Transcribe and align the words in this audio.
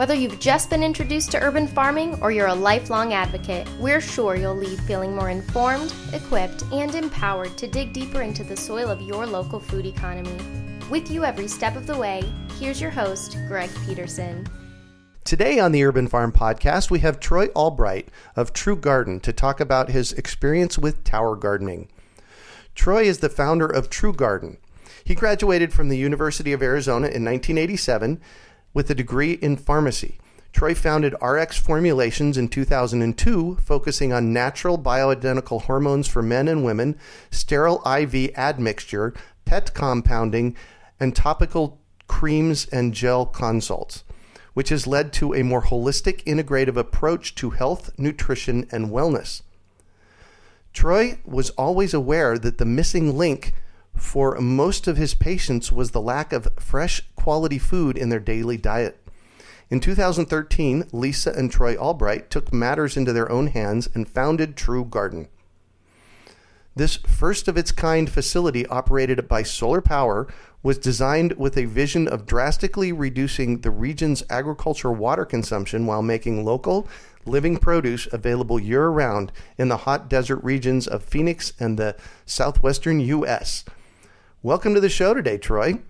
Whether 0.00 0.14
you've 0.14 0.40
just 0.40 0.70
been 0.70 0.82
introduced 0.82 1.30
to 1.32 1.42
urban 1.42 1.68
farming 1.68 2.18
or 2.22 2.32
you're 2.32 2.46
a 2.46 2.54
lifelong 2.54 3.12
advocate, 3.12 3.68
we're 3.78 4.00
sure 4.00 4.34
you'll 4.34 4.54
leave 4.54 4.80
feeling 4.80 5.14
more 5.14 5.28
informed, 5.28 5.92
equipped, 6.14 6.64
and 6.72 6.94
empowered 6.94 7.58
to 7.58 7.68
dig 7.68 7.92
deeper 7.92 8.22
into 8.22 8.42
the 8.42 8.56
soil 8.56 8.88
of 8.88 9.02
your 9.02 9.26
local 9.26 9.60
food 9.60 9.84
economy. 9.84 10.34
With 10.88 11.10
you 11.10 11.26
every 11.26 11.48
step 11.48 11.76
of 11.76 11.86
the 11.86 11.98
way, 11.98 12.24
here's 12.58 12.80
your 12.80 12.90
host, 12.90 13.36
Greg 13.46 13.68
Peterson. 13.84 14.46
Today 15.24 15.58
on 15.58 15.70
the 15.70 15.84
Urban 15.84 16.08
Farm 16.08 16.32
Podcast, 16.32 16.90
we 16.90 17.00
have 17.00 17.20
Troy 17.20 17.48
Albright 17.48 18.08
of 18.36 18.54
True 18.54 18.76
Garden 18.76 19.20
to 19.20 19.34
talk 19.34 19.60
about 19.60 19.90
his 19.90 20.14
experience 20.14 20.78
with 20.78 21.04
tower 21.04 21.36
gardening. 21.36 21.90
Troy 22.74 23.02
is 23.02 23.18
the 23.18 23.28
founder 23.28 23.66
of 23.66 23.90
True 23.90 24.14
Garden. 24.14 24.56
He 25.04 25.14
graduated 25.14 25.72
from 25.72 25.88
the 25.88 25.98
University 25.98 26.52
of 26.52 26.62
Arizona 26.62 27.08
in 27.08 27.24
1987 27.24 28.20
with 28.72 28.90
a 28.90 28.94
degree 28.94 29.32
in 29.32 29.56
pharmacy. 29.56 30.18
Troy 30.52 30.74
founded 30.74 31.14
RX 31.22 31.58
Formulations 31.58 32.36
in 32.36 32.48
2002, 32.48 33.56
focusing 33.56 34.12
on 34.12 34.32
natural 34.32 34.78
bioidentical 34.78 35.62
hormones 35.62 36.08
for 36.08 36.22
men 36.22 36.48
and 36.48 36.64
women, 36.64 36.98
sterile 37.30 37.82
IV 37.86 38.36
admixture, 38.36 39.14
PET 39.44 39.74
compounding, 39.74 40.56
and 40.98 41.14
topical 41.14 41.78
creams 42.08 42.66
and 42.66 42.92
gel 42.92 43.24
consults, 43.26 44.02
which 44.54 44.70
has 44.70 44.86
led 44.86 45.12
to 45.12 45.34
a 45.34 45.44
more 45.44 45.62
holistic, 45.62 46.24
integrative 46.24 46.76
approach 46.76 47.34
to 47.36 47.50
health, 47.50 47.90
nutrition, 47.96 48.66
and 48.72 48.90
wellness. 48.90 49.42
Troy 50.72 51.18
was 51.24 51.50
always 51.50 51.94
aware 51.94 52.38
that 52.38 52.58
the 52.58 52.64
missing 52.64 53.16
link 53.16 53.54
for 54.00 54.34
most 54.40 54.88
of 54.88 54.96
his 54.96 55.14
patients 55.14 55.70
was 55.70 55.90
the 55.90 56.00
lack 56.00 56.32
of 56.32 56.48
fresh, 56.58 57.02
quality 57.14 57.58
food 57.58 57.96
in 57.96 58.08
their 58.08 58.18
daily 58.18 58.56
diet. 58.56 58.98
In 59.68 59.78
2013, 59.78 60.88
Lisa 60.90 61.30
and 61.30 61.52
Troy 61.52 61.76
Albright 61.76 62.28
took 62.28 62.52
matters 62.52 62.96
into 62.96 63.12
their 63.12 63.30
own 63.30 63.48
hands 63.48 63.88
and 63.94 64.08
founded 64.08 64.56
True 64.56 64.84
Garden. 64.84 65.28
This 66.74 66.96
first 66.96 67.46
of 67.46 67.56
its 67.56 67.70
kind 67.70 68.10
facility, 68.10 68.66
operated 68.66 69.28
by 69.28 69.42
solar 69.42 69.80
power, 69.80 70.26
was 70.62 70.78
designed 70.78 71.34
with 71.34 71.56
a 71.56 71.66
vision 71.66 72.08
of 72.08 72.26
drastically 72.26 72.92
reducing 72.92 73.60
the 73.60 73.70
region's 73.70 74.24
agricultural 74.30 74.94
water 74.94 75.24
consumption 75.24 75.86
while 75.86 76.02
making 76.02 76.44
local, 76.44 76.88
living 77.26 77.58
produce 77.58 78.08
available 78.12 78.58
year 78.58 78.88
round 78.88 79.30
in 79.58 79.68
the 79.68 79.78
hot 79.78 80.08
desert 80.08 80.42
regions 80.42 80.88
of 80.88 81.04
Phoenix 81.04 81.52
and 81.60 81.78
the 81.78 81.94
southwestern 82.24 82.98
U.S. 83.00 83.64
Welcome 84.42 84.72
to 84.72 84.80
the 84.80 84.88
show 84.88 85.12
today, 85.12 85.36
Troy. 85.36 85.80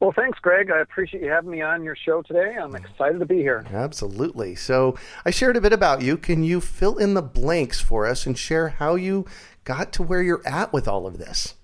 Well, 0.00 0.12
thanks, 0.12 0.38
Greg. 0.38 0.70
I 0.70 0.78
appreciate 0.78 1.22
you 1.22 1.28
having 1.28 1.50
me 1.50 1.60
on 1.60 1.82
your 1.82 1.94
show 1.94 2.22
today. 2.22 2.56
I'm 2.58 2.74
excited 2.74 3.18
to 3.18 3.26
be 3.26 3.38
here. 3.38 3.66
Absolutely. 3.70 4.54
So, 4.54 4.96
I 5.26 5.30
shared 5.30 5.58
a 5.58 5.60
bit 5.60 5.74
about 5.74 6.00
you. 6.00 6.16
Can 6.16 6.42
you 6.42 6.62
fill 6.62 6.96
in 6.96 7.12
the 7.12 7.20
blanks 7.20 7.78
for 7.78 8.06
us 8.06 8.24
and 8.24 8.38
share 8.38 8.70
how 8.70 8.94
you 8.94 9.26
got 9.64 9.92
to 9.94 10.02
where 10.02 10.22
you're 10.22 10.40
at 10.46 10.72
with 10.72 10.88
all 10.88 11.06
of 11.06 11.18
this? 11.18 11.56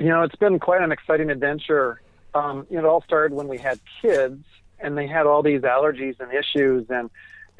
You 0.00 0.08
know, 0.08 0.22
it's 0.22 0.34
been 0.34 0.58
quite 0.58 0.82
an 0.82 0.90
exciting 0.90 1.30
adventure. 1.30 2.00
Um, 2.34 2.66
you 2.68 2.78
know, 2.78 2.88
it 2.88 2.88
all 2.88 3.02
started 3.02 3.32
when 3.32 3.46
we 3.46 3.58
had 3.58 3.78
kids, 4.00 4.44
and 4.80 4.98
they 4.98 5.06
had 5.06 5.26
all 5.26 5.44
these 5.44 5.60
allergies 5.60 6.18
and 6.18 6.32
issues, 6.32 6.90
and 6.90 7.10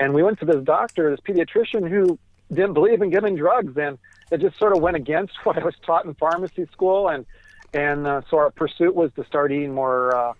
and 0.00 0.14
we 0.14 0.24
went 0.24 0.40
to 0.40 0.46
this 0.46 0.64
doctor, 0.64 1.10
this 1.10 1.20
pediatrician, 1.20 1.88
who 1.88 2.18
didn't 2.54 2.74
believe 2.74 3.02
in 3.02 3.10
giving 3.10 3.36
drugs, 3.36 3.76
and 3.76 3.98
it 4.30 4.40
just 4.40 4.58
sort 4.58 4.76
of 4.76 4.82
went 4.82 4.96
against 4.96 5.34
what 5.44 5.58
I 5.58 5.64
was 5.64 5.74
taught 5.84 6.04
in 6.04 6.14
pharmacy 6.14 6.66
school, 6.72 7.08
and 7.08 7.26
and 7.74 8.06
uh, 8.06 8.22
so 8.28 8.36
our 8.36 8.50
pursuit 8.50 8.94
was 8.94 9.10
to 9.16 9.24
start 9.24 9.50
eating 9.50 9.74
more 9.74 10.14
uh, 10.14 10.34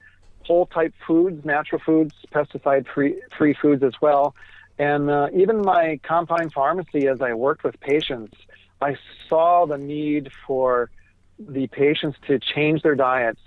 whole 0.44 0.66
type 0.66 0.94
foods, 1.06 1.44
natural 1.44 1.80
foods, 1.84 2.14
pesticide 2.32 2.86
free 2.92 3.20
free 3.36 3.54
foods 3.54 3.82
as 3.82 3.94
well. 4.00 4.34
And 4.78 5.10
uh, 5.10 5.28
even 5.34 5.62
my 5.62 6.00
compound 6.02 6.52
pharmacy, 6.52 7.06
as 7.06 7.20
I 7.20 7.34
worked 7.34 7.62
with 7.62 7.78
patients, 7.80 8.36
I 8.80 8.96
saw 9.28 9.66
the 9.66 9.78
need 9.78 10.30
for 10.46 10.90
the 11.38 11.66
patients 11.68 12.18
to 12.26 12.38
change 12.38 12.82
their 12.82 12.94
diets. 12.94 13.40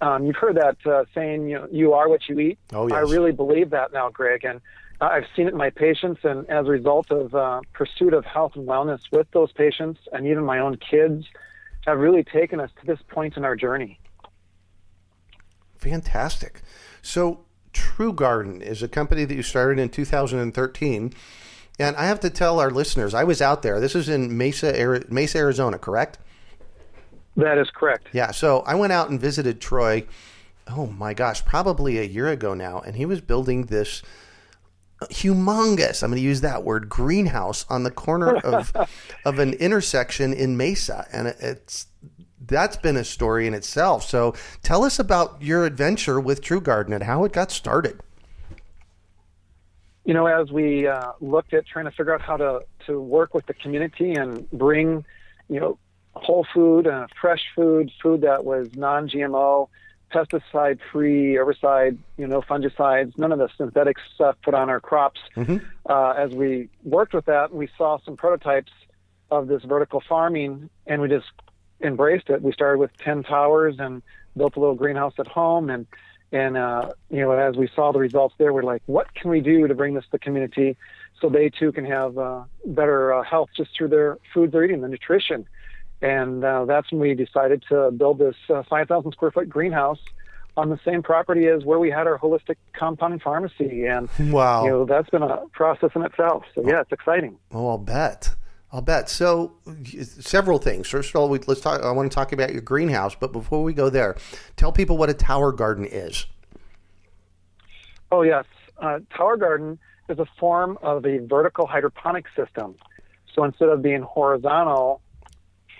Um, 0.00 0.26
you've 0.26 0.36
heard 0.36 0.56
that 0.56 0.76
uh, 0.86 1.04
saying, 1.14 1.48
you 1.48 1.56
know, 1.56 1.68
you 1.70 1.94
are 1.94 2.08
what 2.08 2.28
you 2.28 2.38
eat. 2.38 2.58
Oh, 2.72 2.86
yes. 2.86 2.96
I 2.96 3.00
really 3.00 3.32
believe 3.32 3.70
that 3.70 3.92
now, 3.92 4.10
Greg. 4.10 4.44
And 4.44 4.60
I've 5.00 5.24
seen 5.34 5.46
it 5.46 5.52
in 5.52 5.58
my 5.58 5.70
patients, 5.70 6.20
and 6.24 6.48
as 6.48 6.66
a 6.66 6.70
result 6.70 7.10
of 7.10 7.34
uh, 7.34 7.60
pursuit 7.72 8.14
of 8.14 8.24
health 8.24 8.52
and 8.54 8.66
wellness 8.66 9.00
with 9.12 9.30
those 9.32 9.52
patients, 9.52 10.00
and 10.12 10.26
even 10.26 10.44
my 10.44 10.58
own 10.58 10.76
kids, 10.76 11.26
have 11.86 11.98
really 11.98 12.24
taken 12.24 12.60
us 12.60 12.70
to 12.80 12.86
this 12.86 12.98
point 13.08 13.36
in 13.36 13.44
our 13.44 13.54
journey. 13.56 14.00
Fantastic. 15.76 16.62
So, 17.02 17.44
True 17.72 18.12
Garden 18.12 18.62
is 18.62 18.82
a 18.82 18.88
company 18.88 19.24
that 19.24 19.34
you 19.34 19.42
started 19.42 19.78
in 19.78 19.90
2013. 19.90 21.12
And 21.78 21.94
I 21.96 22.06
have 22.06 22.20
to 22.20 22.30
tell 22.30 22.58
our 22.58 22.70
listeners, 22.70 23.12
I 23.12 23.24
was 23.24 23.42
out 23.42 23.62
there. 23.62 23.80
This 23.80 23.94
is 23.94 24.08
in 24.08 24.36
Mesa, 24.36 25.02
Mesa, 25.10 25.38
Arizona, 25.38 25.78
correct? 25.78 26.18
That 27.36 27.58
is 27.58 27.68
correct. 27.70 28.08
Yeah. 28.12 28.30
So 28.30 28.60
I 28.60 28.74
went 28.74 28.94
out 28.94 29.10
and 29.10 29.20
visited 29.20 29.60
Troy. 29.60 30.06
Oh 30.66 30.86
my 30.86 31.12
gosh, 31.12 31.44
probably 31.44 31.98
a 31.98 32.02
year 32.02 32.28
ago 32.28 32.54
now, 32.54 32.80
and 32.80 32.96
he 32.96 33.04
was 33.04 33.20
building 33.20 33.66
this 33.66 34.02
humongous. 35.02 36.02
I'm 36.02 36.10
going 36.10 36.20
to 36.20 36.24
use 36.24 36.40
that 36.40 36.64
word 36.64 36.88
greenhouse 36.88 37.66
on 37.68 37.82
the 37.82 37.90
corner 37.90 38.36
of 38.36 38.72
of 39.24 39.38
an 39.38 39.54
intersection 39.54 40.32
in 40.32 40.56
Mesa, 40.56 41.06
and 41.12 41.28
it's 41.28 41.86
that's 42.46 42.76
been 42.76 42.96
a 42.96 43.04
story 43.04 43.46
in 43.46 43.54
itself. 43.54 44.04
So 44.04 44.34
tell 44.62 44.84
us 44.84 44.98
about 44.98 45.42
your 45.42 45.64
adventure 45.64 46.20
with 46.20 46.40
True 46.40 46.60
Garden 46.60 46.92
and 46.92 47.02
how 47.02 47.24
it 47.24 47.32
got 47.32 47.50
started. 47.50 48.00
You 50.04 50.14
know, 50.14 50.26
as 50.26 50.52
we 50.52 50.86
uh, 50.86 51.12
looked 51.20 51.52
at 51.52 51.66
trying 51.66 51.86
to 51.86 51.90
figure 51.90 52.14
out 52.14 52.20
how 52.20 52.36
to 52.36 52.60
to 52.86 53.00
work 53.00 53.34
with 53.34 53.46
the 53.46 53.54
community 53.54 54.12
and 54.14 54.48
bring, 54.50 55.04
you 55.48 55.60
know, 55.60 55.78
whole 56.14 56.46
food, 56.54 56.86
uh, 56.86 57.08
fresh 57.20 57.42
food, 57.54 57.90
food 58.02 58.22
that 58.22 58.44
was 58.44 58.68
non-GMO 58.76 59.68
pesticide 60.12 60.78
free, 60.92 61.34
herbicide, 61.34 61.98
you 62.16 62.26
know, 62.26 62.40
fungicides, 62.42 63.16
none 63.18 63.32
of 63.32 63.38
the 63.38 63.48
synthetic 63.56 63.96
stuff 64.14 64.36
put 64.42 64.54
on 64.54 64.70
our 64.70 64.80
crops. 64.80 65.20
Mm-hmm. 65.36 65.58
Uh, 65.88 66.10
as 66.12 66.30
we 66.32 66.68
worked 66.84 67.14
with 67.14 67.26
that, 67.26 67.52
we 67.52 67.68
saw 67.76 67.98
some 68.04 68.16
prototypes 68.16 68.72
of 69.30 69.48
this 69.48 69.62
vertical 69.64 70.02
farming 70.08 70.70
and 70.86 71.02
we 71.02 71.08
just 71.08 71.26
embraced 71.80 72.30
it. 72.30 72.42
We 72.42 72.52
started 72.52 72.78
with 72.78 72.96
10 72.98 73.24
towers 73.24 73.76
and 73.78 74.02
built 74.36 74.56
a 74.56 74.60
little 74.60 74.76
greenhouse 74.76 75.14
at 75.18 75.26
home. 75.26 75.70
And, 75.70 75.86
and, 76.32 76.56
uh, 76.56 76.92
you 77.10 77.20
know, 77.20 77.32
as 77.32 77.56
we 77.56 77.68
saw 77.74 77.92
the 77.92 77.98
results 77.98 78.34
there, 78.38 78.52
we're 78.52 78.62
like, 78.62 78.82
what 78.86 79.12
can 79.14 79.30
we 79.30 79.40
do 79.40 79.66
to 79.66 79.74
bring 79.74 79.94
this 79.94 80.04
to 80.04 80.10
the 80.12 80.18
community? 80.18 80.76
so 81.20 81.28
they 81.28 81.48
too 81.48 81.72
can 81.72 81.84
have 81.84 82.18
uh, 82.18 82.44
better 82.64 83.14
uh, 83.14 83.22
health 83.22 83.50
just 83.56 83.70
through 83.76 83.88
their 83.88 84.18
food 84.34 84.52
they're 84.52 84.64
eating, 84.64 84.80
the 84.80 84.88
nutrition. 84.88 85.46
And 86.06 86.44
uh, 86.44 86.64
that's 86.66 86.90
when 86.92 87.00
we 87.00 87.14
decided 87.14 87.64
to 87.68 87.90
build 87.90 88.18
this 88.18 88.36
uh, 88.48 88.62
5,000 88.68 89.12
square 89.12 89.30
foot 89.32 89.48
greenhouse 89.48 89.98
on 90.56 90.70
the 90.70 90.78
same 90.84 91.02
property 91.02 91.48
as 91.48 91.64
where 91.64 91.78
we 91.78 91.90
had 91.90 92.06
our 92.06 92.18
holistic 92.18 92.56
compounding 92.72 93.18
pharmacy. 93.20 93.86
And 93.86 94.08
Wow. 94.32 94.64
you 94.64 94.70
know 94.70 94.84
that's 94.84 95.10
been 95.10 95.22
a 95.22 95.46
process 95.52 95.90
in 95.94 96.02
itself. 96.02 96.44
So 96.54 96.62
yeah, 96.66 96.80
it's 96.80 96.92
exciting. 96.92 97.38
Oh, 97.52 97.68
I'll 97.68 97.78
bet. 97.78 98.34
I'll 98.72 98.82
bet. 98.82 99.08
So, 99.08 99.54
several 100.02 100.58
things. 100.58 100.88
First 100.88 101.10
of 101.10 101.16
all, 101.16 101.28
we, 101.28 101.38
let's 101.46 101.60
talk. 101.60 101.82
I 101.82 101.90
want 101.92 102.10
to 102.10 102.14
talk 102.14 102.32
about 102.32 102.52
your 102.52 102.62
greenhouse, 102.62 103.14
but 103.14 103.32
before 103.32 103.62
we 103.62 103.72
go 103.72 103.90
there, 103.90 104.16
tell 104.56 104.72
people 104.72 104.96
what 104.96 105.08
a 105.08 105.14
tower 105.14 105.52
garden 105.52 105.84
is. 105.84 106.26
Oh 108.10 108.22
yes, 108.22 108.44
uh, 108.78 109.00
tower 109.16 109.36
garden 109.36 109.78
is 110.08 110.18
a 110.18 110.26
form 110.38 110.78
of 110.82 111.04
a 111.04 111.18
vertical 111.18 111.66
hydroponic 111.66 112.26
system. 112.36 112.76
So 113.34 113.44
instead 113.44 113.68
of 113.68 113.82
being 113.82 114.02
horizontal, 114.02 115.00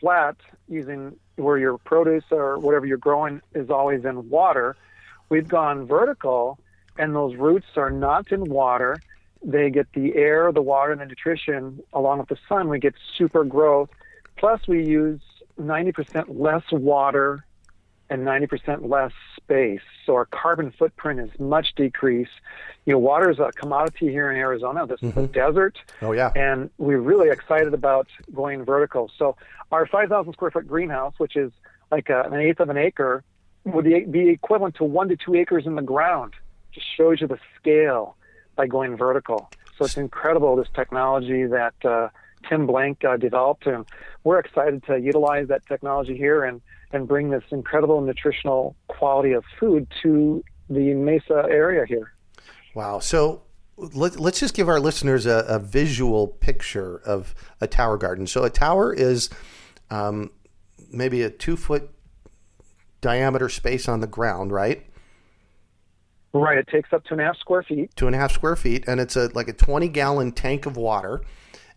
flat, 0.00 0.36
using 0.68 1.16
where 1.36 1.58
your 1.58 1.78
produce 1.78 2.24
or 2.30 2.58
whatever 2.58 2.86
you're 2.86 2.96
growing 2.96 3.40
is 3.54 3.70
always 3.70 4.04
in 4.04 4.28
water, 4.30 4.76
we've 5.28 5.48
gone 5.48 5.86
vertical, 5.86 6.58
and 6.98 7.14
those 7.14 7.36
roots 7.36 7.66
are 7.76 7.90
not 7.90 8.32
in 8.32 8.44
water. 8.44 9.00
They 9.42 9.70
get 9.70 9.92
the 9.92 10.16
air, 10.16 10.50
the 10.52 10.62
water, 10.62 10.92
and 10.92 11.00
the 11.00 11.06
nutrition 11.06 11.80
along 11.92 12.18
with 12.18 12.28
the 12.28 12.38
sun. 12.48 12.68
We 12.68 12.78
get 12.78 12.94
super 13.16 13.44
growth. 13.44 13.90
Plus, 14.36 14.66
we 14.66 14.84
use 14.84 15.20
90% 15.60 16.26
less 16.28 16.64
water 16.72 17.45
and 18.08 18.22
90% 18.22 18.88
less 18.88 19.12
space. 19.36 19.80
So 20.04 20.14
our 20.14 20.26
carbon 20.26 20.72
footprint 20.78 21.20
is 21.20 21.30
much 21.40 21.74
decreased. 21.74 22.30
You 22.84 22.92
know, 22.92 22.98
water 22.98 23.30
is 23.30 23.38
a 23.38 23.50
commodity 23.52 24.08
here 24.08 24.30
in 24.30 24.36
Arizona. 24.36 24.86
This 24.86 25.02
is 25.02 25.16
a 25.16 25.26
desert. 25.26 25.78
Oh, 26.02 26.12
yeah. 26.12 26.32
And 26.36 26.70
we're 26.78 27.00
really 27.00 27.30
excited 27.30 27.74
about 27.74 28.08
going 28.34 28.64
vertical. 28.64 29.10
So 29.18 29.36
our 29.72 29.86
5,000 29.86 30.32
square 30.32 30.50
foot 30.50 30.68
greenhouse, 30.68 31.14
which 31.18 31.36
is 31.36 31.52
like 31.90 32.08
a, 32.08 32.22
an 32.22 32.34
eighth 32.34 32.60
of 32.60 32.68
an 32.68 32.76
acre, 32.76 33.24
would 33.64 33.84
be 33.84 34.04
be 34.04 34.28
equivalent 34.28 34.76
to 34.76 34.84
one 34.84 35.08
to 35.08 35.16
two 35.16 35.34
acres 35.34 35.66
in 35.66 35.74
the 35.74 35.82
ground. 35.82 36.34
Just 36.72 36.86
shows 36.96 37.20
you 37.20 37.26
the 37.26 37.38
scale 37.58 38.16
by 38.54 38.66
going 38.66 38.96
vertical. 38.96 39.50
So 39.76 39.84
it's 39.84 39.96
incredible, 39.96 40.56
this 40.56 40.68
technology 40.74 41.44
that 41.46 41.74
uh, 41.84 42.08
Tim 42.48 42.66
Blank 42.66 43.04
uh, 43.04 43.16
developed. 43.16 43.66
And 43.66 43.84
we're 44.24 44.38
excited 44.38 44.84
to 44.84 44.98
utilize 44.98 45.48
that 45.48 45.66
technology 45.66 46.16
here 46.16 46.44
and, 46.44 46.60
and 46.92 47.06
bring 47.06 47.30
this 47.30 47.44
incredible 47.50 48.00
nutritional 48.00 48.76
quality 48.88 49.32
of 49.32 49.44
food 49.58 49.86
to 50.02 50.42
the 50.68 50.94
Mesa 50.94 51.46
area 51.48 51.84
here. 51.86 52.12
Wow. 52.74 52.98
So 52.98 53.42
let, 53.76 54.18
let's 54.18 54.40
just 54.40 54.54
give 54.54 54.68
our 54.68 54.80
listeners 54.80 55.26
a, 55.26 55.44
a 55.48 55.58
visual 55.58 56.28
picture 56.28 56.98
of 57.04 57.34
a 57.60 57.66
tower 57.66 57.96
garden. 57.96 58.26
So 58.26 58.44
a 58.44 58.50
tower 58.50 58.92
is 58.92 59.30
um, 59.90 60.30
maybe 60.90 61.22
a 61.22 61.30
two 61.30 61.56
foot 61.56 61.90
diameter 63.00 63.48
space 63.48 63.88
on 63.88 64.00
the 64.00 64.06
ground, 64.06 64.52
right? 64.52 64.84
Right. 66.32 66.58
It 66.58 66.68
takes 66.68 66.92
up 66.92 67.04
two 67.04 67.14
and 67.14 67.20
a 67.20 67.24
half 67.24 67.38
square 67.38 67.62
feet. 67.62 67.94
Two 67.96 68.06
and 68.06 68.14
a 68.14 68.18
half 68.18 68.32
square 68.32 68.56
feet, 68.56 68.84
and 68.86 69.00
it's 69.00 69.16
a 69.16 69.30
like 69.34 69.48
a 69.48 69.54
twenty 69.54 69.88
gallon 69.88 70.32
tank 70.32 70.66
of 70.66 70.76
water, 70.76 71.22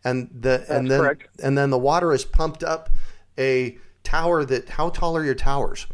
and 0.04 0.30
the 0.34 0.66
and 0.70 0.90
then 0.90 1.00
correct. 1.02 1.28
and 1.44 1.58
then 1.58 1.70
the 1.70 1.78
water 1.78 2.14
is 2.14 2.26
pumped 2.26 2.64
up 2.64 2.90
a 3.38 3.78
tower 4.04 4.46
that. 4.46 4.70
How 4.70 4.90
tall 4.90 5.16
are 5.18 5.24
your 5.24 5.36
towers? 5.36 5.88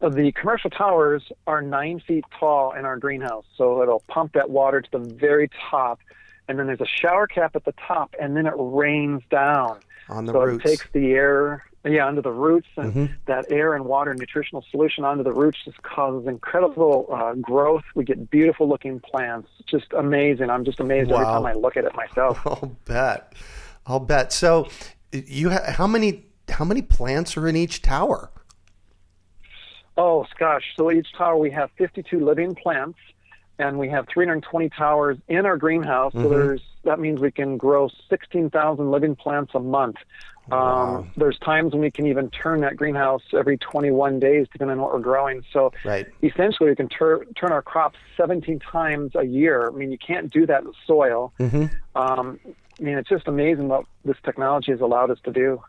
Uh, 0.00 0.08
The 0.08 0.32
commercial 0.32 0.70
towers 0.70 1.22
are 1.46 1.62
nine 1.62 2.00
feet 2.00 2.24
tall 2.38 2.72
in 2.72 2.84
our 2.84 2.96
greenhouse, 2.96 3.44
so 3.56 3.82
it'll 3.82 4.02
pump 4.08 4.32
that 4.34 4.50
water 4.50 4.80
to 4.80 4.90
the 4.90 4.98
very 4.98 5.48
top, 5.70 6.00
and 6.48 6.58
then 6.58 6.66
there's 6.66 6.80
a 6.80 6.86
shower 6.86 7.26
cap 7.26 7.54
at 7.56 7.64
the 7.64 7.74
top, 7.86 8.14
and 8.20 8.36
then 8.36 8.46
it 8.46 8.54
rains 8.56 9.22
down. 9.30 9.78
On 10.08 10.24
the 10.24 10.32
so 10.32 10.40
roots. 10.42 10.64
it 10.64 10.68
takes 10.68 10.88
the 10.92 11.12
air, 11.12 11.64
yeah, 11.84 12.06
under 12.06 12.22
the 12.22 12.30
roots, 12.30 12.68
and 12.76 13.10
that 13.26 13.50
air 13.50 13.74
and 13.74 13.84
water 13.84 14.12
and 14.12 14.20
nutritional 14.20 14.64
solution 14.70 15.04
under 15.04 15.24
the 15.24 15.32
roots 15.32 15.58
just 15.64 15.82
causes 15.82 16.28
incredible 16.28 17.08
uh, 17.12 17.34
growth. 17.34 17.82
We 17.94 18.04
get 18.04 18.30
beautiful 18.30 18.68
looking 18.68 19.00
plants, 19.00 19.48
just 19.66 19.92
amazing. 19.92 20.48
I'm 20.48 20.64
just 20.64 20.78
amazed 20.78 21.10
every 21.10 21.24
time 21.24 21.46
I 21.46 21.54
look 21.54 21.76
at 21.76 21.84
it 21.84 21.94
myself. 21.96 22.38
I'll 22.46 22.76
bet. 22.84 23.34
I'll 23.86 24.00
bet. 24.00 24.32
So, 24.32 24.68
you 25.10 25.50
ha- 25.50 25.72
how 25.72 25.88
many 25.88 26.26
how 26.48 26.64
many 26.64 26.82
plants 26.82 27.36
are 27.36 27.48
in 27.48 27.56
each 27.56 27.82
tower? 27.82 28.30
Oh 29.96 30.24
gosh! 30.38 30.64
So 30.76 30.90
each 30.92 31.12
tower 31.16 31.36
we 31.36 31.50
have 31.50 31.70
52 31.78 32.24
living 32.24 32.54
plants, 32.54 32.98
and 33.58 33.78
we 33.78 33.88
have 33.88 34.06
320 34.08 34.68
towers 34.70 35.18
in 35.28 35.46
our 35.46 35.56
greenhouse. 35.56 36.12
So 36.12 36.28
there's 36.28 36.62
that 36.84 36.98
means 36.98 37.20
we 37.20 37.30
can 37.30 37.56
grow 37.56 37.88
16,000 38.08 38.90
living 38.90 39.14
plants 39.14 39.52
a 39.54 39.60
month. 39.60 39.96
Um, 40.50 41.10
there's 41.16 41.38
times 41.38 41.72
when 41.72 41.80
we 41.82 41.90
can 41.90 42.06
even 42.06 42.28
turn 42.30 42.60
that 42.62 42.76
greenhouse 42.76 43.22
every 43.32 43.56
21 43.58 44.18
days, 44.18 44.46
depending 44.52 44.76
on 44.76 44.82
what 44.82 44.92
we're 44.92 44.98
growing. 44.98 45.44
So 45.52 45.72
Right. 45.84 46.06
essentially, 46.22 46.70
we 46.70 46.76
can 46.76 46.88
tur- 46.88 47.24
turn 47.36 47.52
our 47.52 47.62
crops 47.62 47.96
17 48.16 48.58
times 48.58 49.12
a 49.14 49.22
year. 49.24 49.68
I 49.68 49.70
mean, 49.70 49.92
you 49.92 49.98
can't 49.98 50.30
do 50.32 50.44
that 50.46 50.64
in 50.64 50.72
soil. 50.86 51.32
Um, 51.38 51.70
I 51.94 52.82
mean, 52.82 52.98
it's 52.98 53.08
just 53.08 53.28
amazing 53.28 53.68
what 53.68 53.84
this 54.04 54.16
technology 54.24 54.72
has 54.72 54.80
allowed 54.80 55.10
us 55.10 55.18
to 55.24 55.32
do. 55.32 55.62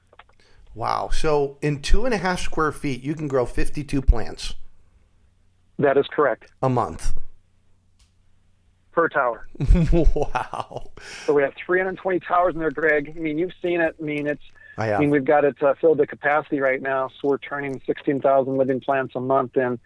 Wow. 0.74 1.10
So, 1.14 1.58
in 1.62 1.82
two 1.84 2.06
and 2.06 2.14
a 2.14 2.18
half 2.18 2.40
square 2.40 2.72
feet, 2.72 3.04
you 3.04 3.14
can 3.14 3.28
grow 3.28 3.46
fifty 3.46 3.84
two 3.84 4.02
plants 4.02 4.56
That 5.78 5.98
is 5.98 6.08
correct 6.08 6.52
a 6.64 6.70
month. 6.70 7.14
per 8.92 9.08
tower. 9.08 9.48
wow. 10.16 10.90
So 11.26 11.34
we 11.34 11.42
have 11.44 11.54
320 11.66 12.20
towers 12.22 12.54
in 12.56 12.60
there, 12.60 12.72
Greg. 12.72 13.14
I 13.16 13.20
mean, 13.20 13.38
you've 13.38 13.54
seen 13.62 13.82
it. 13.82 13.96
I 14.00 14.04
mean, 14.04 14.26
it's. 14.28 14.42
I 14.78 14.88
have. 14.88 14.98
I 14.98 15.00
mean, 15.02 15.10
we've 15.12 15.26
got 15.26 15.46
it 15.46 15.62
uh, 15.62 15.74
filled 15.80 16.00
to 16.00 16.08
capacity 16.08 16.60
right 16.60 16.82
now, 16.82 17.10
so 17.10 17.28
we're 17.30 17.38
turning 17.38 17.82
16,000 17.86 18.58
living 18.58 18.80
plants 18.80 19.14
a 19.16 19.20
month. 19.20 19.56
And 19.56 19.80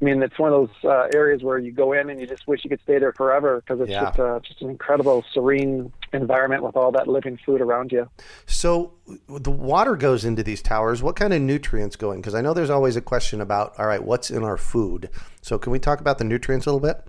I 0.00 0.04
mean, 0.04 0.20
it's 0.22 0.36
one 0.36 0.52
of 0.52 0.68
those 0.68 0.84
uh, 0.90 1.08
areas 1.14 1.44
where 1.44 1.58
you 1.58 1.70
go 1.70 1.92
in 1.92 2.10
and 2.10 2.20
you 2.20 2.26
just 2.26 2.48
wish 2.48 2.64
you 2.64 2.70
could 2.70 2.80
stay 2.82 2.98
there 2.98 3.12
forever 3.12 3.60
because 3.60 3.80
it's 3.80 3.90
Yeah. 3.90 4.06
just 4.06 4.18
uh, 4.18 4.40
just 4.40 4.60
an 4.60 4.70
incredible, 4.70 5.24
serene 5.32 5.92
environment 6.12 6.64
with 6.64 6.76
all 6.76 6.90
that 6.92 7.06
living 7.06 7.38
food 7.46 7.60
around 7.60 7.92
you. 7.92 8.08
So, 8.46 8.94
the 9.28 9.50
water 9.50 9.94
goes 9.94 10.24
into 10.24 10.42
these 10.42 10.60
towers. 10.60 11.02
What 11.04 11.14
kind 11.14 11.32
of 11.32 11.40
nutrients 11.40 11.94
go 11.94 12.10
in? 12.10 12.20
Because 12.20 12.34
I 12.34 12.40
know 12.40 12.52
there's 12.52 12.70
always 12.70 12.96
a 12.96 13.00
question 13.00 13.40
about, 13.40 13.78
all 13.78 13.86
right, 13.86 14.02
what's 14.02 14.28
in 14.30 14.42
our 14.42 14.56
food? 14.56 15.08
So, 15.40 15.56
can 15.56 15.70
we 15.70 15.78
talk 15.78 16.00
about 16.00 16.18
the 16.18 16.24
nutrients 16.24 16.66
a 16.66 16.72
little 16.72 16.80
bit? 16.86 17.06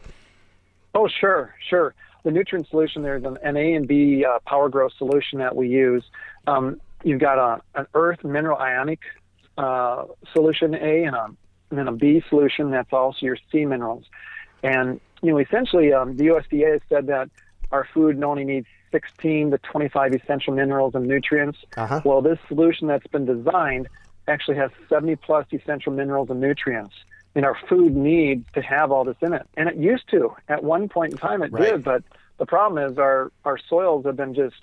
Oh, 0.94 1.08
sure, 1.08 1.56
sure. 1.68 1.96
The 2.24 2.32
nutrient 2.32 2.70
solution 2.70 3.02
there's 3.02 3.24
an, 3.24 3.38
an 3.44 3.58
A 3.58 3.74
and 3.74 3.88
B 3.88 4.24
uh, 4.24 4.38
power 4.48 4.70
growth 4.70 4.94
solution 4.98 5.40
that 5.40 5.56
we 5.56 5.68
use. 5.68 6.04
Um, 6.48 6.80
you've 7.04 7.20
got 7.20 7.38
a, 7.38 7.62
an 7.80 7.88
earth 7.94 8.24
mineral 8.24 8.58
ionic 8.58 9.00
uh, 9.58 10.06
solution 10.34 10.74
A 10.76 11.04
and, 11.04 11.16
a, 11.16 11.26
and 11.70 11.80
then 11.80 11.88
a 11.88 11.92
B 11.92 12.24
solution 12.30 12.72
that's 12.72 12.92
also 12.92 13.18
your 13.26 13.38
sea 13.52 13.66
minerals. 13.66 14.06
And 14.64 15.00
you 15.22 15.32
know, 15.32 15.38
essentially, 15.40 15.94
um, 15.94 16.18
the 16.18 16.26
USDA 16.28 16.74
has 16.74 16.82
said 16.90 17.08
that 17.08 17.30
our 17.72 17.88
food 17.94 18.22
only 18.24 18.44
needs 18.44 18.68
16 18.92 19.52
to 19.52 19.58
25 19.58 20.14
essential 20.14 20.54
minerals 20.54 20.96
and 20.96 21.08
nutrients. 21.08 21.60
Uh-huh. 21.76 22.02
Well, 22.06 22.22
this 22.22 22.38
solution 22.48 22.88
that's 22.88 23.08
been 23.08 23.26
designed 23.26 23.88
actually 24.28 24.58
has 24.58 24.72
70 24.90 25.16
plus 25.18 25.46
essential 25.52 25.92
minerals 25.92 26.30
and 26.30 26.40
nutrients. 26.40 26.94
And 27.36 27.46
our 27.46 27.58
food 27.68 27.96
needs 27.96 28.46
to 28.54 28.62
have 28.62 28.92
all 28.92 29.04
this 29.04 29.16
in 29.22 29.34
it. 29.34 29.48
And 29.58 29.68
it 29.68 29.76
used 29.76 30.08
to. 30.12 30.36
At 30.48 30.64
one 30.64 30.88
point 30.88 31.14
in 31.14 31.18
time, 31.18 31.42
it 31.42 31.52
Right. 31.52 31.72
did. 31.72 31.84
But 31.84 32.04
the 32.38 32.46
problem 32.46 32.92
is 32.92 33.00
our, 33.00 33.32
our 33.44 33.58
soils 33.58 34.06
have 34.06 34.16
been 34.16 34.36
just 34.36 34.56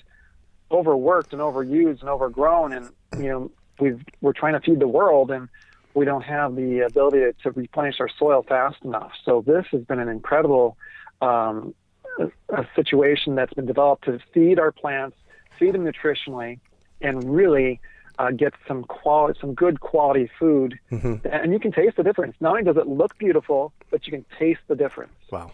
overworked 0.71 1.33
and 1.33 1.41
overused 1.43 2.01
and 2.01 2.09
overgrown. 2.09 2.73
And, 2.73 2.91
you 3.19 3.29
know, 3.29 3.51
we've, 3.79 4.03
we're 4.21 4.33
trying 4.33 4.55
to 4.55 4.61
feed 4.61 4.81
the 4.81 4.89
world 4.89 5.31
and 5.31 5.49
we 5.95 6.05
don't 6.05 6.23
have 6.23 6.55
the 6.55 6.81
ability 6.81 7.19
to, 7.19 7.33
to 7.43 7.51
replenish 7.51 8.01
our 8.01 8.09
soil 8.19 8.45
fast 8.47 8.77
enough. 8.85 9.13
So 9.25 9.43
this 9.47 9.67
has 9.73 9.83
been 9.83 9.99
an 9.99 10.09
incredible 10.09 10.77
um, 11.21 11.75
a, 12.19 12.27
a 12.55 12.69
situation 12.75 13.35
that's 13.35 13.53
been 13.55 13.67
developed 13.67 14.05
to 14.05 14.19
feed 14.33 14.59
our 14.59 14.73
plants, 14.73 15.17
feed 15.59 15.75
them 15.75 15.85
nutritionally, 15.85 16.59
and 17.01 17.25
really 17.25 17.81
uh, 18.19 18.31
get 18.31 18.55
some 18.69 18.85
quality, 18.85 19.39
some 19.41 19.55
good 19.55 19.81
quality 19.81 20.31
food. 20.39 20.79
And 21.25 21.53
you 21.53 21.59
can 21.59 21.73
taste 21.73 21.97
the 21.97 22.03
difference. 22.03 22.37
Not 22.41 22.51
only 22.51 22.65
does 22.65 22.77
it 22.77 22.87
look 22.87 23.17
beautiful, 23.19 23.73
but 23.91 24.07
you 24.07 24.13
can 24.13 24.25
taste 24.39 24.61
the 24.69 24.77
difference. 24.77 25.13
Wow. 25.31 25.53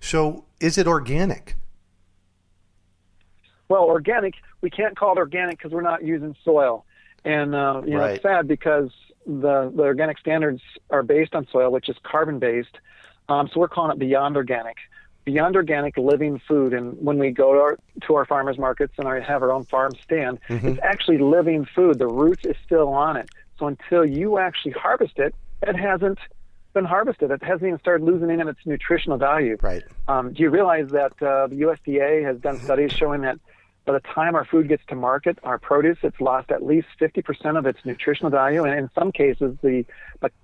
So, 0.00 0.44
is 0.60 0.78
it 0.78 0.86
organic? 0.86 1.56
Well, 3.74 3.84
organic, 3.86 4.34
we 4.60 4.70
can't 4.70 4.96
call 4.96 5.14
it 5.14 5.18
organic 5.18 5.58
because 5.58 5.72
we're 5.72 5.80
not 5.82 6.04
using 6.04 6.36
soil. 6.44 6.84
And 7.24 7.56
uh, 7.56 7.82
you 7.84 7.94
know, 7.94 7.98
Right. 7.98 8.14
it's 8.14 8.22
sad 8.22 8.46
because 8.46 8.90
the, 9.26 9.72
the 9.74 9.82
organic 9.82 10.16
standards 10.18 10.62
are 10.90 11.02
based 11.02 11.34
on 11.34 11.48
soil, 11.50 11.72
which 11.72 11.88
is 11.88 11.96
carbon 12.04 12.38
based. 12.38 12.78
Um, 13.28 13.48
so 13.52 13.58
we're 13.58 13.66
calling 13.68 13.90
it 13.90 13.98
beyond 13.98 14.36
organic. 14.36 14.76
Beyond 15.24 15.56
organic 15.56 15.96
living 15.96 16.40
food. 16.46 16.72
And 16.72 16.96
when 17.04 17.18
we 17.18 17.32
go 17.32 17.52
to 17.52 17.58
our, 17.58 17.78
to 18.06 18.14
our 18.14 18.24
farmers 18.26 18.58
markets 18.58 18.92
and 18.96 19.08
I 19.08 19.18
have 19.18 19.42
our 19.42 19.50
own 19.50 19.64
farm 19.64 19.90
stand, 20.04 20.38
it's 20.48 20.78
actually 20.84 21.18
living 21.18 21.64
food. 21.74 21.98
The 21.98 22.06
roots 22.06 22.44
is 22.44 22.54
still 22.64 22.90
on 22.90 23.16
it. 23.16 23.28
So 23.58 23.66
until 23.66 24.04
you 24.04 24.38
actually 24.38 24.72
harvest 24.72 25.18
it, 25.18 25.34
it 25.62 25.74
hasn't 25.74 26.18
been 26.74 26.84
harvested. 26.84 27.30
It 27.32 27.42
hasn't 27.42 27.64
even 27.66 27.80
started 27.80 28.04
losing 28.04 28.30
any 28.30 28.40
of 28.42 28.46
its 28.48 28.60
nutritional 28.66 29.16
value. 29.18 29.56
Right. 29.62 29.82
Um, 30.06 30.32
do 30.32 30.42
you 30.44 30.50
realize 30.50 30.90
that 30.90 31.12
uh, 31.22 31.46
the 31.48 31.56
USDA 31.62 32.24
has 32.24 32.38
done 32.38 32.58
studies 32.68 32.92
showing 32.92 33.22
that 33.22 33.38
by 33.84 33.92
the 33.92 34.00
time 34.00 34.34
our 34.34 34.44
food 34.44 34.68
gets 34.68 34.82
to 34.88 34.94
market, 34.94 35.38
our 35.42 35.58
produce, 35.58 35.98
it's 36.02 36.20
lost 36.20 36.50
at 36.50 36.64
least 36.64 36.88
50% 37.00 37.58
of 37.58 37.66
its 37.66 37.78
nutritional 37.84 38.30
value, 38.30 38.64
and 38.64 38.78
in 38.78 38.90
some 38.98 39.12
cases, 39.12 39.56
the 39.62 39.84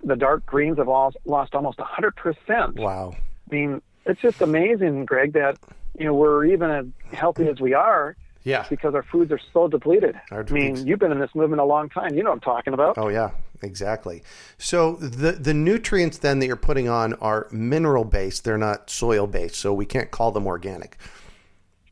the 0.04 0.16
dark 0.16 0.44
greens 0.44 0.76
have 0.76 0.88
lost, 0.88 1.16
lost 1.24 1.54
almost 1.54 1.78
100%. 1.78 2.76
Wow. 2.76 3.14
I 3.14 3.54
mean, 3.54 3.80
it's 4.04 4.20
just 4.20 4.42
amazing, 4.42 5.06
Greg, 5.06 5.32
that 5.32 5.58
you 5.98 6.04
know 6.04 6.14
we're 6.14 6.44
even 6.46 6.70
as 6.70 6.86
healthy 7.12 7.48
as 7.48 7.60
we 7.60 7.74
are. 7.74 8.16
Yeah. 8.42 8.66
Because 8.70 8.94
our 8.94 9.02
foods 9.02 9.30
are 9.32 9.40
so 9.52 9.68
depleted. 9.68 10.18
Our 10.30 10.46
I 10.48 10.50
mean, 10.50 10.86
you've 10.86 10.98
been 10.98 11.12
in 11.12 11.20
this 11.20 11.34
movement 11.34 11.60
a 11.60 11.64
long 11.64 11.90
time. 11.90 12.14
You 12.14 12.22
know 12.22 12.30
what 12.30 12.36
I'm 12.36 12.40
talking 12.40 12.72
about. 12.72 12.96
Oh 12.96 13.08
yeah, 13.08 13.32
exactly. 13.60 14.22
So 14.56 14.96
the 14.96 15.32
the 15.32 15.52
nutrients 15.52 16.16
then 16.18 16.38
that 16.38 16.46
you're 16.46 16.56
putting 16.56 16.88
on 16.88 17.12
are 17.14 17.48
mineral 17.50 18.04
based. 18.04 18.44
They're 18.44 18.56
not 18.56 18.88
soil 18.88 19.26
based, 19.26 19.56
so 19.56 19.74
we 19.74 19.84
can't 19.84 20.10
call 20.10 20.32
them 20.32 20.46
organic. 20.46 20.96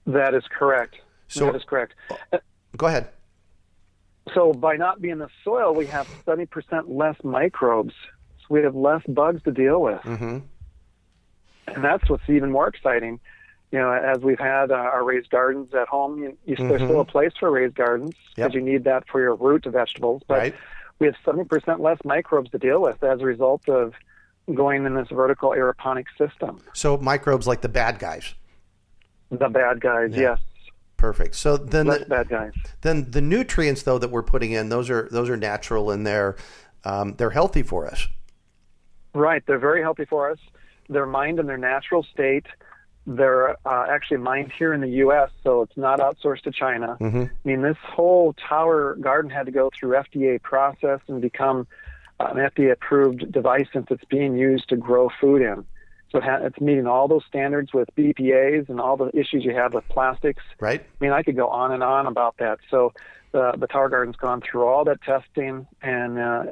That 0.06 0.34
is 0.34 0.42
correct. 0.58 0.96
So, 1.28 1.46
that 1.46 1.56
is 1.56 1.64
correct. 1.64 1.94
Go 2.76 2.86
ahead. 2.86 3.08
So 4.34 4.52
by 4.52 4.76
not 4.76 5.00
being 5.00 5.12
in 5.12 5.18
the 5.18 5.28
soil, 5.44 5.74
we 5.74 5.86
have 5.86 6.08
70% 6.26 6.48
less 6.88 7.16
microbes. 7.22 7.94
So 8.40 8.46
we 8.50 8.62
have 8.62 8.74
less 8.74 9.02
bugs 9.08 9.42
to 9.44 9.52
deal 9.52 9.80
with. 9.80 10.00
Mm-hmm. 10.02 10.38
And 11.68 11.84
that's 11.84 12.08
what's 12.08 12.28
even 12.28 12.50
more 12.50 12.68
exciting. 12.68 13.20
You 13.70 13.78
know, 13.78 13.92
as 13.92 14.22
we've 14.22 14.38
had 14.38 14.70
uh, 14.70 14.74
our 14.74 15.04
raised 15.04 15.30
gardens 15.30 15.74
at 15.74 15.88
home, 15.88 16.18
you, 16.18 16.38
you, 16.46 16.56
mm-hmm. 16.56 16.68
there's 16.68 16.82
still 16.82 17.00
a 17.00 17.04
place 17.04 17.32
for 17.38 17.50
raised 17.50 17.74
gardens 17.74 18.14
because 18.34 18.54
yep. 18.54 18.54
you 18.54 18.62
need 18.62 18.84
that 18.84 19.04
for 19.08 19.20
your 19.20 19.34
root 19.34 19.64
vegetables. 19.66 20.22
But 20.26 20.38
right. 20.38 20.54
we 20.98 21.06
have 21.06 21.16
70% 21.24 21.80
less 21.80 21.98
microbes 22.04 22.50
to 22.50 22.58
deal 22.58 22.80
with 22.80 23.02
as 23.02 23.20
a 23.20 23.24
result 23.24 23.68
of 23.68 23.92
going 24.54 24.86
in 24.86 24.94
this 24.94 25.08
vertical 25.10 25.50
aeroponic 25.50 26.06
system. 26.16 26.60
So 26.72 26.96
microbes 26.96 27.46
like 27.46 27.60
the 27.60 27.68
bad 27.68 27.98
guys. 27.98 28.34
The 29.30 29.48
bad 29.48 29.80
guys, 29.82 30.12
yeah. 30.12 30.20
yes. 30.20 30.38
Perfect. 30.98 31.36
So 31.36 31.56
then, 31.56 31.86
Less 31.86 32.00
the, 32.00 32.06
bad 32.06 32.28
guys. 32.28 32.52
Then 32.82 33.10
the 33.10 33.20
nutrients 33.22 33.84
though 33.84 33.98
that 33.98 34.10
we're 34.10 34.24
putting 34.24 34.52
in, 34.52 34.68
those 34.68 34.90
are 34.90 35.08
those 35.10 35.30
are 35.30 35.36
natural 35.36 35.90
and 35.90 36.06
they're 36.06 36.36
um, 36.84 37.14
they're 37.16 37.30
healthy 37.30 37.62
for 37.62 37.86
us. 37.86 38.06
Right. 39.14 39.42
They're 39.46 39.58
very 39.58 39.80
healthy 39.80 40.04
for 40.04 40.30
us. 40.30 40.38
They're 40.88 41.06
mined 41.06 41.38
in 41.38 41.46
their 41.46 41.56
natural 41.56 42.02
state. 42.02 42.46
They're 43.06 43.52
uh, 43.66 43.86
actually 43.88 44.18
mined 44.18 44.52
here 44.52 44.74
in 44.74 44.82
the 44.82 44.88
U.S., 44.88 45.30
so 45.42 45.62
it's 45.62 45.76
not 45.76 45.98
outsourced 45.98 46.42
to 46.42 46.50
China. 46.50 46.98
Mm-hmm. 47.00 47.22
I 47.22 47.30
mean, 47.44 47.62
this 47.62 47.78
whole 47.82 48.34
tower 48.34 48.96
garden 49.00 49.30
had 49.30 49.46
to 49.46 49.52
go 49.52 49.70
through 49.70 49.92
FDA 49.92 50.42
process 50.42 51.00
and 51.08 51.22
become 51.22 51.66
an 52.20 52.36
FDA-approved 52.36 53.32
device 53.32 53.66
since 53.72 53.86
it's 53.90 54.04
being 54.04 54.36
used 54.36 54.68
to 54.68 54.76
grow 54.76 55.10
food 55.20 55.40
in. 55.40 55.64
So 56.10 56.20
it's 56.22 56.60
meeting 56.60 56.86
all 56.86 57.06
those 57.06 57.24
standards 57.28 57.74
with 57.74 57.88
BPA's 57.96 58.70
and 58.70 58.80
all 58.80 58.96
the 58.96 59.10
issues 59.14 59.44
you 59.44 59.54
have 59.54 59.74
with 59.74 59.86
plastics. 59.88 60.42
Right. 60.58 60.80
I 60.80 61.04
mean, 61.04 61.12
I 61.12 61.22
could 61.22 61.36
go 61.36 61.48
on 61.48 61.72
and 61.72 61.82
on 61.82 62.06
about 62.06 62.36
that. 62.38 62.58
So 62.70 62.92
the 63.32 63.52
the 63.58 63.66
Tower 63.66 63.88
Garden's 63.88 64.16
gone 64.16 64.40
through 64.40 64.66
all 64.66 64.84
that 64.84 65.02
testing, 65.02 65.66
and 65.82 66.18
uh, 66.18 66.44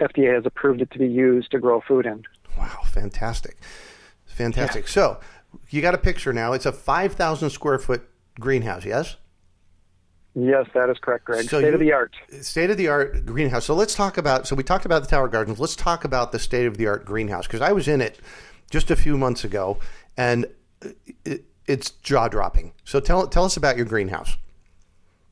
FDA 0.00 0.34
has 0.34 0.46
approved 0.46 0.80
it 0.80 0.90
to 0.92 0.98
be 0.98 1.06
used 1.06 1.50
to 1.50 1.58
grow 1.58 1.82
food 1.86 2.06
in. 2.06 2.24
Wow, 2.56 2.80
fantastic, 2.86 3.58
fantastic. 4.24 4.84
Yeah. 4.84 4.90
So 4.90 5.20
you 5.68 5.82
got 5.82 5.94
a 5.94 5.98
picture 5.98 6.32
now. 6.32 6.54
It's 6.54 6.66
a 6.66 6.72
five 6.72 7.14
thousand 7.14 7.50
square 7.50 7.78
foot 7.78 8.08
greenhouse. 8.40 8.84
Yes. 8.84 9.16
Yes, 10.34 10.66
that 10.72 10.88
is 10.88 10.96
correct, 10.98 11.26
Greg. 11.26 11.42
So 11.42 11.58
state 11.58 11.68
you, 11.68 11.74
of 11.74 11.80
the 11.80 11.92
art. 11.92 12.16
State 12.40 12.70
of 12.70 12.78
the 12.78 12.88
art 12.88 13.26
greenhouse. 13.26 13.66
So 13.66 13.74
let's 13.74 13.94
talk 13.94 14.16
about. 14.16 14.46
So 14.46 14.56
we 14.56 14.62
talked 14.62 14.86
about 14.86 15.02
the 15.02 15.08
Tower 15.08 15.28
Gardens. 15.28 15.60
Let's 15.60 15.76
talk 15.76 16.04
about 16.04 16.32
the 16.32 16.38
state 16.38 16.64
of 16.64 16.78
the 16.78 16.86
art 16.86 17.04
greenhouse 17.04 17.46
because 17.46 17.60
I 17.60 17.72
was 17.72 17.86
in 17.86 18.00
it 18.00 18.18
just 18.72 18.90
a 18.90 18.96
few 18.96 19.18
months 19.18 19.44
ago, 19.44 19.78
and 20.16 20.46
it, 21.24 21.44
it's 21.66 21.90
jaw 21.90 22.26
dropping. 22.26 22.72
So 22.84 22.98
tell 22.98 23.28
tell 23.28 23.44
us 23.44 23.56
about 23.56 23.76
your 23.76 23.86
greenhouse. 23.86 24.36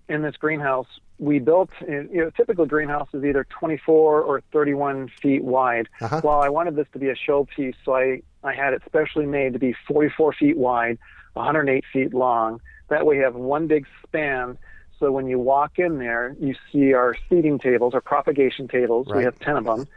In 0.08 0.22
this 0.22 0.36
greenhouse, 0.36 0.86
we 1.18 1.38
built 1.38 1.70
you 1.88 2.08
know 2.12 2.30
typical 2.30 2.66
greenhouse 2.66 3.08
is 3.14 3.24
either 3.24 3.44
24 3.44 4.22
or 4.22 4.42
31 4.52 5.10
feet 5.20 5.42
wide. 5.42 5.88
Uh-huh. 6.00 6.20
Well, 6.22 6.40
I 6.40 6.50
wanted 6.50 6.76
this 6.76 6.86
to 6.92 6.98
be 6.98 7.08
a 7.08 7.16
showpiece, 7.16 7.74
so 7.84 7.96
I 7.96 8.22
I 8.44 8.54
had 8.54 8.74
it 8.74 8.82
specially 8.86 9.26
made 9.26 9.54
to 9.54 9.58
be 9.58 9.74
44 9.88 10.34
feet 10.34 10.58
wide, 10.58 10.98
108 11.32 11.84
feet 11.92 12.14
long. 12.14 12.60
That 12.88 13.06
way, 13.06 13.16
you 13.16 13.22
have 13.22 13.34
one 13.34 13.66
big 13.66 13.86
span. 14.06 14.58
So 14.98 15.10
when 15.10 15.26
you 15.28 15.38
walk 15.38 15.78
in 15.78 15.98
there, 15.98 16.36
you 16.38 16.54
see 16.70 16.92
our 16.92 17.16
seeding 17.30 17.58
tables, 17.58 17.94
our 17.94 18.02
propagation 18.02 18.68
tables. 18.68 19.06
Right. 19.08 19.18
We 19.18 19.24
have 19.24 19.38
10 19.38 19.56
of 19.56 19.64
them. 19.64 19.88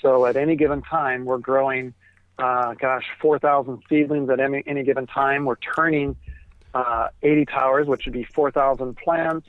So 0.00 0.24
at 0.24 0.36
any 0.36 0.56
given 0.56 0.80
time, 0.80 1.26
we're 1.26 1.36
growing 1.36 1.92
uh, 2.38 2.74
gosh, 2.74 3.04
4,000 3.20 3.82
seedlings 3.88 4.28
at 4.30 4.40
any, 4.40 4.62
any 4.66 4.82
given 4.82 5.06
time. 5.06 5.44
We're 5.44 5.56
turning 5.56 6.16
uh, 6.74 7.08
80 7.22 7.46
towers, 7.46 7.86
which 7.86 8.04
would 8.04 8.12
be 8.12 8.24
4,000 8.24 8.96
plants. 8.96 9.48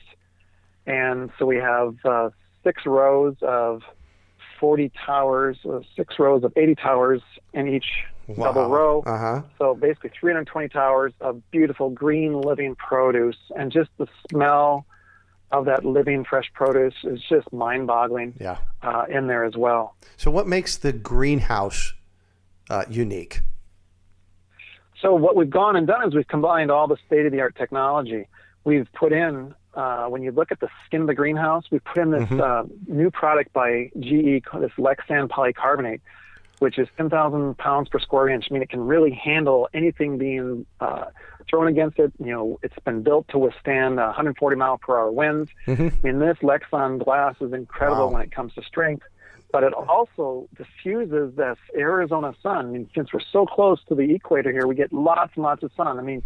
And 0.86 1.30
so 1.38 1.44
we 1.44 1.56
have 1.56 1.96
uh, 2.04 2.30
six 2.64 2.86
rows 2.86 3.36
of 3.42 3.82
40 4.58 4.90
towers, 5.06 5.58
uh, 5.68 5.80
six 5.96 6.18
rows 6.18 6.44
of 6.44 6.52
80 6.56 6.76
towers 6.76 7.22
in 7.52 7.68
each 7.68 7.86
wow. 8.26 8.46
double 8.46 8.68
row. 8.68 9.02
Uh-huh. 9.06 9.42
So 9.58 9.74
basically 9.74 10.10
320 10.18 10.68
towers 10.70 11.12
of 11.20 11.42
beautiful 11.50 11.90
green 11.90 12.40
living 12.40 12.74
produce. 12.74 13.36
And 13.54 13.70
just 13.70 13.90
the 13.98 14.06
smell 14.30 14.86
of 15.50 15.64
that 15.66 15.84
living 15.84 16.24
fresh 16.24 16.50
produce 16.54 16.94
is 17.04 17.20
just 17.28 17.52
mind 17.52 17.86
boggling 17.86 18.34
yeah. 18.40 18.58
Uh, 18.82 19.04
in 19.08 19.26
there 19.26 19.44
as 19.44 19.56
well. 19.56 19.94
So, 20.16 20.30
what 20.30 20.46
makes 20.46 20.76
the 20.76 20.92
greenhouse 20.92 21.94
uh, 22.70 22.84
unique? 22.88 23.40
So 25.00 25.14
what 25.14 25.36
we've 25.36 25.50
gone 25.50 25.76
and 25.76 25.86
done 25.86 26.06
is 26.06 26.14
we've 26.14 26.26
combined 26.26 26.70
all 26.70 26.88
the 26.88 26.96
state-of-the-art 27.06 27.56
technology. 27.56 28.26
We've 28.64 28.88
put 28.92 29.12
in, 29.12 29.54
uh, 29.74 30.06
when 30.06 30.22
you 30.22 30.32
look 30.32 30.50
at 30.50 30.60
the 30.60 30.68
skin 30.86 31.02
of 31.02 31.06
the 31.06 31.14
greenhouse, 31.14 31.64
we've 31.70 31.84
put 31.84 31.98
in 31.98 32.10
this 32.10 32.24
mm-hmm. 32.24 32.40
uh, 32.40 32.64
new 32.92 33.10
product 33.10 33.52
by 33.52 33.90
GE, 33.98 34.42
this 34.60 34.72
Lexan 34.76 35.28
polycarbonate, 35.28 36.00
which 36.58 36.78
is 36.78 36.88
10,000 36.96 37.56
pounds 37.56 37.88
per 37.88 38.00
square 38.00 38.28
inch. 38.28 38.46
I 38.50 38.54
mean, 38.54 38.62
it 38.62 38.70
can 38.70 38.80
really 38.80 39.12
handle 39.12 39.68
anything 39.72 40.18
being 40.18 40.66
uh, 40.80 41.04
thrown 41.48 41.68
against 41.68 42.00
it. 42.00 42.12
You 42.18 42.32
know, 42.32 42.60
it's 42.64 42.78
been 42.84 43.02
built 43.02 43.28
to 43.28 43.38
withstand 43.38 43.96
140 43.96 44.56
mile 44.56 44.78
per 44.78 44.98
hour 44.98 45.12
winds. 45.12 45.48
Mm-hmm. 45.68 45.88
I 46.06 46.10
mean, 46.10 46.18
this 46.18 46.38
Lexan 46.42 47.04
glass 47.04 47.36
is 47.40 47.52
incredible 47.52 48.08
wow. 48.08 48.14
when 48.14 48.22
it 48.22 48.32
comes 48.32 48.52
to 48.54 48.62
strength 48.62 49.04
but 49.50 49.62
it 49.62 49.72
also 49.72 50.48
diffuses 50.56 51.34
this 51.36 51.56
Arizona 51.76 52.34
sun. 52.42 52.66
I 52.66 52.68
mean, 52.68 52.90
since 52.94 53.12
we're 53.12 53.20
so 53.32 53.46
close 53.46 53.80
to 53.88 53.94
the 53.94 54.14
equator 54.14 54.52
here, 54.52 54.66
we 54.66 54.74
get 54.74 54.92
lots 54.92 55.32
and 55.36 55.42
lots 55.42 55.62
of 55.62 55.70
sun. 55.76 55.98
I 55.98 56.02
mean, 56.02 56.22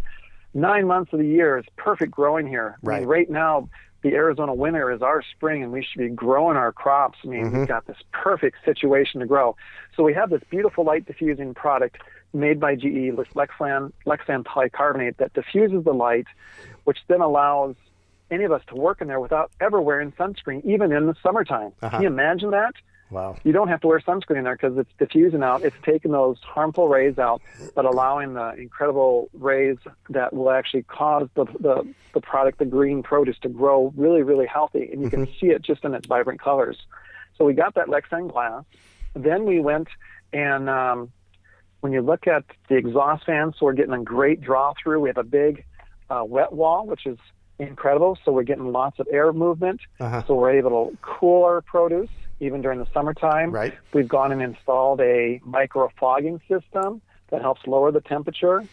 nine 0.53 0.87
months 0.87 1.13
of 1.13 1.19
the 1.19 1.27
year 1.27 1.57
is 1.57 1.65
perfect 1.77 2.11
growing 2.11 2.47
here. 2.47 2.77
Right. 2.81 2.97
I 2.97 2.99
mean, 2.99 3.09
right 3.09 3.29
now, 3.29 3.69
the 4.01 4.13
Arizona 4.13 4.53
winter 4.53 4.91
is 4.91 5.01
our 5.01 5.23
spring, 5.35 5.63
and 5.63 5.71
we 5.71 5.81
should 5.81 5.99
be 5.99 6.09
growing 6.09 6.57
our 6.57 6.73
crops. 6.73 7.17
I 7.23 7.27
mean, 7.27 7.45
mm-hmm. 7.45 7.59
we've 7.59 7.67
got 7.67 7.87
this 7.87 7.97
perfect 8.11 8.57
situation 8.65 9.21
to 9.21 9.25
grow. 9.25 9.55
So 9.95 10.03
we 10.03 10.13
have 10.13 10.29
this 10.29 10.41
beautiful 10.49 10.83
light 10.83 11.05
diffusing 11.05 11.53
product 11.53 11.97
made 12.33 12.59
by 12.59 12.75
GE, 12.75 13.15
Lexan, 13.35 13.93
Lexan 14.05 14.43
polycarbonate, 14.43 15.17
that 15.17 15.33
diffuses 15.33 15.85
the 15.85 15.93
light, 15.93 16.25
which 16.83 16.97
then 17.07 17.21
allows 17.21 17.75
any 18.29 18.43
of 18.43 18.51
us 18.51 18.61
to 18.67 18.75
work 18.75 19.01
in 19.01 19.07
there 19.07 19.19
without 19.19 19.51
ever 19.61 19.79
wearing 19.79 20.11
sunscreen, 20.13 20.65
even 20.65 20.91
in 20.91 21.05
the 21.05 21.15
summertime. 21.23 21.71
Uh-huh. 21.81 21.91
Can 21.91 22.01
you 22.01 22.07
imagine 22.07 22.51
that? 22.51 22.73
Wow. 23.09 23.37
You 23.43 23.51
don't 23.51 23.67
have 23.67 23.81
to 23.81 23.87
wear 23.87 23.99
sunscreen 23.99 24.43
there 24.43 24.55
because 24.55 24.77
it's 24.77 24.89
diffusing 24.97 25.43
out. 25.43 25.61
It's 25.61 25.75
taking 25.83 26.11
those 26.11 26.39
harmful 26.41 26.87
rays 26.87 27.19
out, 27.19 27.41
but 27.75 27.85
allowing 27.85 28.33
the 28.33 28.53
incredible 28.55 29.29
rays 29.33 29.77
that 30.09 30.33
will 30.33 30.49
actually 30.49 30.83
cause 30.83 31.29
the, 31.35 31.45
the, 31.59 31.87
the 32.13 32.21
product, 32.21 32.57
the 32.57 32.65
green 32.65 33.03
produce, 33.03 33.37
to 33.39 33.49
grow 33.49 33.93
really, 33.95 34.23
really 34.23 34.47
healthy. 34.47 34.89
And 34.91 35.01
you 35.01 35.09
mm-hmm. 35.09 35.25
can 35.25 35.33
see 35.39 35.47
it 35.47 35.61
just 35.61 35.83
in 35.83 35.93
its 35.93 36.07
vibrant 36.07 36.41
colors. 36.41 36.77
So 37.37 37.45
we 37.45 37.53
got 37.53 37.75
that 37.75 37.87
Lexan 37.87 38.31
glass. 38.31 38.63
Then 39.15 39.45
we 39.45 39.59
went 39.59 39.89
and 40.33 40.69
um, 40.69 41.11
when 41.81 41.91
you 41.91 42.01
look 42.01 42.27
at 42.27 42.43
the 42.69 42.75
exhaust 42.75 43.25
fans, 43.25 43.55
so 43.59 43.65
we're 43.65 43.73
getting 43.73 43.93
a 43.93 44.03
great 44.03 44.41
draw 44.41 44.73
through. 44.81 45.01
We 45.01 45.09
have 45.09 45.17
a 45.17 45.23
big 45.23 45.65
uh, 46.09 46.23
wet 46.25 46.51
wall, 46.51 46.87
which 46.87 47.05
is 47.05 47.17
incredible. 47.59 48.17
So 48.25 48.31
we're 48.31 48.43
getting 48.43 48.71
lots 48.71 48.99
of 48.99 49.07
air 49.11 49.31
movement. 49.31 49.81
Uh-huh. 49.99 50.23
So 50.25 50.35
we're 50.35 50.51
able 50.51 50.89
to 50.89 50.97
cool 51.01 51.43
our 51.43 51.61
produce 51.61 52.09
even 52.43 52.61
during 52.61 52.79
the 52.79 52.87
summertime. 52.93 53.51
Right. 53.51 53.73
We've 53.93 54.07
gone 54.07 54.31
and 54.31 54.41
installed 54.41 55.01
a 55.01 55.41
micro 55.43 55.89
fogging 55.99 56.41
system 56.47 57.01
that 57.29 57.41
helps 57.41 57.65
lower 57.65 57.91
the 57.91 58.01
temperature. 58.01 58.63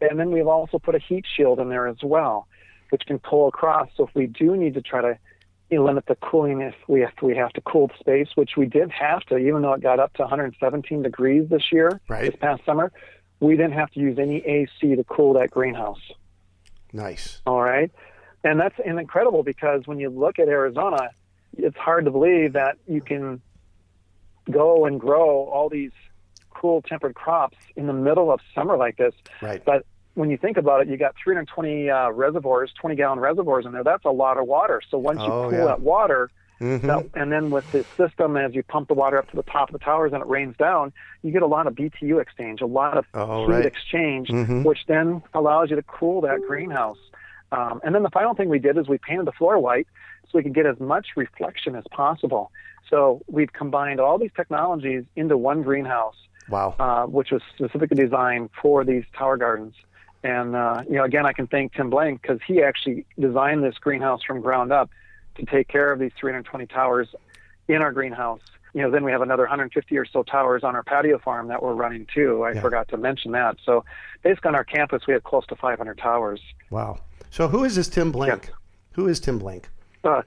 And 0.00 0.18
then 0.18 0.30
we've 0.30 0.46
also 0.46 0.78
put 0.78 0.94
a 0.94 0.98
heat 0.98 1.24
shield 1.36 1.58
in 1.60 1.68
there 1.68 1.86
as 1.86 2.02
well, 2.02 2.46
which 2.90 3.02
can 3.06 3.18
pull 3.18 3.48
across. 3.48 3.88
So 3.96 4.06
if 4.06 4.14
we 4.14 4.26
do 4.26 4.56
need 4.56 4.74
to 4.74 4.82
try 4.82 5.02
to 5.02 5.18
limit 5.70 6.06
the 6.06 6.14
cooling 6.16 6.62
if 6.62 6.74
we 6.86 7.00
have 7.00 7.14
to, 7.16 7.26
we 7.26 7.36
have 7.36 7.52
to 7.52 7.60
cool 7.60 7.88
the 7.88 7.94
space, 7.98 8.28
which 8.34 8.56
we 8.56 8.66
did 8.66 8.90
have 8.90 9.20
to, 9.26 9.36
even 9.36 9.62
though 9.62 9.74
it 9.74 9.82
got 9.82 10.00
up 10.00 10.14
to 10.14 10.22
117 10.22 11.02
degrees 11.02 11.48
this 11.50 11.70
year, 11.70 12.00
right. 12.08 12.30
this 12.30 12.40
past 12.40 12.64
summer, 12.64 12.90
we 13.40 13.56
didn't 13.56 13.72
have 13.72 13.90
to 13.90 14.00
use 14.00 14.18
any 14.18 14.38
AC 14.38 14.96
to 14.96 15.04
cool 15.04 15.34
that 15.34 15.50
greenhouse. 15.50 16.00
Nice. 16.92 17.42
All 17.46 17.60
right. 17.60 17.90
And 18.44 18.58
that's 18.58 18.76
incredible 18.84 19.42
because 19.42 19.82
when 19.86 19.98
you 19.98 20.08
look 20.08 20.38
at 20.38 20.48
Arizona, 20.48 21.10
it's 21.56 21.76
hard 21.76 22.04
to 22.04 22.10
believe 22.10 22.52
that 22.54 22.76
you 22.86 23.00
can 23.00 23.40
go 24.50 24.86
and 24.86 24.98
grow 25.00 25.44
all 25.46 25.68
these 25.68 25.92
cool 26.50 26.82
tempered 26.82 27.14
crops 27.14 27.56
in 27.76 27.86
the 27.86 27.92
middle 27.92 28.30
of 28.32 28.40
summer 28.54 28.76
like 28.76 28.96
this. 28.96 29.14
Right. 29.40 29.62
But 29.64 29.84
when 30.14 30.30
you 30.30 30.36
think 30.36 30.56
about 30.56 30.80
it, 30.80 30.88
you 30.88 30.96
got 30.96 31.14
320 31.22 31.90
uh, 31.90 32.10
reservoirs, 32.10 32.72
20 32.80 32.96
gallon 32.96 33.20
reservoirs 33.20 33.66
in 33.66 33.72
there. 33.72 33.84
That's 33.84 34.04
a 34.04 34.10
lot 34.10 34.38
of 34.38 34.46
water. 34.46 34.80
So 34.90 34.98
once 34.98 35.18
you 35.20 35.26
Oh, 35.32 35.48
cool 35.50 35.58
yeah. 35.58 35.64
that 35.66 35.80
water, 35.80 36.30
Mhm. 36.60 36.80
that, 36.82 37.04
and 37.14 37.30
then 37.30 37.50
with 37.50 37.70
the 37.70 37.84
system, 37.96 38.36
as 38.36 38.52
you 38.52 38.64
pump 38.64 38.88
the 38.88 38.94
water 38.94 39.16
up 39.18 39.30
to 39.30 39.36
the 39.36 39.44
top 39.44 39.68
of 39.68 39.74
the 39.74 39.78
towers 39.78 40.12
and 40.12 40.20
it 40.20 40.26
rains 40.26 40.56
down, 40.56 40.92
you 41.22 41.30
get 41.30 41.42
a 41.42 41.46
lot 41.46 41.68
of 41.68 41.74
BTU 41.76 42.18
exchange, 42.20 42.60
a 42.60 42.66
lot 42.66 42.96
of 42.98 43.04
Oh, 43.14 43.46
heat 43.46 43.52
right. 43.52 43.64
exchange, 43.66 44.28
Mhm. 44.28 44.64
which 44.64 44.80
then 44.88 45.22
allows 45.34 45.70
you 45.70 45.76
to 45.76 45.82
cool 45.84 46.22
that 46.22 46.40
greenhouse. 46.48 46.98
Um, 47.52 47.80
and 47.84 47.94
then 47.94 48.02
the 48.02 48.10
final 48.10 48.34
thing 48.34 48.48
we 48.48 48.58
did 48.58 48.76
is 48.76 48.88
we 48.88 48.98
painted 48.98 49.26
the 49.26 49.32
floor 49.32 49.58
white 49.60 49.86
so 50.30 50.38
we 50.38 50.42
can 50.42 50.52
get 50.52 50.66
as 50.66 50.78
much 50.80 51.08
reflection 51.16 51.74
as 51.74 51.84
possible. 51.90 52.50
So 52.90 53.22
we've 53.26 53.52
combined 53.52 54.00
all 54.00 54.18
these 54.18 54.30
technologies 54.34 55.04
into 55.16 55.36
one 55.36 55.62
greenhouse 55.62 56.16
Wow. 56.48 56.74
uh, 56.78 57.04
which 57.04 57.30
was 57.30 57.42
specifically 57.54 57.96
designed 57.96 58.48
for 58.60 58.82
these 58.84 59.04
tower 59.16 59.36
gardens. 59.36 59.74
And 60.24 60.56
uh, 60.56 60.82
you 60.88 60.96
know, 60.96 61.04
again, 61.04 61.26
I 61.26 61.32
can 61.32 61.46
thank 61.46 61.74
Tim 61.74 61.90
Blank 61.90 62.22
because 62.22 62.40
he 62.46 62.62
actually 62.62 63.04
designed 63.20 63.62
this 63.62 63.76
greenhouse 63.78 64.22
from 64.22 64.40
ground 64.40 64.72
up 64.72 64.88
to 65.36 65.44
take 65.44 65.68
care 65.68 65.92
of 65.92 65.98
these 65.98 66.12
320 66.18 66.66
towers 66.66 67.08
in 67.68 67.82
our 67.82 67.92
greenhouse. 67.92 68.40
You 68.74 68.82
know, 68.82 68.90
then 68.90 69.04
we 69.04 69.12
have 69.12 69.20
another 69.22 69.42
150 69.44 69.96
or 69.96 70.04
so 70.06 70.22
towers 70.22 70.64
on 70.64 70.74
our 70.74 70.82
patio 70.82 71.18
farm 71.18 71.48
that 71.48 71.62
we're 71.62 71.74
running 71.74 72.06
too. 72.12 72.42
I 72.42 72.52
Yeah. 72.52 72.60
forgot 72.62 72.88
to 72.88 72.96
mention 72.96 73.32
that. 73.32 73.56
So, 73.64 73.84
basically, 74.22 74.48
on 74.48 74.54
our 74.54 74.64
campus, 74.64 75.06
we 75.06 75.12
have 75.14 75.22
close 75.24 75.46
to 75.46 75.56
500 75.56 75.98
towers. 75.98 76.40
Wow. 76.70 76.98
So 77.30 77.48
who 77.48 77.64
is 77.64 77.76
this 77.76 77.88
Tim 77.88 78.10
Blank? 78.10 78.50
Who 78.92 79.06
is 79.06 79.20
Tim 79.20 79.38
Blank? 79.38 79.68
Uh, 80.04 80.22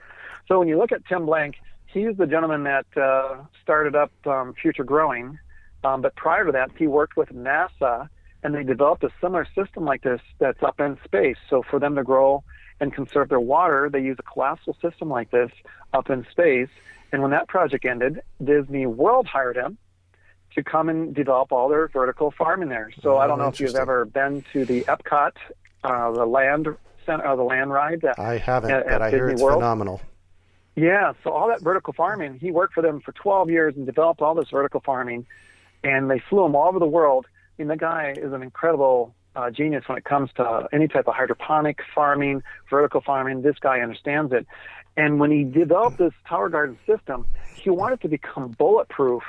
so 0.47 0.59
when 0.59 0.67
you 0.67 0.77
look 0.77 0.91
at 0.91 1.05
Tim 1.05 1.25
Blank, 1.25 1.55
he's 1.87 2.15
the 2.17 2.27
gentleman 2.27 2.63
that 2.63 2.85
uh, 2.95 3.43
started 3.63 3.95
up 3.95 4.11
um, 4.25 4.53
Future 4.53 4.83
Growing. 4.83 5.39
Um, 5.83 6.01
but 6.01 6.15
prior 6.15 6.45
to 6.45 6.51
that, 6.51 6.71
he 6.77 6.87
worked 6.87 7.17
with 7.17 7.29
NASA, 7.29 8.07
and 8.43 8.53
they 8.53 8.63
developed 8.63 9.03
a 9.03 9.09
similar 9.19 9.47
system 9.55 9.85
like 9.85 10.03
this 10.03 10.21
that's 10.39 10.61
up 10.63 10.79
in 10.79 10.97
space. 11.03 11.37
So 11.49 11.63
for 11.63 11.79
them 11.79 11.95
to 11.95 12.03
grow 12.03 12.43
and 12.79 12.93
conserve 12.93 13.29
their 13.29 13.39
water, 13.39 13.89
they 13.91 14.01
use 14.01 14.17
a 14.19 14.23
collapsible 14.23 14.77
system 14.81 15.09
like 15.09 15.31
this 15.31 15.51
up 15.93 16.09
in 16.09 16.25
space. 16.31 16.69
And 17.11 17.21
when 17.21 17.31
that 17.31 17.47
project 17.47 17.85
ended, 17.85 18.21
Disney 18.43 18.85
World 18.85 19.27
hired 19.27 19.57
him 19.57 19.77
to 20.55 20.63
come 20.63 20.89
and 20.89 21.13
develop 21.15 21.51
all 21.51 21.69
their 21.69 21.87
vertical 21.87 22.31
farming 22.31 22.69
there. 22.69 22.91
So 23.01 23.15
Oh, 23.15 23.17
I 23.17 23.27
don't 23.27 23.39
know 23.39 23.47
if 23.47 23.59
you've 23.59 23.75
ever 23.75 24.05
been 24.05 24.43
to 24.53 24.65
the 24.65 24.81
Epcot, 24.81 25.31
uh, 25.83 26.11
the 26.11 26.25
land 26.25 26.67
center, 27.05 27.25
uh, 27.25 27.35
the 27.35 27.43
land 27.43 27.71
ride. 27.71 28.03
I 28.17 28.37
haven't, 28.37 28.71
at- 28.71 28.85
but 28.85 28.93
at 28.93 29.01
I 29.01 29.09
hear 29.09 29.29
it's 29.29 29.41
World. 29.41 29.59
phenomenal. 29.61 30.01
Yeah, 30.75 31.13
so 31.23 31.31
all 31.31 31.49
that 31.49 31.61
vertical 31.61 31.93
farming, 31.93 32.39
he 32.39 32.51
worked 32.51 32.73
for 32.73 32.81
them 32.81 33.01
for 33.01 33.11
12 33.11 33.49
years 33.49 33.75
and 33.75 33.85
developed 33.85 34.21
all 34.21 34.33
this 34.35 34.49
vertical 34.49 34.79
farming, 34.79 35.25
and 35.83 36.09
they 36.09 36.19
flew 36.19 36.45
him 36.45 36.55
all 36.55 36.69
over 36.69 36.79
the 36.79 36.85
world. 36.87 37.25
I 37.29 37.61
mean, 37.61 37.67
the 37.67 37.75
guy 37.75 38.13
is 38.17 38.31
an 38.31 38.41
incredible 38.41 39.13
uh, 39.35 39.49
genius 39.51 39.87
when 39.87 39.97
it 39.97 40.05
comes 40.05 40.29
to 40.35 40.67
any 40.71 40.87
type 40.87 41.07
of 41.07 41.13
hydroponic 41.13 41.79
farming, 41.93 42.43
vertical 42.69 43.01
farming. 43.01 43.41
This 43.41 43.57
guy 43.59 43.81
understands 43.81 44.31
it. 44.31 44.47
And 44.97 45.19
when 45.19 45.31
he 45.31 45.43
developed 45.43 45.97
this 45.97 46.13
tower 46.27 46.49
garden 46.49 46.77
system, 46.85 47.25
he 47.55 47.69
wanted 47.69 48.01
to 48.01 48.07
become 48.07 48.49
bulletproof 48.49 49.23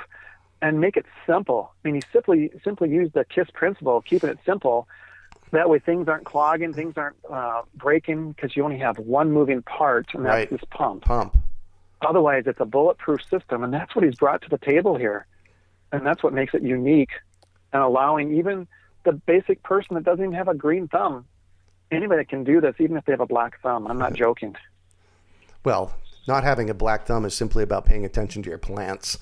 and 0.61 0.79
make 0.79 0.95
it 0.97 1.05
simple. 1.27 1.71
I 1.83 1.87
mean, 1.89 1.95
he 1.95 2.01
simply 2.13 2.51
simply 2.63 2.89
used 2.89 3.13
the 3.13 3.25
KISS 3.25 3.49
principle, 3.53 4.01
keeping 4.01 4.29
it 4.29 4.39
simple. 4.45 4.87
That 5.53 5.69
way, 5.69 5.77
things 5.77 6.07
aren't 6.07 6.25
clogging, 6.25 6.73
things 6.73 6.95
aren't 6.97 7.15
uh, 7.31 7.61
breaking, 7.75 8.31
because 8.31 8.55
you 8.55 8.63
only 8.63 8.79
have 8.79 8.97
one 8.97 9.31
moving 9.31 9.61
part, 9.61 10.07
and 10.15 10.25
that's 10.25 10.33
Right. 10.33 10.49
this 10.49 10.61
pump. 10.71 11.03
Pump. 11.03 11.37
Otherwise, 12.01 12.43
it's 12.47 12.59
a 12.59 12.65
bulletproof 12.65 13.21
system, 13.29 13.63
and 13.63 13.71
that's 13.71 13.95
what 13.95 14.03
he's 14.03 14.15
brought 14.15 14.41
to 14.41 14.49
the 14.49 14.57
table 14.57 14.97
here. 14.97 15.27
And 15.91 16.05
that's 16.05 16.23
what 16.23 16.33
makes 16.33 16.55
it 16.55 16.63
unique 16.63 17.11
and 17.71 17.83
allowing 17.83 18.35
even 18.35 18.67
the 19.03 19.11
basic 19.13 19.61
person 19.61 19.93
that 19.93 20.03
doesn't 20.03 20.23
even 20.23 20.35
have 20.35 20.47
a 20.47 20.55
green 20.55 20.87
thumb, 20.87 21.25
anybody 21.91 22.25
can 22.25 22.43
do 22.43 22.59
this, 22.59 22.75
even 22.79 22.97
if 22.97 23.05
they 23.05 23.13
have 23.13 23.19
a 23.19 23.27
black 23.27 23.61
thumb. 23.61 23.85
I'm 23.87 23.99
not 23.99 24.13
joking. 24.13 24.55
Well, 25.63 25.93
not 26.27 26.43
having 26.43 26.69
a 26.71 26.73
black 26.73 27.05
thumb 27.05 27.25
is 27.25 27.35
simply 27.35 27.61
about 27.61 27.85
paying 27.85 28.05
attention 28.05 28.41
to 28.43 28.49
your 28.49 28.57
plants. 28.57 29.19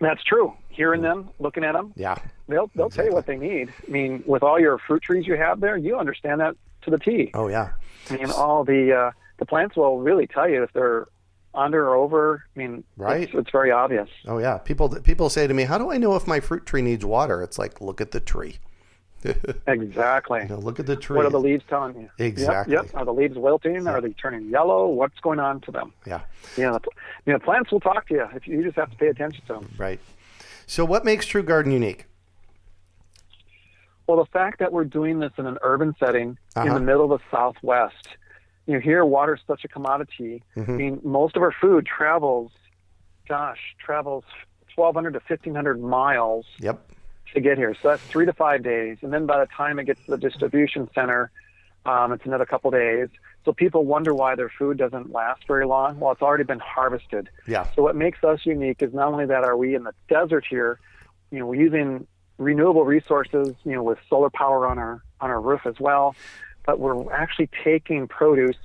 That's 0.00 0.22
true. 0.24 0.52
Hearing 0.68 1.00
them, 1.02 1.30
looking 1.38 1.64
at 1.64 1.72
them, 1.72 1.92
Yeah. 1.96 2.16
they'll 2.48 2.70
they'll 2.74 2.90
tell 2.90 3.06
you 3.06 3.12
what 3.12 3.26
they 3.26 3.36
need. 3.36 3.72
I 3.86 3.90
mean, 3.90 4.22
with 4.26 4.42
all 4.42 4.60
your 4.60 4.78
fruit 4.78 5.02
trees 5.02 5.26
you 5.26 5.36
have 5.36 5.60
there, 5.60 5.76
you 5.76 5.98
understand 5.98 6.40
that 6.40 6.54
to 6.82 6.90
the 6.90 6.98
T. 6.98 7.30
Oh 7.34 7.48
yeah. 7.48 7.70
I 8.10 8.16
mean, 8.18 8.30
all 8.30 8.62
the 8.64 8.92
uh, 8.94 9.10
the 9.38 9.46
plants 9.46 9.74
will 9.76 10.00
really 10.00 10.26
tell 10.26 10.48
you 10.48 10.62
if 10.62 10.72
they're 10.74 11.06
under 11.54 11.88
or 11.88 11.94
over. 11.96 12.44
I 12.54 12.58
mean, 12.58 12.84
Right. 12.98 13.22
It's, 13.22 13.32
it's 13.34 13.50
very 13.50 13.70
obvious. 13.70 14.08
Oh 14.26 14.38
yeah. 14.38 14.58
People 14.58 14.90
people 15.00 15.30
say 15.30 15.46
to 15.46 15.54
me, 15.54 15.62
"How 15.64 15.78
do 15.78 15.90
I 15.90 15.96
know 15.96 16.14
if 16.14 16.26
my 16.26 16.40
fruit 16.40 16.66
tree 16.66 16.82
needs 16.82 17.04
water?" 17.04 17.42
It's 17.42 17.58
like, 17.58 17.80
look 17.80 18.00
at 18.02 18.10
the 18.10 18.20
tree. 18.20 18.58
Exactly. 19.66 20.40
You 20.42 20.48
know, 20.48 20.58
look 20.58 20.78
at 20.80 20.86
the 20.86 20.96
tree. 20.96 21.16
What 21.16 21.26
are 21.26 21.30
the 21.30 21.40
leaves 21.40 21.64
telling 21.68 22.00
you? 22.00 22.08
Exactly. 22.18 22.74
Yep, 22.74 22.84
yep. 22.86 22.94
Are 22.94 23.04
the 23.04 23.12
leaves 23.14 23.36
wilting? 23.36 23.86
Are 23.86 24.00
they 24.00 24.10
turning 24.10 24.48
yellow? 24.48 24.86
What's 24.88 25.18
going 25.20 25.38
on 25.40 25.60
to 25.62 25.70
them? 25.72 25.92
Yeah. 26.06 26.20
You 26.56 26.64
know, 26.64 26.80
you 27.26 27.32
know, 27.32 27.38
plants 27.38 27.70
will 27.72 27.80
talk 27.80 28.06
to 28.08 28.14
you. 28.14 28.26
If 28.34 28.46
you, 28.46 28.58
you 28.58 28.64
just 28.64 28.76
have 28.76 28.90
to 28.90 28.96
pay 28.96 29.08
attention 29.08 29.42
to 29.46 29.52
them. 29.54 29.68
Right. 29.78 30.00
So, 30.66 30.84
what 30.84 31.04
makes 31.04 31.26
True 31.26 31.42
Garden 31.42 31.72
unique? 31.72 32.06
Well, 34.06 34.18
the 34.18 34.26
fact 34.26 34.60
that 34.60 34.72
we're 34.72 34.84
doing 34.84 35.18
this 35.18 35.32
in 35.38 35.46
an 35.46 35.58
urban 35.62 35.94
setting 35.98 36.28
in 36.30 36.38
Uh-huh. 36.62 36.74
the 36.74 36.80
middle 36.80 37.12
of 37.12 37.20
the 37.20 37.36
Southwest, 37.36 38.08
you 38.66 38.74
know, 38.74 38.80
here 38.80 39.04
water 39.04 39.34
is 39.34 39.40
such 39.46 39.64
a 39.64 39.68
commodity. 39.68 40.42
Mm-hmm. 40.56 40.70
I 40.72 40.74
mean, 40.76 41.00
most 41.02 41.36
of 41.36 41.42
our 41.42 41.52
food 41.60 41.86
travels, 41.86 42.52
gosh, 43.28 43.58
travels 43.84 44.24
1,200 44.76 45.12
to 45.14 45.20
1,500 45.26 45.80
miles 45.82 46.46
Yep. 46.60 46.92
To 47.36 47.40
get 47.40 47.56
here. 47.56 47.74
So 47.80 47.88
that's 47.88 48.02
three 48.02 48.26
to 48.26 48.32
five 48.32 48.62
days. 48.62 48.98
And 49.02 49.12
then 49.12 49.26
by 49.26 49.38
the 49.38 49.46
time 49.46 49.78
it 49.78 49.84
gets 49.84 50.04
to 50.06 50.12
the 50.12 50.18
distribution 50.18 50.88
center, 50.94 51.30
um, 51.84 52.12
it's 52.12 52.26
another 52.26 52.44
couple 52.44 52.70
days. 52.72 53.08
So 53.44 53.52
people 53.52 53.84
wonder 53.84 54.12
why 54.12 54.34
their 54.34 54.50
food 54.58 54.76
doesn't 54.76 55.12
last 55.12 55.46
very 55.46 55.66
long. 55.66 56.00
Well, 56.00 56.10
it's 56.10 56.22
already 56.22 56.42
been 56.42 56.58
harvested. 56.58 57.28
Yeah. 57.46 57.66
So 57.76 57.82
what 57.82 57.94
makes 57.94 58.24
us 58.24 58.40
unique 58.44 58.82
is 58.82 58.92
not 58.92 59.12
only 59.12 59.26
that 59.26 59.44
are 59.44 59.56
we 59.56 59.76
in 59.76 59.84
the 59.84 59.92
desert 60.08 60.44
here, 60.48 60.80
you 61.30 61.38
know, 61.38 61.46
we're 61.46 61.60
using 61.60 62.06
renewable 62.38 62.84
resources, 62.84 63.54
you 63.64 63.72
know, 63.72 63.82
with 63.82 63.98
solar 64.10 64.30
power 64.30 64.66
on 64.66 64.78
our 64.78 65.02
on 65.20 65.30
our 65.30 65.40
roof 65.40 65.60
as 65.64 65.78
well, 65.78 66.14
but 66.66 66.78
we're 66.78 67.10
actually 67.12 67.48
taking 67.64 68.08
produce 68.08 68.56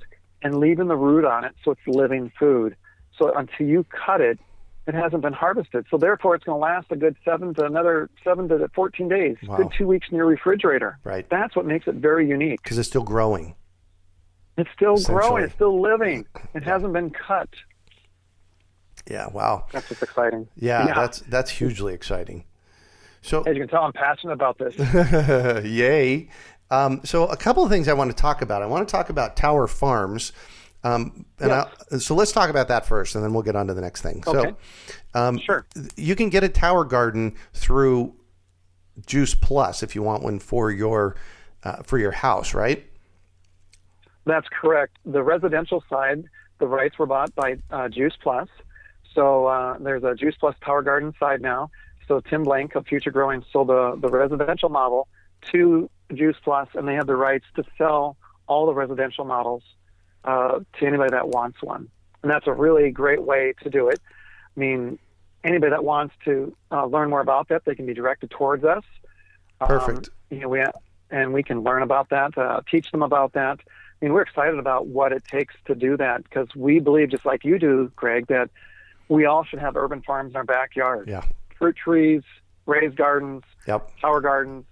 and 0.42 0.58
leaving 0.58 0.88
the 0.88 0.96
root 0.96 1.24
on 1.24 1.44
it 1.44 1.54
so 1.64 1.70
it's 1.70 1.80
living 1.86 2.32
food. 2.38 2.76
So 3.16 3.32
until 3.32 3.66
you 3.66 3.84
cut 3.84 4.20
it, 4.20 4.38
it 4.86 4.94
hasn't 4.94 5.22
been 5.22 5.32
harvested. 5.32 5.86
So 5.90 5.96
therefore 5.96 6.34
it's 6.34 6.44
going 6.44 6.56
to 6.56 6.62
last 6.62 6.86
a 6.90 6.96
good 6.96 7.16
7 7.24 7.54
to 7.54 7.64
another 7.64 8.10
7 8.24 8.48
to 8.48 8.68
14 8.74 9.08
days. 9.08 9.36
Wow. 9.44 9.56
Good 9.56 9.72
2 9.78 9.86
weeks 9.86 10.08
in 10.10 10.16
your 10.16 10.26
refrigerator. 10.26 10.98
Right. 11.04 11.28
That's 11.30 11.54
what 11.54 11.66
makes 11.66 11.86
it 11.86 11.94
very 11.96 12.28
unique. 12.28 12.62
Because 12.62 12.78
it's 12.78 12.88
still 12.88 13.04
growing. 13.04 13.54
It's 14.58 14.70
still 14.74 14.96
growing, 14.96 15.44
it's 15.44 15.54
still 15.54 15.80
living. 15.80 16.26
It 16.54 16.62
hasn't 16.62 16.92
been 16.92 17.10
cut. 17.10 17.48
Yeah. 19.10 19.28
Wow. 19.28 19.66
That's 19.72 19.88
just 19.88 20.02
exciting. 20.02 20.48
Yeah. 20.56 20.92
That's 20.94 21.20
that's 21.20 21.50
hugely 21.50 21.94
exciting. 21.94 22.44
So, 23.22 23.42
As 23.42 23.54
you 23.54 23.62
can 23.62 23.68
tell, 23.68 23.82
I'm 23.82 23.92
passionate 23.92 24.32
about 24.32 24.58
this. 24.58 24.74
yay. 25.64 26.28
Um, 26.72 27.00
so, 27.04 27.26
a 27.28 27.36
couple 27.36 27.62
of 27.62 27.70
things 27.70 27.86
I 27.86 27.92
want 27.92 28.10
to 28.10 28.16
talk 28.16 28.42
about. 28.42 28.62
I 28.62 28.66
want 28.66 28.86
to 28.86 28.90
talk 28.90 29.10
about 29.10 29.36
Tower 29.36 29.68
Farms. 29.68 30.32
Um, 30.84 31.26
and 31.38 31.50
Yes. 31.50 31.68
I, 31.92 31.96
so 31.98 32.14
let's 32.14 32.32
talk 32.32 32.50
about 32.50 32.68
that 32.68 32.86
first, 32.86 33.14
and 33.14 33.22
then 33.22 33.32
we'll 33.32 33.44
get 33.44 33.54
on 33.54 33.68
to 33.68 33.74
the 33.74 33.80
next 33.80 34.02
thing. 34.02 34.22
Okay. 34.26 34.54
So, 35.14 35.20
um, 35.20 35.38
Sure. 35.38 35.64
you 35.96 36.16
can 36.16 36.28
get 36.28 36.42
a 36.42 36.48
tower 36.48 36.84
garden 36.84 37.36
through 37.52 38.14
Juice 39.06 39.34
Plus 39.34 39.82
if 39.82 39.94
you 39.94 40.02
want 40.02 40.22
one 40.22 40.38
for 40.38 40.70
your 40.70 41.16
uh, 41.64 41.76
for 41.84 41.98
your 41.98 42.10
house, 42.10 42.54
right? 42.54 42.84
That's 44.24 44.46
correct. 44.48 44.96
The 45.04 45.22
residential 45.22 45.84
side, 45.88 46.24
the 46.58 46.66
rights 46.66 46.98
were 46.98 47.06
bought 47.06 47.34
by 47.34 47.58
uh, 47.70 47.88
Juice 47.88 48.16
Plus. 48.20 48.48
So 49.14 49.46
uh, 49.46 49.78
there's 49.78 50.02
a 50.04 50.14
Juice 50.14 50.34
Plus 50.38 50.56
Tower 50.64 50.82
Garden 50.82 51.12
side 51.20 51.40
now. 51.40 51.70
So 52.08 52.20
Tim 52.20 52.42
Blank 52.42 52.74
of 52.74 52.86
Future 52.86 53.10
Growing 53.10 53.44
sold 53.52 53.68
the, 53.68 53.96
the 54.00 54.08
residential 54.08 54.68
model 54.68 55.08
to 55.52 55.88
Juice 56.12 56.36
Plus, 56.42 56.68
and 56.74 56.86
they 56.86 56.94
have 56.94 57.06
the 57.06 57.16
rights 57.16 57.44
to 57.56 57.64
sell 57.78 58.16
all 58.46 58.66
the 58.66 58.74
residential 58.74 59.24
models 59.24 59.62
uh, 60.24 60.60
to 60.78 60.86
anybody 60.86 61.10
that 61.10 61.28
wants 61.28 61.62
one. 61.62 61.88
And 62.22 62.30
that's 62.30 62.46
a 62.46 62.52
really 62.52 62.90
great 62.90 63.22
way 63.22 63.54
to 63.62 63.70
do 63.70 63.88
it. 63.88 64.00
I 64.56 64.60
mean, 64.60 64.98
anybody 65.44 65.70
that 65.70 65.84
wants 65.84 66.14
to 66.24 66.54
uh, 66.70 66.86
learn 66.86 67.10
more 67.10 67.20
about 67.20 67.48
that, 67.48 67.64
they 67.64 67.74
can 67.74 67.86
be 67.86 67.94
directed 67.94 68.30
towards 68.30 68.64
us. 68.64 68.84
Um, 69.60 69.68
Perfect. 69.68 70.10
you 70.30 70.40
know, 70.40 70.48
we 70.48 70.64
and 71.10 71.32
we 71.32 71.42
can 71.42 71.60
learn 71.60 71.82
about 71.82 72.08
that, 72.10 72.36
uh, 72.38 72.60
teach 72.70 72.90
them 72.90 73.02
about 73.02 73.34
that. 73.34 73.60
I 73.60 74.04
mean, 74.04 74.14
we're 74.14 74.22
excited 74.22 74.58
about 74.58 74.86
what 74.86 75.12
it 75.12 75.24
takes 75.24 75.54
to 75.66 75.74
do 75.74 75.96
that 75.98 76.24
because 76.24 76.48
we 76.56 76.80
believe, 76.80 77.10
just 77.10 77.26
like 77.26 77.44
you 77.44 77.58
do, 77.58 77.92
Greg, 77.94 78.26
that 78.28 78.50
we 79.08 79.26
all 79.26 79.44
should 79.44 79.58
have 79.58 79.76
urban 79.76 80.02
farms 80.02 80.30
in 80.30 80.36
our 80.36 80.44
backyard. 80.44 81.08
Yeah. 81.08 81.22
Fruit 81.58 81.76
trees, 81.76 82.22
raised 82.66 82.96
gardens, 82.96 83.44
Yep. 83.68 84.00
tower 84.00 84.20
gardens, 84.20 84.64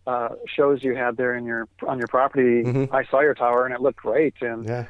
uh, 0.08 0.30
shows 0.46 0.84
you 0.84 0.96
had 0.96 1.16
there 1.16 1.36
in 1.36 1.46
your 1.46 1.68
on 1.88 1.98
your 2.00 2.08
property, 2.08 2.90
I 2.92 3.06
saw 3.06 3.22
your 3.22 3.36
tower 3.36 3.66
and 3.66 3.74
it 3.74 3.82
looked 3.82 3.98
great. 4.00 4.34
And 4.42 4.66
Mm-hmm. 4.66 4.70
Yeah. 4.70 4.86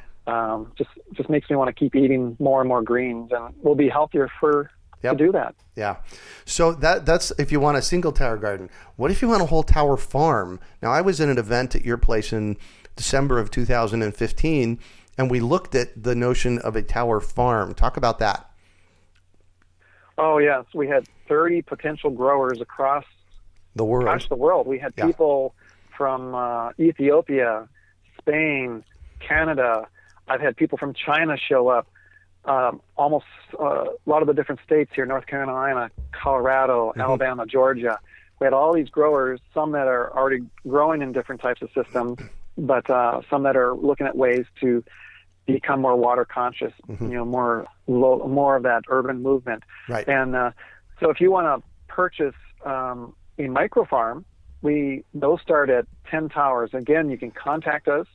um, 0.54 0.72
just 0.76 0.90
just 1.12 1.28
makes 1.28 1.48
me 1.50 1.56
want 1.56 1.68
to 1.68 1.74
keep 1.78 1.94
eating 1.94 2.36
more 2.40 2.60
and 2.60 2.68
more 2.68 2.82
greens, 2.82 3.30
and 3.32 3.54
we'll 3.62 3.74
be 3.74 3.88
healthier 3.88 4.30
for 4.40 4.70
Yep. 5.02 5.18
to 5.18 5.24
do 5.26 5.32
that. 5.32 5.54
Yeah. 5.76 5.96
So 6.44 6.72
that 6.74 7.04
that's 7.06 7.32
if 7.38 7.50
you 7.52 7.60
want 7.60 7.76
a 7.76 7.82
single 7.82 8.12
tower 8.12 8.36
garden. 8.36 8.70
What 8.96 9.10
if 9.10 9.20
you 9.22 9.28
want 9.28 9.42
a 9.42 9.46
whole 9.46 9.62
tower 9.62 9.96
farm? 9.96 10.60
Now 10.82 10.90
I 10.92 11.00
was 11.00 11.20
in 11.20 11.28
an 11.28 11.38
event 11.38 11.74
at 11.74 11.84
your 11.84 11.96
place 11.98 12.32
in 12.32 12.56
December 12.96 13.38
of 13.38 13.50
2015 13.50 14.78
and 15.18 15.30
we 15.30 15.40
looked 15.40 15.74
at 15.74 16.02
the 16.02 16.14
notion 16.14 16.58
of 16.58 16.76
a 16.76 16.82
tower 16.82 17.20
farm. 17.20 17.74
Talk 17.74 17.96
about 17.96 18.18
that. 18.20 18.48
Oh 20.18 20.38
yes, 20.38 20.64
we 20.74 20.88
had 20.88 21.08
30 21.28 21.62
potential 21.62 22.10
growers 22.10 22.60
across 22.60 23.04
The 23.74 23.84
world. 23.84 24.04
across 24.06 24.28
the 24.28 24.36
world. 24.36 24.66
We 24.66 24.78
had 24.78 24.92
Yeah. 24.96 25.06
people 25.06 25.54
from 25.96 26.34
uh, 26.34 26.70
Ethiopia, 26.78 27.68
Spain, 28.18 28.84
Canada. 29.20 29.86
I've 30.28 30.40
had 30.40 30.56
people 30.56 30.78
from 30.78 30.94
China 30.94 31.36
show 31.36 31.68
up. 31.68 31.88
Um, 32.44 32.80
almost 32.96 33.26
uh, 33.58 33.84
a 33.84 34.10
lot 34.10 34.22
of 34.22 34.26
the 34.26 34.34
different 34.34 34.60
states 34.64 34.90
here: 34.94 35.06
North 35.06 35.26
Carolina, 35.26 35.90
Colorado, 36.12 36.90
Mm-hmm. 36.90 37.00
Alabama, 37.00 37.46
Georgia. 37.46 37.98
We 38.40 38.46
had 38.46 38.52
all 38.52 38.74
these 38.74 38.88
growers. 38.88 39.40
Some 39.54 39.72
that 39.72 39.86
are 39.86 40.12
already 40.16 40.42
growing 40.66 41.02
in 41.02 41.12
different 41.12 41.40
types 41.40 41.62
of 41.62 41.70
systems, 41.72 42.18
but 42.58 42.90
uh, 42.90 43.20
some 43.30 43.44
that 43.44 43.56
are 43.56 43.74
looking 43.74 44.06
at 44.08 44.16
ways 44.16 44.46
to 44.60 44.82
become 45.46 45.80
more 45.80 45.96
water 45.96 46.24
conscious. 46.24 46.72
Mm-hmm. 46.88 47.06
You 47.10 47.14
know, 47.18 47.24
more 47.24 47.66
low, 47.86 48.26
more 48.26 48.56
of 48.56 48.64
that 48.64 48.82
urban 48.88 49.22
movement. 49.22 49.62
Right. 49.88 50.06
And 50.08 50.34
uh, 50.34 50.50
so, 50.98 51.10
if 51.10 51.20
you 51.20 51.30
want 51.30 51.46
to 51.46 51.68
purchase 51.86 52.34
um, 52.64 53.14
a 53.38 53.46
micro 53.46 53.84
farm, 53.84 54.24
we 54.62 55.04
those 55.14 55.40
start 55.40 55.70
at 55.70 55.86
ten 56.10 56.28
towers. 56.28 56.70
Again, 56.74 57.10
you 57.10 57.18
can 57.18 57.30
contact 57.30 57.86
us. 57.86 58.08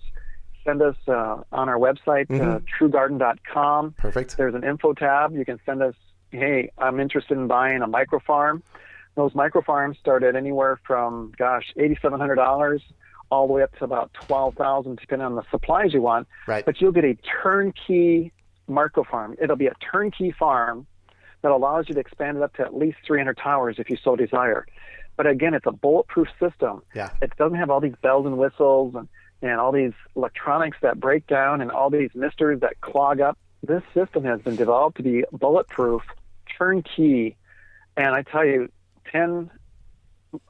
Send 0.67 0.81
us 0.81 0.97
uh, 1.07 1.37
on 1.53 1.69
our 1.69 1.77
website, 1.77 2.29
uh, 2.29 2.59
truegarden.com. 2.77 3.93
Perfect. 3.97 4.35
There's 4.35 4.53
an 4.53 4.65
info 4.65 4.91
tab. 4.91 5.33
You 5.33 5.45
can 5.45 5.61
send 5.65 5.81
us, 5.81 5.95
hey, 6.29 6.71
I'm 6.77 6.99
interested 6.99 7.37
in 7.37 7.47
buying 7.47 7.81
a 7.81 7.87
micro 7.87 8.19
farm. 8.19 8.63
Those 9.15 9.33
micro 9.33 9.61
farms 9.61 9.97
start 9.97 10.23
at 10.23 10.35
anywhere 10.35 10.77
from, 10.85 11.31
gosh, 11.37 11.73
$8,700 11.77 12.81
all 13.31 13.47
the 13.47 13.53
way 13.53 13.63
up 13.63 13.73
to 13.77 13.85
about 13.85 14.11
12000 14.27 14.97
depending 14.99 15.25
on 15.25 15.35
the 15.35 15.43
supplies 15.51 15.93
you 15.93 16.01
want. 16.01 16.27
Right. 16.47 16.65
But 16.65 16.81
you'll 16.81 16.91
get 16.91 17.05
a 17.05 17.17
turnkey 17.41 18.33
micro 18.67 19.05
farm. 19.05 19.37
It'll 19.41 19.55
be 19.55 19.67
a 19.67 19.75
turnkey 19.89 20.35
farm 20.37 20.85
that 21.43 21.51
allows 21.51 21.87
you 21.87 21.95
to 21.95 22.01
expand 22.01 22.35
it 22.35 22.43
up 22.43 22.53
to 22.55 22.63
at 22.63 22.75
least 22.75 22.97
300 23.07 23.37
towers 23.37 23.77
if 23.79 23.89
you 23.89 23.95
so 24.03 24.17
desire. 24.17 24.67
But 25.15 25.27
again, 25.27 25.53
it's 25.53 25.65
a 25.65 25.71
bulletproof 25.71 26.27
system. 26.39 26.81
Yeah. 26.93 27.11
It 27.21 27.31
doesn't 27.37 27.57
have 27.57 27.69
all 27.69 27.79
these 27.79 27.95
bells 28.01 28.25
and 28.25 28.37
whistles 28.37 28.95
and, 28.95 29.07
and 29.41 29.59
all 29.59 29.71
these 29.71 29.93
electronics 30.15 30.77
that 30.81 30.99
break 30.99 31.27
down 31.27 31.61
and 31.61 31.71
all 31.71 31.89
these 31.89 32.09
misters 32.15 32.59
that 32.61 32.79
clog 32.81 33.19
up. 33.21 33.37
This 33.63 33.83
system 33.93 34.23
has 34.23 34.41
been 34.41 34.55
developed 34.55 34.97
to 34.97 35.03
be 35.03 35.23
bulletproof, 35.31 36.01
turnkey, 36.57 37.35
and 37.95 38.13
I 38.15 38.21
tell 38.23 38.45
you, 38.45 38.69
10, 39.11 39.49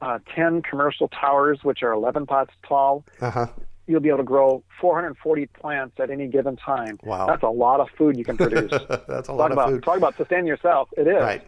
uh, 0.02 0.18
10 0.34 0.62
commercial 0.62 1.08
towers, 1.08 1.60
which 1.62 1.82
are 1.82 1.92
11 1.92 2.26
pots 2.26 2.52
tall, 2.66 3.04
Uh-huh. 3.20 3.46
you'll 3.86 4.00
be 4.00 4.08
able 4.08 4.18
to 4.18 4.24
grow 4.24 4.62
440 4.80 5.46
plants 5.46 5.96
at 5.98 6.10
any 6.10 6.26
given 6.28 6.56
time. 6.56 6.98
Wow. 7.02 7.26
That's 7.26 7.42
a 7.42 7.48
lot 7.48 7.80
of 7.80 7.88
food 7.96 8.16
you 8.18 8.24
can 8.24 8.36
produce. 8.36 8.70
That's 8.88 9.08
a 9.08 9.22
talk 9.22 9.38
lot 9.38 9.52
about 9.52 9.68
of 9.68 9.74
food. 9.76 9.82
talk 9.84 9.96
about 9.96 10.16
sustaining 10.16 10.46
yourself. 10.46 10.88
It 10.96 11.06
is. 11.06 11.14
Right. 11.22 11.42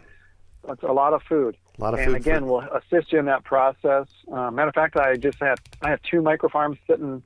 It's 0.69 0.83
a 0.83 0.93
lot 0.93 1.13
of 1.15 1.23
food. 1.23 1.57
A 1.79 1.81
lot 1.81 1.95
of 1.95 2.01
and 2.01 2.11
food 2.11 2.17
again, 2.17 2.41
for- 2.43 2.47
we'll 2.47 2.69
assist 2.77 3.13
you 3.13 3.19
in 3.19 3.25
that 3.27 3.45
process. 3.45 4.07
Uh, 4.31 4.51
matter 4.51 4.69
of 4.69 4.75
fact, 4.75 4.97
I 4.97 5.17
just 5.17 5.39
had 5.41 5.59
I 5.83 5.91
have 5.91 6.01
two 6.03 6.21
micro 6.23 6.49
farms 6.49 6.79
sitting 6.87 7.23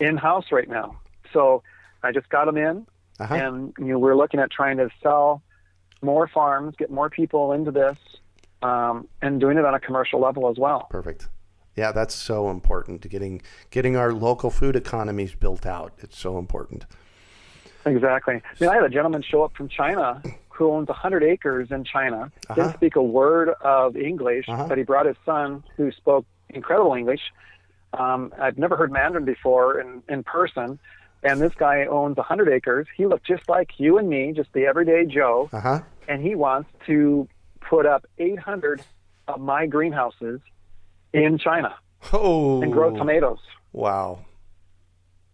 in 0.00 0.16
house 0.16 0.46
right 0.50 0.68
now. 0.68 0.98
So 1.32 1.62
I 2.02 2.12
just 2.12 2.28
got 2.30 2.46
them 2.46 2.56
in, 2.56 2.86
Uh-huh. 3.18 3.34
and 3.34 3.74
you 3.78 3.86
know 3.92 3.98
we're 3.98 4.16
looking 4.16 4.40
at 4.40 4.50
trying 4.50 4.78
to 4.78 4.88
sell 5.02 5.42
more 6.02 6.26
farms, 6.26 6.74
get 6.78 6.90
more 6.90 7.10
people 7.10 7.52
into 7.52 7.70
this, 7.70 7.98
um, 8.62 9.06
and 9.20 9.38
doing 9.40 9.58
it 9.58 9.64
on 9.64 9.74
a 9.74 9.80
commercial 9.80 10.18
level 10.20 10.48
as 10.48 10.58
well. 10.58 10.86
Perfect. 10.90 11.28
Yeah, 11.76 11.92
that's 11.92 12.14
so 12.14 12.50
important 12.50 13.02
to 13.02 13.08
getting 13.08 13.42
getting 13.70 13.96
our 13.96 14.12
local 14.12 14.50
food 14.50 14.74
economies 14.76 15.34
built 15.34 15.66
out. 15.66 15.92
It's 15.98 16.18
so 16.18 16.38
important. 16.38 16.86
Exactly. 17.86 18.34
I 18.34 18.40
mean, 18.60 18.70
I 18.70 18.74
had 18.74 18.82
a 18.84 18.88
gentleman 18.88 19.22
show 19.22 19.42
up 19.42 19.54
from 19.56 19.68
China 19.68 20.22
who 20.60 20.70
owns 20.72 20.88
100 20.88 21.22
acres 21.24 21.68
in 21.70 21.84
China. 21.84 22.30
Uh-huh. 22.48 22.54
Didn't 22.54 22.74
speak 22.74 22.94
a 22.96 23.02
word 23.02 23.48
of 23.62 23.96
English, 23.96 24.44
Uh-huh. 24.48 24.66
but 24.68 24.76
he 24.78 24.84
brought 24.84 25.06
his 25.06 25.16
son 25.24 25.64
who 25.76 25.90
spoke 25.92 26.26
incredible 26.50 26.92
English. 26.94 27.22
Um, 27.94 28.32
I've 28.38 28.58
never 28.58 28.76
heard 28.76 28.92
Mandarin 28.92 29.24
before 29.24 29.80
in, 29.80 30.02
in 30.08 30.22
person. 30.22 30.78
And 31.22 31.40
this 31.40 31.52
guy 31.54 31.86
owns 31.86 32.16
100 32.18 32.48
acres. 32.50 32.86
He 32.96 33.06
looked 33.06 33.26
just 33.26 33.48
like 33.48 33.70
you 33.78 33.96
and 33.98 34.08
me, 34.08 34.32
just 34.36 34.52
the 34.52 34.66
everyday 34.66 35.06
Joe. 35.06 35.48
Uh-huh. 35.52 35.80
And 36.08 36.22
he 36.22 36.34
wants 36.34 36.68
to 36.86 37.26
put 37.62 37.86
up 37.86 38.04
800 38.18 38.82
of 39.28 39.40
my 39.40 39.66
greenhouses 39.66 40.40
in 41.14 41.38
China 41.38 41.74
Oh. 42.12 42.60
and 42.62 42.70
grow 42.72 42.90
tomatoes. 42.96 43.38
Wow. 43.72 44.20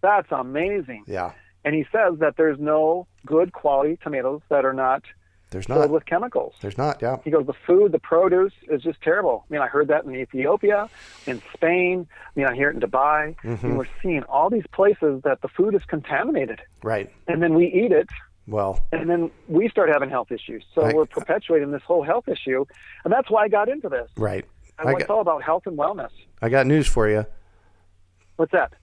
That's 0.02 0.30
amazing. 0.30 1.04
Yeah. 1.08 1.32
And 1.64 1.74
he 1.74 1.84
says 1.90 2.18
that 2.20 2.34
there's 2.36 2.58
no 2.60 3.06
good 3.24 3.52
quality 3.52 3.98
tomatoes 4.02 4.40
that 4.50 4.64
are 4.64 4.72
not 4.72 5.02
There's 5.50 5.66
filled 5.66 5.78
not. 5.80 5.90
with 5.90 6.06
chemicals. 6.06 6.54
There's 6.60 6.76
not. 6.76 7.00
Yeah. 7.00 7.18
He 7.24 7.30
goes, 7.30 7.46
the 7.46 7.54
food, 7.66 7.92
the 7.92 7.98
produce 8.00 8.52
is 8.68 8.82
just 8.82 9.00
terrible. 9.00 9.44
I 9.48 9.52
mean, 9.52 9.62
I 9.62 9.68
heard 9.68 9.88
that 9.88 10.04
in 10.04 10.14
Ethiopia, 10.14 10.88
in 11.26 11.40
Spain. 11.54 12.06
I 12.12 12.30
mean, 12.38 12.46
I 12.46 12.54
hear 12.54 12.68
it 12.70 12.74
in 12.74 12.80
Dubai. 12.80 13.36
Mm-hmm. 13.44 13.64
And 13.66 13.78
we're 13.78 13.86
seeing 14.02 14.24
all 14.24 14.50
these 14.50 14.66
places 14.72 15.22
that 15.22 15.42
the 15.42 15.48
food 15.48 15.74
is 15.74 15.82
contaminated. 15.86 16.60
Right. 16.82 17.12
And 17.28 17.40
then 17.42 17.54
we 17.54 17.66
eat 17.66 17.92
it, 17.92 18.08
Well, 18.48 18.84
and 18.90 19.08
then 19.08 19.30
we 19.46 19.68
start 19.68 19.88
having 19.88 20.10
health 20.10 20.32
issues. 20.32 20.64
So 20.74 20.82
Right. 20.82 20.94
we're 20.94 21.06
perpetuating 21.06 21.70
this 21.70 21.82
whole 21.82 22.02
health 22.02 22.26
issue. 22.28 22.64
And 23.04 23.12
that's 23.12 23.30
why 23.30 23.44
I 23.44 23.48
got 23.48 23.68
into 23.68 23.88
this. 23.88 24.10
right. 24.16 24.44
I, 24.78 24.88
I 24.88 24.92
it's 24.92 25.04
got, 25.04 25.10
all 25.14 25.20
about 25.22 25.42
health 25.42 25.62
and 25.66 25.78
wellness. 25.78 26.10
I 26.42 26.48
got 26.50 26.66
news 26.66 26.86
for 26.86 27.08
you. 27.08 27.24
What's 28.36 28.52
that? 28.52 28.74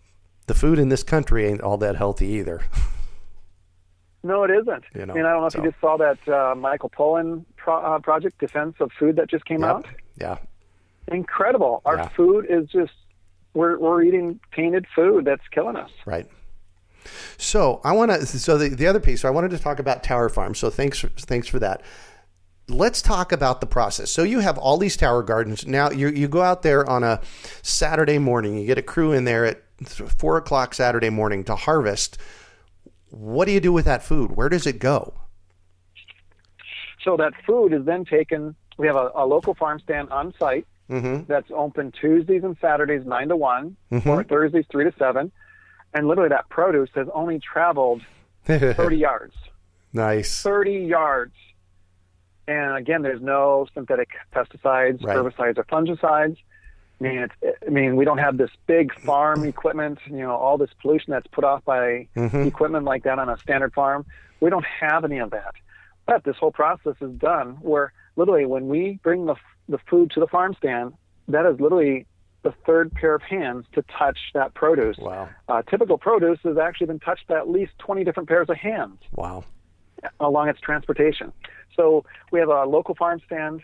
The 0.47 0.55
food 0.55 0.79
in 0.79 0.89
this 0.89 1.03
country 1.03 1.45
ain't 1.45 1.61
all 1.61 1.77
that 1.77 1.95
healthy 1.97 2.27
either. 2.27 2.61
No, 4.23 4.43
it 4.43 4.51
isn't. 4.51 4.83
You 4.95 5.05
know, 5.05 5.13
I 5.13 5.15
mean, 5.17 5.25
I 5.25 5.31
don't 5.31 5.41
know 5.41 5.47
if 5.47 5.53
so- 5.53 5.63
you 5.63 5.69
just 5.69 5.81
saw 5.81 5.97
that 5.97 6.27
uh, 6.27 6.55
Michael 6.55 6.89
Pollan 6.89 7.43
pro- 7.57 7.75
uh, 7.81 7.99
project, 7.99 8.39
Defense 8.39 8.75
of 8.79 8.91
Food, 8.97 9.17
that 9.17 9.29
just 9.29 9.45
came 9.45 9.61
Yep. 9.61 9.69
out. 9.69 9.85
Yeah. 10.19 10.37
incredible. 11.09 11.81
Our 11.85 11.97
Yeah. 11.97 12.07
food 12.09 12.45
is 12.49 12.69
just 12.69 12.93
we're 13.53 13.77
we're 13.77 14.01
eating 14.03 14.39
tainted 14.55 14.85
food 14.95 15.25
that's 15.25 15.45
killing 15.51 15.75
us. 15.75 15.91
Right. 16.05 16.27
So 17.37 17.81
I 17.83 17.91
want 17.91 18.11
to. 18.11 18.25
So 18.25 18.57
the, 18.57 18.69
the 18.69 18.87
other 18.87 19.01
piece. 19.01 19.21
So 19.21 19.27
I 19.27 19.31
wanted 19.31 19.51
to 19.51 19.59
talk 19.59 19.79
about 19.79 20.01
Tower 20.03 20.29
Farm. 20.29 20.55
So 20.55 20.69
thanks 20.69 20.99
for, 20.99 21.09
thanks 21.09 21.47
for 21.49 21.59
that. 21.59 21.81
Let's 22.69 23.01
talk 23.01 23.33
about 23.33 23.59
the 23.59 23.67
process. 23.67 24.09
So 24.11 24.23
you 24.23 24.39
have 24.39 24.57
all 24.57 24.77
these 24.77 24.95
tower 24.95 25.21
gardens. 25.23 25.67
Now 25.67 25.91
you 25.91 26.07
you 26.07 26.29
go 26.29 26.41
out 26.41 26.61
there 26.61 26.89
on 26.89 27.03
a 27.03 27.19
Saturday 27.61 28.17
morning. 28.17 28.57
You 28.57 28.65
get 28.65 28.77
a 28.77 28.81
crew 28.81 29.11
in 29.11 29.25
there 29.25 29.45
at 29.45 29.61
four 29.85 30.37
o'clock 30.37 30.73
Saturday 30.73 31.09
morning 31.09 31.43
to 31.43 31.55
harvest. 31.57 32.17
What 33.13 33.45
do 33.45 33.51
you 33.51 33.59
do 33.59 33.71
with 33.71 33.85
that 33.85 34.01
food? 34.03 34.31
Where 34.35 34.49
does 34.49 34.65
it 34.65 34.79
go? 34.79 35.13
So 37.03 37.17
that 37.17 37.33
food 37.45 37.73
is 37.73 37.85
then 37.85 38.05
taken. 38.05 38.55
We 38.77 38.87
have 38.87 38.95
a, 38.95 39.11
a 39.15 39.25
local 39.25 39.53
farm 39.53 39.79
stand 39.79 40.09
on 40.09 40.33
site 40.39 40.65
Mm-hmm. 40.89 41.23
that's 41.27 41.47
open 41.55 41.93
Tuesdays 41.99 42.43
and 42.43 42.57
Saturdays 42.59 43.05
nine 43.05 43.29
to 43.29 43.37
one, 43.37 43.77
or 44.05 44.23
Thursdays 44.25 44.65
three 44.69 44.83
to 44.83 44.93
seven, 44.99 45.31
and 45.93 46.07
literally 46.09 46.29
that 46.29 46.49
produce 46.49 46.89
has 46.93 47.07
only 47.13 47.39
traveled 47.39 48.01
thirty 48.45 48.97
yards. 48.97 49.33
nice. 49.93 50.41
30 50.43 50.71
yards. 50.73 51.33
And 52.49 52.75
again, 52.75 53.01
there's 53.01 53.21
no 53.21 53.65
synthetic 53.73 54.09
pesticides, 54.35 55.01
Right. 55.03 55.15
herbicides, 55.15 55.57
or 55.57 55.63
fungicides. 55.63 56.35
I 57.05 57.09
mean, 57.09 57.17
it's, 57.19 57.57
I 57.65 57.69
mean, 57.69 57.95
we 57.95 58.05
don't 58.05 58.17
have 58.19 58.37
this 58.37 58.51
big 58.67 58.93
farm 59.01 59.43
equipment, 59.45 59.99
you 60.07 60.17
know, 60.17 60.31
all 60.35 60.57
this 60.57 60.69
pollution 60.81 61.11
that's 61.11 61.27
put 61.27 61.43
off 61.43 61.63
by 61.65 62.07
equipment 62.15 62.85
like 62.85 63.03
that 63.03 63.19
on 63.19 63.29
a 63.29 63.37
standard 63.37 63.73
farm. 63.73 64.05
We 64.39 64.49
don't 64.49 64.65
have 64.65 65.03
any 65.03 65.17
of 65.19 65.31
that. 65.31 65.53
But 66.05 66.23
this 66.23 66.35
whole 66.37 66.51
process 66.51 66.95
is 67.01 67.11
done 67.17 67.57
where 67.61 67.93
literally 68.15 68.45
when 68.45 68.67
we 68.67 68.99
bring 69.03 69.25
the, 69.25 69.35
the 69.69 69.79
food 69.89 70.11
to 70.11 70.19
the 70.19 70.27
farm 70.27 70.55
stand, 70.57 70.93
that 71.27 71.45
is 71.45 71.59
literally 71.59 72.05
the 72.43 72.53
third 72.65 72.93
pair 72.93 73.15
of 73.15 73.21
hands 73.21 73.65
to 73.73 73.83
touch 73.97 74.19
that 74.33 74.53
produce. 74.53 74.97
Wow. 74.97 75.29
Uh, 75.47 75.61
typical 75.61 75.97
produce 75.97 76.39
has 76.43 76.57
actually 76.57 76.87
been 76.87 76.99
touched 76.99 77.27
by 77.27 77.37
at 77.37 77.49
least 77.49 77.71
20 77.79 78.03
different 78.03 78.27
pairs 78.27 78.49
of 78.49 78.57
hands 78.57 78.99
Wow. 79.13 79.45
along 80.19 80.49
its 80.49 80.59
transportation. 80.59 81.31
So 81.75 82.03
we 82.31 82.39
have 82.39 82.49
a 82.49 82.65
local 82.65 82.95
farm 82.95 83.21
stand, 83.25 83.61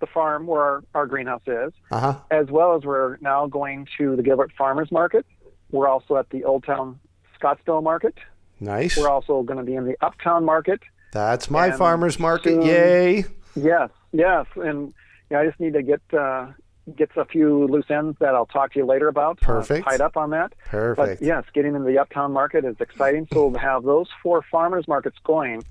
the 0.00 0.06
farm 0.06 0.46
where 0.46 0.60
our, 0.62 0.84
our 0.94 1.06
greenhouse 1.06 1.42
is, 1.46 1.72
Uh 1.90 2.00
huh. 2.00 2.14
as 2.30 2.46
well 2.48 2.76
as 2.76 2.84
we're 2.84 3.16
now 3.20 3.46
going 3.46 3.86
to 3.98 4.16
the 4.16 4.22
Gilbert 4.22 4.52
Farmers 4.56 4.90
Market. 4.92 5.26
We're 5.70 5.88
also 5.88 6.16
at 6.16 6.30
the 6.30 6.44
Old 6.44 6.64
Town 6.64 6.98
Scottsdale 7.40 7.82
Market. 7.82 8.14
Nice. 8.60 8.96
We're 8.96 9.08
also 9.10 9.42
going 9.42 9.58
to 9.58 9.64
be 9.64 9.74
in 9.74 9.84
the 9.84 9.96
Uptown 10.00 10.44
Market. 10.44 10.80
That's 11.12 11.50
my 11.50 11.66
and 11.68 11.76
farmer's 11.78 12.18
market. 12.18 12.50
soon- 12.54 12.62
Yay. 12.62 13.24
Yes, 13.54 13.90
yes, 14.12 14.46
and 14.56 14.92
yeah, 15.30 15.40
I 15.40 15.46
just 15.46 15.58
need 15.58 15.72
to 15.74 15.82
get 15.82 16.00
uh, 16.12 16.48
get 16.96 17.10
a 17.16 17.24
few 17.24 17.66
loose 17.66 17.90
ends 17.90 18.16
that 18.20 18.34
I'll 18.34 18.46
talk 18.46 18.72
to 18.74 18.78
you 18.78 18.86
later 18.86 19.08
about. 19.08 19.38
uh, 19.42 19.46
Perfect. 19.46 19.88
tied 19.88 20.00
up 20.00 20.16
on 20.16 20.30
that. 20.30 20.52
Perfect. 20.66 21.20
But 21.20 21.26
yes, 21.26 21.44
getting 21.54 21.74
into 21.74 21.86
the 21.86 21.98
Uptown 21.98 22.32
Market 22.32 22.64
is 22.64 22.76
exciting. 22.80 23.26
So 23.32 23.50
to 23.50 23.58
have 23.58 23.82
those 23.84 24.08
four 24.22 24.42
farmers 24.50 24.86
markets 24.86 25.16
going, 25.24 25.64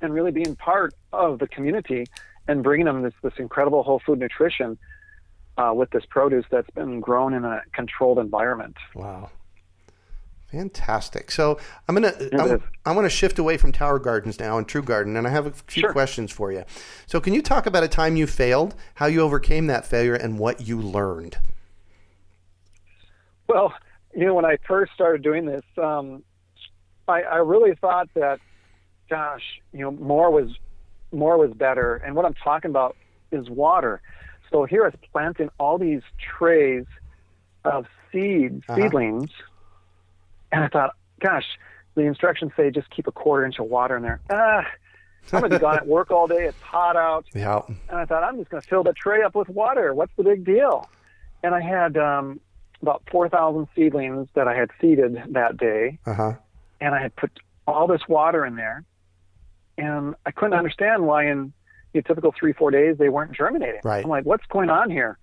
and 0.00 0.12
really 0.12 0.30
being 0.32 0.54
part 0.56 0.94
of 1.12 1.38
the 1.38 1.48
community 1.48 2.06
and 2.48 2.62
bringing 2.62 2.86
them 2.86 3.02
this 3.02 3.14
this 3.22 3.34
incredible 3.38 3.82
whole 3.84 4.00
food 4.04 4.18
nutrition 4.18 4.78
uh, 5.58 5.72
with 5.74 5.90
this 5.90 6.04
produce 6.08 6.46
that's 6.50 6.70
been 6.70 7.00
grown 7.00 7.34
in 7.34 7.44
a 7.44 7.62
controlled 7.72 8.18
environment. 8.18 8.76
Wow. 8.94 9.30
Fantastic. 10.50 11.30
So 11.30 11.58
I'm 11.86 11.94
gonna 11.94 12.14
I, 12.32 12.54
is. 12.54 12.60
I 12.86 12.92
want 12.92 13.04
to 13.04 13.10
shift 13.10 13.38
away 13.38 13.58
from 13.58 13.70
Tower 13.70 13.98
Gardens 13.98 14.40
now 14.40 14.56
and 14.56 14.66
True 14.66 14.82
Garden, 14.82 15.14
and 15.16 15.26
I 15.26 15.30
have 15.30 15.46
a 15.46 15.50
few 15.50 15.82
Sure. 15.82 15.92
questions 15.92 16.32
for 16.32 16.50
you. 16.50 16.64
So 17.06 17.20
can 17.20 17.34
you 17.34 17.42
talk 17.42 17.66
about 17.66 17.84
a 17.84 17.88
time 17.88 18.16
you 18.16 18.26
failed, 18.26 18.74
how 18.94 19.06
you 19.06 19.20
overcame 19.20 19.66
that 19.66 19.84
failure, 19.84 20.14
and 20.14 20.38
what 20.38 20.66
you 20.66 20.80
learned? 20.80 21.36
Well, 23.46 23.74
you 24.14 24.24
know, 24.24 24.34
when 24.34 24.46
I 24.46 24.56
first 24.66 24.92
started 24.94 25.22
doing 25.22 25.44
this, 25.44 25.64
um, 25.76 26.22
I, 27.06 27.22
I 27.22 27.36
really 27.36 27.74
thought 27.74 28.08
that, 28.14 28.40
gosh, 29.10 29.42
you 29.72 29.80
know, 29.80 29.90
more 29.90 30.30
was 30.30 30.48
more 31.12 31.38
was 31.38 31.52
better. 31.52 31.96
And 31.96 32.14
what 32.14 32.24
I'm 32.24 32.34
talking 32.34 32.70
about 32.70 32.96
is 33.32 33.48
water. 33.48 34.00
So 34.50 34.64
here 34.64 34.82
I 34.84 34.86
was 34.88 34.94
planting 35.12 35.50
all 35.58 35.78
these 35.78 36.02
trays 36.38 36.84
of 37.64 37.86
seeds, 38.12 38.64
Uh-huh. 38.68 38.76
seedlings, 38.80 39.30
and 40.50 40.64
I 40.64 40.68
thought, 40.68 40.94
gosh, 41.20 41.44
the 41.94 42.02
instructions 42.02 42.52
say 42.56 42.70
just 42.70 42.88
keep 42.90 43.06
a 43.06 43.12
quarter 43.12 43.44
inch 43.44 43.58
of 43.58 43.66
water 43.66 43.96
in 43.96 44.02
there. 44.02 44.20
Ah, 44.30 44.64
I'm 45.32 45.40
gonna 45.42 45.48
be 45.50 45.58
gone 45.58 45.76
at 45.76 45.86
work 45.96 46.10
all 46.10 46.26
day. 46.26 46.44
It's 46.46 46.60
hot 46.62 46.96
out. 46.96 47.26
Yeah. 47.34 47.60
And 47.68 47.98
I 47.98 48.04
thought, 48.06 48.22
I'm 48.22 48.38
just 48.38 48.48
going 48.50 48.62
to 48.62 48.68
fill 48.68 48.82
the 48.84 48.94
tray 48.94 49.22
up 49.22 49.34
with 49.34 49.48
water. 49.50 49.92
What's 49.92 50.12
the 50.16 50.22
big 50.22 50.44
deal? 50.44 50.88
And 51.42 51.54
I 51.54 51.60
had 51.60 51.96
um, 51.98 52.40
about 52.80 53.02
4,000 53.10 53.66
seedlings 53.76 54.28
that 54.34 54.48
I 54.48 54.54
had 54.54 54.70
seeded 54.80 55.18
that 55.34 55.56
day. 55.58 55.98
Uh 56.06 56.14
huh. 56.14 56.32
And 56.80 56.94
I 56.94 57.02
had 57.02 57.14
put 57.16 57.30
all 57.66 57.86
this 57.86 58.08
water 58.08 58.46
in 58.46 58.56
there. 58.56 58.84
And 59.78 60.14
I 60.26 60.30
couldn't 60.32 60.54
understand 60.58 61.06
why 61.06 61.26
in 61.30 61.52
you 61.94 62.00
know, 62.00 62.02
typical 62.02 62.34
three, 62.38 62.52
four 62.52 62.70
days 62.70 62.98
they 62.98 63.08
weren't 63.08 63.32
germinating. 63.32 63.80
Right. 63.84 64.04
I'm 64.04 64.10
like, 64.10 64.24
what's 64.24 64.44
going 64.46 64.68
on 64.70 64.90
here? 64.90 65.18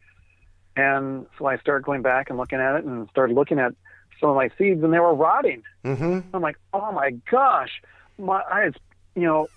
And 0.75 1.25
so 1.37 1.45
I 1.45 1.57
started 1.57 1.85
going 1.85 2.01
back 2.01 2.29
and 2.29 2.37
looking 2.37 2.59
at 2.59 2.75
it 2.75 2.85
and 2.85 3.07
started 3.09 3.33
looking 3.35 3.59
at 3.59 3.73
some 4.19 4.29
of 4.29 4.35
my 4.35 4.49
seeds 4.57 4.83
and 4.83 4.91
they 4.93 4.99
were 4.99 5.13
rotting. 5.13 5.63
Mm-hmm. 5.83 6.21
I'm 6.33 6.41
like, 6.41 6.57
oh 6.73 6.91
my 6.91 7.11
gosh, 7.29 7.81
my 8.17 8.41
I, 8.41 8.71
you 9.15 9.23
know, 9.23 9.47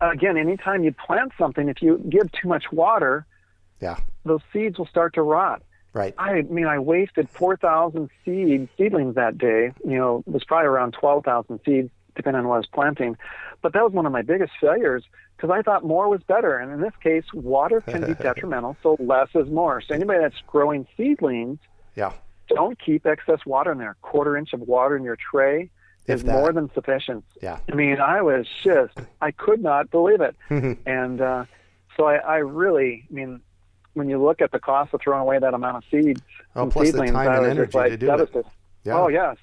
again, 0.00 0.36
anytime 0.36 0.84
you 0.84 0.92
plant 0.92 1.32
something, 1.38 1.68
if 1.68 1.80
you 1.82 1.98
give 2.08 2.30
too 2.32 2.48
much 2.48 2.64
water, 2.72 3.26
Yeah. 3.80 3.96
those 4.24 4.40
seeds 4.52 4.78
will 4.78 4.86
start 4.86 5.14
to 5.14 5.22
rot. 5.22 5.62
Right. 5.92 6.12
I 6.18 6.42
mean, 6.42 6.66
I 6.66 6.80
wasted 6.80 7.30
4,000 7.30 8.10
seed 8.24 8.68
seedlings 8.76 9.14
that 9.14 9.38
day. 9.38 9.72
You 9.84 9.96
know, 9.96 10.24
it 10.26 10.30
was 10.32 10.42
probably 10.44 10.66
around 10.66 10.92
12,000 10.94 11.60
seeds, 11.64 11.90
depending 12.16 12.40
on 12.42 12.48
what 12.48 12.54
I 12.54 12.58
was 12.58 12.66
planting. 12.66 13.16
But 13.62 13.72
that 13.72 13.82
was 13.82 13.92
one 13.92 14.06
of 14.06 14.12
my 14.12 14.22
biggest 14.22 14.52
failures 14.60 15.04
because 15.36 15.50
I 15.50 15.62
thought 15.62 15.84
more 15.84 16.08
was 16.08 16.22
better. 16.22 16.56
And 16.58 16.72
in 16.72 16.80
this 16.80 16.92
case, 17.02 17.24
water 17.32 17.80
can 17.80 18.04
be 18.06 18.14
detrimental, 18.22 18.76
so 18.82 18.96
less 19.00 19.28
is 19.34 19.48
more. 19.48 19.80
So 19.80 19.94
anybody 19.94 20.20
that's 20.20 20.40
growing 20.46 20.86
seedlings, 20.96 21.58
Yeah. 21.96 22.12
don't 22.48 22.78
keep 22.78 23.06
excess 23.06 23.40
water 23.46 23.72
in 23.72 23.78
there. 23.78 23.96
Quarter 24.02 24.36
inch 24.36 24.52
of 24.52 24.60
water 24.60 24.96
in 24.96 25.02
your 25.02 25.16
tray 25.16 25.70
If 26.06 26.16
is 26.16 26.22
that. 26.24 26.32
more 26.32 26.52
than 26.52 26.70
sufficient. 26.74 27.24
Yeah. 27.42 27.58
I 27.70 27.74
mean, 27.74 28.00
I 28.00 28.22
was 28.22 28.46
just, 28.62 28.96
I 29.20 29.30
could 29.30 29.62
not 29.62 29.90
believe 29.90 30.20
it. 30.20 30.36
and 30.86 31.20
uh, 31.20 31.44
so 31.96 32.06
I, 32.06 32.16
I 32.16 32.36
really, 32.38 33.06
I 33.10 33.14
mean, 33.14 33.40
when 33.94 34.08
you 34.08 34.20
look 34.22 34.40
at 34.42 34.50
the 34.52 34.58
cost 34.58 34.92
of 34.92 35.00
throwing 35.00 35.20
away 35.22 35.38
that 35.38 35.54
amount 35.54 35.76
of 35.76 35.84
seeds 35.90 36.20
Oh, 36.56 36.64
and 36.64 36.72
plus 36.72 36.86
the 36.88 36.92
seedlings, 36.92 37.12
time 37.12 37.28
I 37.28 37.36
and 37.38 37.46
energy 37.46 37.78
like 37.78 37.90
to 37.92 37.96
do 37.96 38.12
it. 38.12 38.46
Yeah. 38.84 38.98
Oh, 38.98 39.08
yes. 39.08 39.36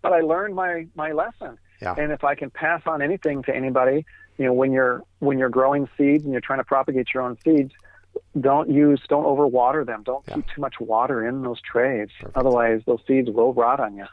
But 0.00 0.12
I 0.12 0.20
learned 0.20 0.54
my, 0.54 0.86
my 0.94 1.10
lesson. 1.12 1.58
Yeah. 1.80 1.94
And 1.98 2.12
if 2.12 2.24
I 2.24 2.34
can 2.34 2.50
pass 2.50 2.82
on 2.86 3.02
anything 3.02 3.42
to 3.44 3.54
anybody, 3.54 4.06
you 4.38 4.44
know, 4.46 4.52
when 4.52 4.72
you're 4.72 5.02
when 5.18 5.38
you're 5.38 5.48
growing 5.50 5.88
seeds 5.96 6.24
and 6.24 6.32
you're 6.32 6.40
trying 6.40 6.58
to 6.60 6.64
propagate 6.64 7.08
your 7.14 7.22
own 7.22 7.36
seeds, 7.44 7.72
don't 8.40 8.70
use, 8.70 9.00
don't 9.08 9.24
overwater 9.24 9.84
them. 9.84 10.02
Don't 10.04 10.24
Yeah. 10.28 10.36
keep 10.36 10.46
too 10.54 10.60
much 10.60 10.74
water 10.80 11.26
in 11.26 11.42
those 11.42 11.60
trays. 11.60 12.08
Otherwise, 12.34 12.82
those 12.86 13.00
seeds 13.06 13.30
will 13.30 13.52
rot 13.52 13.80
on 13.80 13.96
you. 13.96 14.06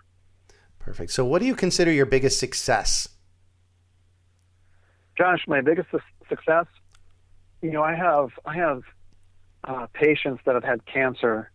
Perfect. 0.79 1.11
So 1.11 1.23
what 1.25 1.39
do 1.39 1.45
you 1.45 1.55
consider 1.55 1.91
your 1.91 2.05
biggest 2.05 2.39
success? 2.39 3.07
Josh, 5.17 5.45
my 5.47 5.61
biggest 5.61 5.89
su- 5.91 5.99
success, 6.27 6.65
you 7.61 7.71
know, 7.71 7.83
I 7.83 7.93
have 7.95 8.29
I 8.45 8.55
have 8.55 8.81
uh, 9.63 9.87
patients 9.93 10.41
that 10.45 10.55
have 10.55 10.63
had 10.63 10.85
cancer. 10.85 11.49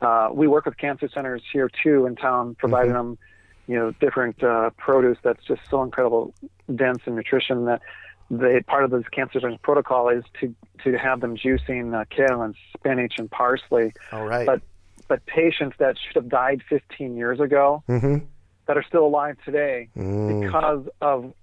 Uh, 0.00 0.30
we 0.32 0.46
work 0.48 0.64
with 0.64 0.76
cancer 0.76 1.08
centers 1.12 1.42
here 1.52 1.68
too 1.82 2.06
in 2.06 2.16
town, 2.16 2.54
providing 2.58 2.92
them, 2.94 3.18
you 3.66 3.76
know, 3.76 3.92
different 4.00 4.42
uh, 4.42 4.70
produce 4.76 5.18
that's 5.22 5.44
just 5.44 5.62
so 5.70 5.82
incredible, 5.82 6.34
dense 6.74 7.00
in 7.06 7.14
nutrition 7.14 7.66
that 7.66 7.82
the 8.30 8.64
part 8.66 8.84
of 8.84 8.90
this 8.90 9.04
cancer 9.12 9.40
center 9.40 9.58
protocol 9.62 10.08
is 10.08 10.24
to 10.40 10.54
to 10.84 10.98
have 10.98 11.20
them 11.20 11.36
juicing 11.36 11.94
uh, 11.94 12.04
kale 12.10 12.42
and 12.42 12.56
spinach 12.76 13.18
and 13.18 13.30
parsley. 13.30 13.92
All 14.10 14.26
right. 14.26 14.46
But 14.46 14.62
but 15.08 15.24
patients 15.26 15.76
that 15.78 15.96
should 15.98 16.16
have 16.16 16.28
died 16.28 16.62
15 16.68 17.16
years 17.16 17.40
ago 17.40 17.82
mm-hmm. 17.88 18.24
that 18.66 18.76
are 18.78 18.82
still 18.82 19.04
alive 19.04 19.36
today 19.44 19.88
Mm. 19.96 20.40
because 20.40 20.86
of 21.00 21.34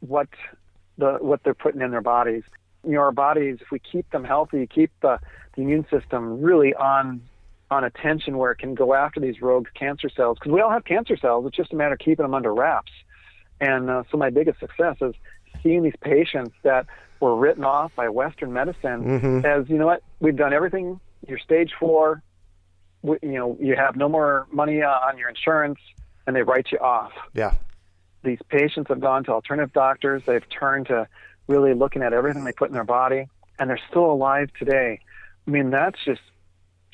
what 0.00 0.28
the 0.98 1.18
what 1.20 1.42
they're 1.44 1.54
putting 1.54 1.80
in 1.80 1.90
their 1.90 2.00
bodies. 2.00 2.42
You 2.84 2.92
know, 2.92 3.00
our 3.00 3.12
bodies, 3.12 3.58
if 3.60 3.70
we 3.70 3.78
keep 3.78 4.10
them 4.10 4.24
healthy, 4.24 4.66
keep 4.66 4.90
the, 5.02 5.18
the 5.54 5.62
immune 5.62 5.86
system 5.90 6.40
really 6.40 6.74
on 6.74 7.20
on 7.70 7.84
attention 7.84 8.36
where 8.38 8.50
it 8.52 8.58
can 8.58 8.74
go 8.74 8.94
after 8.94 9.20
these 9.20 9.40
rogue 9.40 9.68
cancer 9.74 10.08
cells. 10.08 10.38
Because 10.38 10.52
we 10.52 10.60
all 10.60 10.70
have 10.70 10.84
cancer 10.84 11.16
cells. 11.16 11.46
It's 11.46 11.56
just 11.56 11.72
a 11.72 11.76
matter 11.76 11.92
of 11.94 12.00
keeping 12.00 12.24
them 12.24 12.34
under 12.34 12.52
wraps. 12.52 12.92
And 13.60 13.88
uh, 13.90 14.02
so 14.10 14.16
my 14.18 14.30
biggest 14.30 14.58
success 14.58 14.96
is 15.00 15.14
seeing 15.62 15.82
these 15.82 15.94
patients 16.00 16.54
that 16.62 16.86
were 17.20 17.36
written 17.36 17.64
off 17.64 17.92
by 17.94 18.08
Western 18.08 18.52
medicine 18.52 19.20
Mhm. 19.20 19.44
as 19.44 19.68
you 19.68 19.76
know 19.78 19.86
what 19.86 20.02
we've 20.20 20.36
done 20.36 20.52
everything. 20.52 20.98
You're 21.28 21.38
stage 21.38 21.72
four. 21.78 22.22
We, 23.02 23.18
you 23.22 23.32
know 23.38 23.56
you 23.60 23.76
have 23.76 23.94
no 23.96 24.08
more 24.08 24.46
money 24.50 24.82
uh, 24.82 24.88
on 24.90 25.18
your 25.18 25.28
insurance, 25.28 25.78
and 26.26 26.34
they 26.34 26.42
write 26.42 26.72
you 26.72 26.78
off 26.78 27.12
Yeah. 27.34 27.52
these 28.22 28.38
patients 28.48 28.88
have 28.88 29.00
gone 29.00 29.24
to 29.24 29.32
alternative 29.32 29.72
doctors. 29.74 30.22
They've 30.26 30.48
turned 30.48 30.86
to 30.86 31.06
really 31.46 31.74
looking 31.74 32.02
at 32.02 32.12
everything 32.14 32.44
they 32.44 32.52
put 32.52 32.68
in 32.68 32.74
their 32.74 32.84
body, 32.84 33.26
and 33.58 33.68
they're 33.68 33.80
still 33.90 34.10
alive 34.10 34.50
today. 34.58 35.00
I 35.46 35.50
mean, 35.50 35.70
that's 35.70 36.02
just 36.04 36.20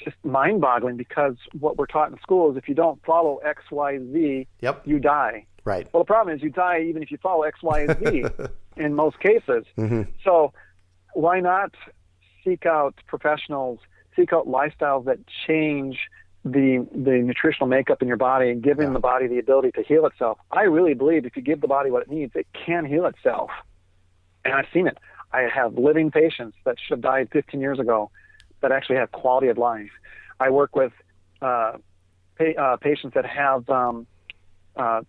just 0.03 0.17
mind-boggling 0.25 0.97
because 0.97 1.37
what 1.59 1.77
we're 1.79 1.87
taught 1.87 2.11
in 2.11 2.19
school 2.21 2.51
is 2.51 2.57
if 2.57 2.69
you 2.69 2.75
don't 2.75 3.03
follow 3.05 3.37
X, 3.39 3.63
Y, 3.71 3.99
Z, 4.13 4.47
Yep. 4.61 4.83
you 4.87 4.99
die. 4.99 5.47
Right. 5.65 5.89
Well, 5.93 6.03
the 6.05 6.07
problem 6.07 6.35
is 6.37 6.43
you 6.43 6.51
die 6.51 6.83
even 6.89 7.03
if 7.03 7.11
you 7.11 7.19
follow 7.19 7.43
X, 7.43 7.63
Y, 7.63 7.81
and 7.89 7.99
Z 7.99 8.25
in 8.77 8.95
most 8.95 9.19
cases. 9.21 9.65
Mm-hmm. 9.77 10.03
So 10.25 10.53
why 11.15 11.41
not 11.41 11.73
seek 12.45 12.67
out 12.67 12.95
professionals, 13.07 13.81
seek 14.15 14.33
out 14.33 14.47
lifestyles 14.47 15.05
that 15.07 15.19
change 15.47 15.99
the 16.45 16.87
the 16.95 17.19
nutritional 17.23 17.67
makeup 17.67 18.01
in 18.03 18.07
your 18.09 18.17
body 18.17 18.51
and 18.51 18.63
giving 18.63 18.87
Yeah. 18.89 18.93
the 18.93 19.01
body 19.01 19.27
the 19.27 19.39
ability 19.39 19.73
to 19.73 19.83
heal 19.83 20.07
itself. 20.07 20.39
I 20.53 20.63
really 20.63 20.95
believe 20.95 21.27
if 21.27 21.35
you 21.37 21.43
give 21.43 21.61
the 21.61 21.67
body 21.69 21.91
what 21.91 22.03
it 22.03 22.11
needs, 22.11 22.37
it 22.37 22.47
can 22.55 22.85
heal 22.85 23.07
itself. 23.07 23.51
And 24.45 24.55
I've 24.55 24.67
seen 24.73 24.87
it. 24.87 24.97
I 25.33 25.49
have 25.53 25.77
living 25.77 26.13
patients 26.13 26.57
that 26.65 26.77
should 26.79 26.99
have 26.99 27.01
died 27.03 27.29
15 27.33 27.61
years 27.61 27.81
ago 27.81 28.13
that 28.61 28.73
actually 28.73 28.97
have 28.97 29.13
quality 29.13 29.49
of 29.49 29.59
life. 29.59 29.91
I 30.41 30.51
work 30.51 30.75
with 30.77 30.93
uh, 31.43 31.73
pa- 32.39 32.45
uh, 32.63 32.77
patients 32.77 33.15
that 33.15 33.27
have 33.27 33.69
um, 33.71 34.07
uh, 34.77 35.01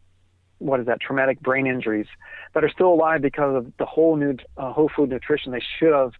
what 0.59 0.79
is 0.79 0.85
that 0.87 0.99
traumatic 0.99 1.39
brain 1.41 1.67
injuries 1.67 2.07
that 2.53 2.63
are 2.63 2.69
still 2.69 2.91
alive 2.93 3.21
because 3.21 3.55
of 3.55 3.71
the 3.77 3.85
whole 3.85 4.15
new 4.15 4.35
uh, 4.57 4.71
whole 4.71 4.89
food 4.95 5.09
nutrition. 5.09 5.51
They 5.51 5.61
should 5.79 5.93
have 5.93 6.11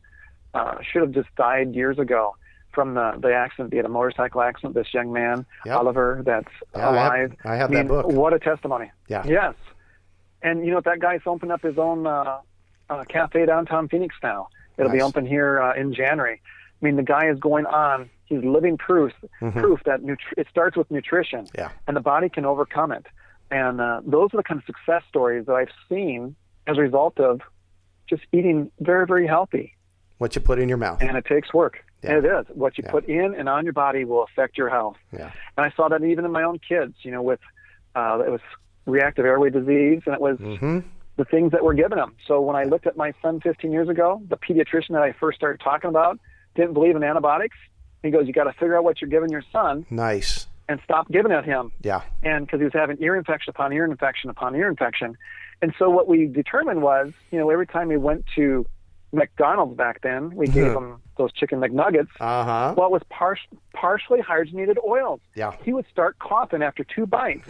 uh, 0.54 0.76
should 0.92 1.02
have 1.02 1.12
just 1.12 1.30
died 1.36 1.74
years 1.76 1.98
ago 2.00 2.36
from 2.74 2.94
the 2.94 3.14
the 3.20 3.34
accident. 3.34 3.72
be 3.72 3.78
had 3.78 3.86
a 3.86 3.90
motorcycle 3.90 4.42
accident. 4.42 4.76
This 4.76 4.94
young 4.94 5.12
man 5.12 5.46
Yep. 5.66 5.78
Oliver 5.78 6.22
that's 6.26 6.48
Yeah, 6.76 6.80
I 6.80 6.82
have- 6.82 6.94
alive. 6.94 7.36
I 7.46 7.56
have 7.56 7.70
mean, 7.72 7.88
that 7.88 7.88
book. 7.88 8.08
What 8.08 8.34
a 8.34 8.40
testimony. 8.40 8.92
Yeah. 9.08 9.24
Yes. 9.26 9.56
And 10.44 10.66
you 10.66 10.72
know 10.72 10.82
that 10.82 11.00
guy's 11.00 11.22
opened 11.26 11.52
up 11.52 11.62
his 11.64 11.78
own 11.78 12.06
uh, 12.06 12.40
uh, 12.90 13.04
cafe 13.06 13.46
downtown 13.46 13.88
Phoenix 13.90 14.16
now. 14.22 14.50
It'll 14.78 14.92
be 14.92 15.02
open 15.02 15.26
here 15.26 15.60
uh, 15.60 15.74
in 15.74 15.94
January. 15.96 16.42
I 16.82 16.86
mean, 16.86 16.96
the 16.96 17.04
guy 17.04 17.30
is 17.30 17.40
going 17.40 17.66
on. 17.66 18.10
He's 18.26 18.44
living 18.44 18.78
proof 18.78 19.14
proof 19.40 19.80
that 19.86 20.02
nutri- 20.02 20.38
it 20.38 20.48
starts 20.50 20.76
with 20.78 20.90
nutrition, 20.92 21.46
Mm-hmm. 21.46 21.58
Yeah. 21.58 21.70
and 21.88 21.96
the 21.96 22.02
body 22.02 22.30
can 22.30 22.46
overcome 22.46 22.92
it. 22.92 23.06
And 23.50 23.80
uh, 23.80 24.02
those 24.06 24.34
are 24.34 24.38
the 24.38 24.44
kind 24.44 24.60
of 24.60 24.66
success 24.66 25.04
stories 25.08 25.46
that 25.46 25.54
I've 25.54 25.72
seen 25.90 26.36
as 26.68 26.78
a 26.78 26.82
result 26.82 27.20
of 27.20 27.40
just 28.10 28.24
eating 28.34 28.70
very, 28.82 29.06
very 29.08 29.26
healthy. 29.26 29.76
What 30.18 30.36
you 30.36 30.42
put 30.42 30.60
in 30.60 30.68
your 30.68 30.78
mouth. 30.78 31.02
And 31.02 31.16
it 31.18 31.26
takes 31.26 31.54
work. 31.54 31.84
Yeah. 32.04 32.16
And 32.18 32.26
it 32.26 32.30
is. 32.30 32.46
What 32.56 32.78
you 32.78 32.84
Yeah. 32.86 32.92
put 32.92 33.06
in 33.08 33.34
and 33.36 33.48
on 33.48 33.64
your 33.64 33.74
body 33.74 34.04
will 34.04 34.24
affect 34.24 34.58
your 34.58 34.70
health. 34.70 34.98
Yeah. 35.14 35.32
And 35.58 35.66
I 35.66 35.72
saw 35.76 35.88
that 35.90 36.04
even 36.04 36.26
in 36.26 36.32
my 36.32 36.44
own 36.44 36.60
kids, 36.60 36.96
you 37.04 37.12
know, 37.12 37.22
with 37.22 37.40
uh, 37.96 38.22
it 38.26 38.30
was 38.30 38.42
reactive 38.86 39.26
airway 39.26 39.50
disease, 39.50 40.02
and 40.06 40.14
it 40.14 40.22
was 40.22 40.38
Mm-hmm. 40.38 40.80
the 41.16 41.26
things 41.26 41.52
that 41.54 41.64
were 41.64 41.74
given 41.74 41.98
them. 41.98 42.16
So 42.28 42.42
when 42.42 42.56
I 42.56 42.66
looked 42.66 42.86
at 42.86 42.96
my 42.98 43.14
son 43.22 43.40
15 43.40 43.72
years 43.72 43.90
ago, 43.90 44.22
the 44.30 44.38
pediatrician 44.38 44.90
that 44.92 45.02
I 45.02 45.14
first 45.14 45.38
started 45.38 45.62
talking 45.64 45.90
about 45.90 46.20
didn't 46.58 46.74
believe 46.74 46.96
in 46.96 47.04
antibiotics. 47.04 47.56
He 48.04 48.12
goes, 48.12 48.28
"You 48.28 48.34
got 48.34 48.46
to 48.46 48.54
figure 48.54 48.78
out 48.78 48.84
what 48.84 49.02
you're 49.02 49.10
giving 49.10 49.30
your 49.30 49.44
son 49.52 49.86
Nice. 49.90 50.48
and 50.70 50.80
stop 50.84 51.10
giving 51.10 51.32
it 51.32 51.46
him." 51.46 51.72
Yeah. 51.82 52.02
And 52.24 52.46
because 52.46 52.60
he 52.60 52.64
was 52.66 52.74
having 52.74 52.98
ear 53.02 53.16
infection 53.16 53.52
upon 53.52 53.72
ear 53.74 53.86
infection 53.86 54.30
upon 54.30 54.56
ear 54.56 54.68
infection, 54.68 55.18
and 55.62 55.74
so 55.80 55.90
what 55.90 56.08
we 56.08 56.28
determined 56.28 56.82
was, 56.82 57.14
you 57.32 57.40
know, 57.40 57.50
every 57.50 57.66
time 57.68 57.88
we 57.88 57.98
went 57.98 58.26
to 58.36 58.66
McDonald's 59.14 59.76
back 59.78 60.02
then, 60.02 60.36
we 60.36 60.48
gave 60.48 60.72
him 60.74 60.98
those 61.18 61.32
chicken 61.34 61.60
McNuggets. 61.60 62.10
Uh 62.20 62.44
huh. 62.44 62.74
Well, 62.78 62.88
it 62.88 62.92
was 62.92 63.02
par- 63.10 63.38
partially 63.74 64.20
hydrogenated 64.20 64.76
oils. 64.86 65.22
Yeah. 65.34 65.54
He 65.64 65.74
would 65.74 65.86
start 65.92 66.20
coughing 66.20 66.62
after 66.62 66.84
two 66.84 67.06
bites. 67.08 67.50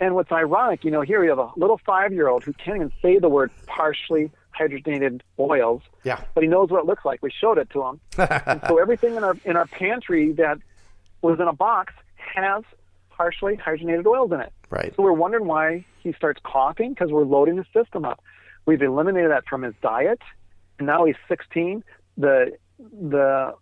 And 0.00 0.14
what's 0.14 0.32
ironic, 0.32 0.82
you 0.84 0.90
know, 0.90 1.02
here 1.02 1.20
we 1.20 1.28
have 1.28 1.38
a 1.38 1.50
little 1.56 1.78
five 1.86 2.12
year 2.12 2.28
old 2.28 2.42
who 2.44 2.52
can't 2.54 2.76
even 2.76 2.92
say 3.00 3.18
the 3.18 3.28
word 3.28 3.50
partially 3.66 4.30
hydrogenated 4.58 5.20
oils, 5.38 5.82
Yeah. 6.04 6.20
but 6.34 6.42
he 6.42 6.48
knows 6.48 6.70
what 6.70 6.80
it 6.80 6.86
looks 6.86 7.04
like. 7.04 7.22
We 7.22 7.30
showed 7.30 7.58
it 7.58 7.70
to 7.70 7.82
him. 7.82 8.00
and 8.46 8.60
so 8.68 8.78
everything 8.78 9.16
in 9.16 9.24
our 9.24 9.36
in 9.44 9.56
our 9.56 9.66
pantry 9.66 10.32
that 10.32 10.58
was 11.22 11.38
in 11.40 11.48
a 11.48 11.52
box 11.52 11.92
has 12.16 12.62
partially 13.10 13.56
hydrogenated 13.56 14.06
oils 14.06 14.32
in 14.32 14.40
it. 14.40 14.52
Right. 14.70 14.92
So 14.96 15.02
we're 15.02 15.12
wondering 15.12 15.46
why 15.46 15.84
he 16.00 16.12
starts 16.12 16.40
coughing 16.44 16.90
because 16.94 17.10
we're 17.10 17.24
loading 17.24 17.56
his 17.56 17.66
system 17.72 18.04
up. 18.04 18.22
We've 18.66 18.82
eliminated 18.82 19.30
that 19.30 19.44
from 19.46 19.62
his 19.62 19.74
diet, 19.82 20.20
and 20.78 20.86
now 20.86 21.04
he's 21.04 21.16
16. 21.28 21.84
The 22.16 22.52
the 22.78 23.54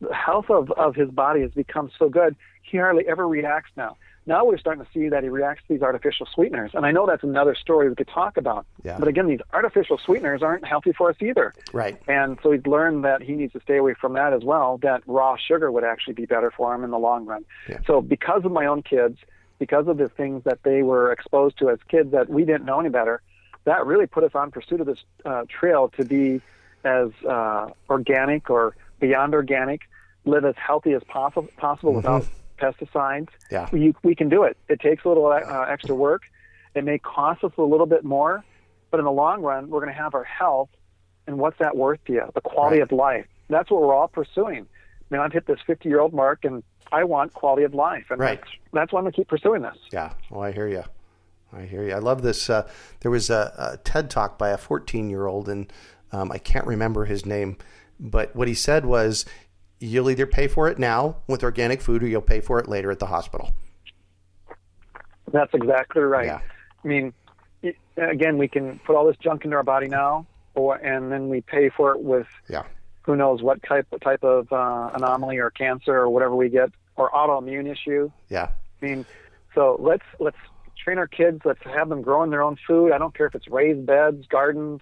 the 0.00 0.14
health 0.14 0.46
of, 0.50 0.70
of 0.72 0.94
his 0.94 1.08
body 1.10 1.40
has 1.42 1.50
become 1.52 1.90
so 1.98 2.08
good, 2.08 2.36
he 2.62 2.76
hardly 2.78 3.06
ever 3.08 3.26
reacts 3.26 3.70
now. 3.76 3.96
Now 4.24 4.44
we're 4.44 4.58
starting 4.58 4.84
to 4.84 4.90
see 4.92 5.08
that 5.08 5.24
he 5.24 5.28
reacts 5.28 5.62
to 5.66 5.74
these 5.74 5.82
artificial 5.82 6.26
sweeteners. 6.32 6.70
And 6.74 6.86
I 6.86 6.92
know 6.92 7.06
that's 7.06 7.24
another 7.24 7.56
story 7.56 7.88
we 7.88 7.96
could 7.96 8.08
talk 8.08 8.36
about. 8.36 8.66
Yeah. 8.84 8.98
But 8.98 9.08
again, 9.08 9.26
these 9.26 9.40
artificial 9.52 9.98
sweeteners 9.98 10.42
aren't 10.42 10.64
healthy 10.64 10.92
for 10.92 11.10
us 11.10 11.16
either. 11.20 11.52
Right. 11.72 12.00
And 12.06 12.38
so 12.42 12.52
he's 12.52 12.66
learned 12.66 13.04
that 13.04 13.22
he 13.22 13.32
needs 13.32 13.52
to 13.54 13.60
stay 13.60 13.78
away 13.78 13.94
from 14.00 14.12
that 14.14 14.32
as 14.32 14.44
well, 14.44 14.78
that 14.78 15.02
raw 15.06 15.36
sugar 15.36 15.72
would 15.72 15.84
actually 15.84 16.14
be 16.14 16.26
better 16.26 16.52
for 16.56 16.72
him 16.74 16.84
in 16.84 16.90
the 16.90 16.98
long 16.98 17.26
run. 17.26 17.44
Yeah. 17.68 17.78
So 17.86 18.00
because 18.00 18.44
of 18.44 18.52
my 18.52 18.66
own 18.66 18.82
kids, 18.82 19.18
because 19.58 19.88
of 19.88 19.96
the 19.96 20.08
things 20.08 20.44
that 20.44 20.60
they 20.62 20.82
were 20.82 21.10
exposed 21.10 21.58
to 21.58 21.70
as 21.70 21.78
kids 21.88 22.12
that 22.12 22.28
we 22.28 22.44
didn't 22.44 22.64
know 22.64 22.78
any 22.78 22.90
better, 22.90 23.22
that 23.64 23.86
really 23.86 24.06
put 24.06 24.24
us 24.24 24.32
on 24.34 24.50
pursuit 24.50 24.80
of 24.80 24.86
this 24.86 24.98
uh, 25.24 25.44
trail 25.48 25.88
to 25.96 26.04
be 26.04 26.40
as 26.84 27.10
uh, 27.28 27.68
organic 27.88 28.50
or 28.50 28.76
beyond 29.00 29.34
organic, 29.34 29.82
live 30.24 30.44
as 30.44 30.54
healthy 30.56 30.92
as 30.92 31.02
possible, 31.04 31.48
possible 31.56 31.92
without 31.92 32.24
pesticides. 32.62 33.28
Yeah. 33.50 33.68
We, 33.72 33.94
we 34.02 34.14
can 34.14 34.28
do 34.28 34.44
it. 34.44 34.56
It 34.68 34.80
takes 34.80 35.04
a 35.04 35.08
little 35.08 35.26
uh, 35.26 35.66
extra 35.68 35.94
work. 35.94 36.22
It 36.74 36.84
may 36.84 36.98
cost 36.98 37.42
us 37.44 37.52
a 37.58 37.62
little 37.62 37.86
bit 37.86 38.04
more, 38.04 38.44
but 38.90 38.98
in 39.00 39.04
the 39.04 39.12
long 39.12 39.42
run, 39.42 39.68
we're 39.68 39.80
going 39.80 39.92
to 39.94 40.00
have 40.00 40.14
our 40.14 40.24
health. 40.24 40.68
And 41.26 41.38
what's 41.38 41.58
that 41.58 41.76
worth 41.76 42.02
to 42.06 42.12
you? 42.12 42.22
The 42.34 42.40
quality 42.40 42.76
Right. 42.78 42.82
of 42.82 42.92
life. 42.92 43.26
That's 43.48 43.70
what 43.70 43.82
we're 43.82 43.94
all 43.94 44.08
pursuing. 44.08 44.66
I 44.66 45.14
mean, 45.14 45.20
I've 45.20 45.32
hit 45.32 45.46
this 45.46 45.58
50 45.66 45.88
year 45.88 46.00
old 46.00 46.12
mark 46.14 46.44
and 46.44 46.62
I 46.90 47.04
want 47.04 47.32
quality 47.34 47.64
of 47.64 47.74
life. 47.74 48.06
And 48.10 48.18
Right. 48.18 48.40
that's, 48.40 48.50
that's 48.72 48.92
why 48.92 48.98
I'm 48.98 49.04
going 49.04 49.12
to 49.12 49.16
keep 49.16 49.28
pursuing 49.28 49.62
this. 49.62 49.76
Yeah. 49.92 50.12
Well, 50.30 50.42
I 50.42 50.52
hear 50.52 50.68
you. 50.68 50.84
I 51.52 51.62
hear 51.62 51.82
you. 51.84 51.92
I 51.94 51.98
love 51.98 52.22
this. 52.22 52.48
Uh, 52.48 52.66
there 53.00 53.10
was 53.10 53.28
a, 53.28 53.52
a 53.74 53.76
TED 53.84 54.08
talk 54.10 54.38
by 54.38 54.48
a 54.50 54.56
14 54.56 55.10
year 55.10 55.26
old, 55.26 55.48
and 55.50 55.70
um, 56.10 56.32
I 56.32 56.38
can't 56.38 56.66
remember 56.66 57.04
his 57.04 57.26
name, 57.26 57.58
but 58.00 58.34
what 58.34 58.48
he 58.48 58.54
said 58.54 58.86
was, 58.86 59.26
"You'll 59.82 60.10
either 60.10 60.26
pay 60.26 60.46
for 60.48 60.68
it 60.68 60.78
now 60.78 61.16
with 61.26 61.42
organic 61.42 61.80
food, 61.82 62.02
or 62.02 62.06
you'll 62.06 62.20
pay 62.22 62.40
for 62.40 62.58
it 62.58 62.68
later 62.68 62.90
at 62.90 62.98
the 62.98 63.06
hospital." 63.06 63.50
That's 65.32 65.52
exactly 65.54 66.02
right. 66.02 66.26
Yeah. 66.26 66.40
I 66.84 66.88
mean, 66.88 67.12
it, 67.62 67.76
again, 67.96 68.38
we 68.38 68.48
can 68.48 68.78
put 68.80 68.96
all 68.96 69.06
this 69.06 69.16
junk 69.18 69.44
into 69.44 69.56
our 69.56 69.62
body 69.62 69.88
now, 69.88 70.26
or 70.54 70.76
and 70.76 71.10
then 71.10 71.28
we 71.28 71.40
pay 71.40 71.68
for 71.70 71.92
it 71.92 72.00
with 72.02 72.26
Yeah. 72.48 72.64
who 73.02 73.16
knows 73.16 73.42
what 73.42 73.62
type 73.62 73.86
type 74.02 74.22
of 74.24 74.52
uh, 74.52 74.90
anomaly 74.94 75.38
or 75.38 75.50
cancer 75.50 75.94
or 75.96 76.10
whatever 76.10 76.34
we 76.36 76.48
get 76.48 76.70
or 76.96 77.10
autoimmune 77.10 77.70
issue. 77.70 78.10
Yeah. 78.28 78.48
I 78.82 78.84
mean, 78.86 79.06
so 79.54 79.76
let's 79.80 80.04
let's 80.18 80.36
train 80.82 80.98
our 80.98 81.06
kids. 81.06 81.40
Let's 81.44 81.62
have 81.64 81.88
them 81.88 82.02
growing 82.02 82.30
their 82.30 82.42
own 82.42 82.56
food. 82.66 82.92
I 82.92 82.98
don't 82.98 83.16
care 83.16 83.26
if 83.26 83.34
it's 83.34 83.48
raised 83.48 83.86
beds, 83.86 84.26
gardens, 84.26 84.80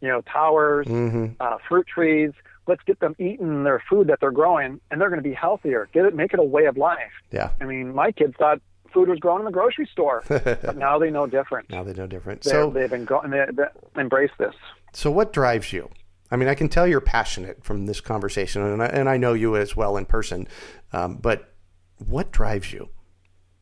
you 0.00 0.08
know, 0.08 0.22
towers, 0.22 0.86
Mm-hmm. 0.86 1.34
uh, 1.40 1.58
fruit 1.68 1.86
trees. 1.86 2.32
Let's 2.66 2.82
get 2.84 3.00
them 3.00 3.14
eating 3.18 3.64
their 3.64 3.82
food 3.90 4.08
that 4.08 4.20
they're 4.20 4.30
growing, 4.30 4.80
and 4.90 5.00
they're 5.00 5.10
going 5.10 5.22
to 5.22 5.28
be 5.28 5.34
healthier. 5.34 5.88
Get 5.92 6.04
it, 6.06 6.14
make 6.14 6.32
it 6.32 6.38
a 6.38 6.44
way 6.44 6.64
of 6.66 6.76
life. 6.76 7.12
Yeah. 7.30 7.50
I 7.60 7.64
mean, 7.64 7.94
my 7.94 8.10
kids 8.12 8.34
thought 8.38 8.60
food 8.92 9.08
was 9.08 9.18
grown 9.18 9.40
in 9.40 9.44
the 9.44 9.50
grocery 9.52 9.88
store, 9.92 10.22
but 10.28 10.76
now 10.76 10.98
they 10.98 11.10
know 11.10 11.26
different. 11.26 11.68
Now 11.70 11.82
they 11.84 11.92
know 11.92 12.06
different. 12.06 12.42
They're, 12.42 12.62
So, 12.64 12.70
they've 12.70 12.88
been 12.90 13.04
going. 13.04 13.30
They, 13.30 13.44
they 13.52 14.00
embrace 14.00 14.30
this. 14.38 14.54
so 14.92 15.10
what 15.10 15.32
drives 15.32 15.72
you? 15.72 15.90
I 16.30 16.36
mean, 16.36 16.48
I 16.48 16.54
can 16.54 16.68
tell 16.68 16.86
you're 16.86 17.00
passionate 17.00 17.62
from 17.64 17.86
this 17.86 18.00
conversation, 18.00 18.62
and 18.62 18.82
I, 18.82 18.86
and 18.86 19.08
I 19.08 19.16
know 19.18 19.34
you 19.34 19.56
as 19.56 19.76
well 19.76 19.96
in 19.96 20.06
person. 20.06 20.48
Um, 20.92 21.16
but 21.16 21.52
what 21.98 22.32
drives 22.32 22.72
you? 22.72 22.88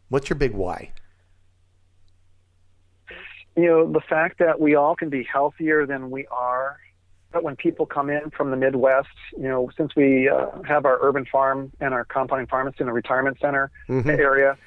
What's 0.08 0.30
your 0.30 0.38
big 0.38 0.52
why? 0.52 0.92
you 3.56 3.66
know, 3.66 3.90
the 3.90 4.00
fact 4.00 4.38
that 4.38 4.60
we 4.60 4.74
all 4.74 4.94
can 4.96 5.10
be 5.10 5.26
healthier 5.30 5.86
than 5.86 6.10
we 6.10 6.26
are. 6.30 6.78
But 7.32 7.42
when 7.42 7.56
people 7.56 7.86
come 7.86 8.10
in 8.10 8.30
from 8.30 8.50
the 8.50 8.56
Midwest, 8.56 9.08
you 9.32 9.48
know, 9.48 9.70
since 9.76 9.96
we 9.96 10.28
uh, 10.28 10.46
have 10.64 10.84
our 10.84 10.98
urban 11.00 11.24
farm 11.24 11.72
and 11.80 11.94
our 11.94 12.04
compounding 12.04 12.46
pharmacy 12.46 12.78
in 12.80 12.86
the 12.86 12.92
retirement 12.92 13.38
center 13.40 13.70
area, 13.88 14.58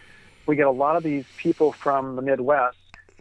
we 0.48 0.56
get 0.56 0.68
a 0.68 0.72
lot 0.72 0.96
of 0.96 1.04
these 1.04 1.26
people 1.38 1.72
from 1.72 2.16
the 2.16 2.22
Midwest 2.22 2.78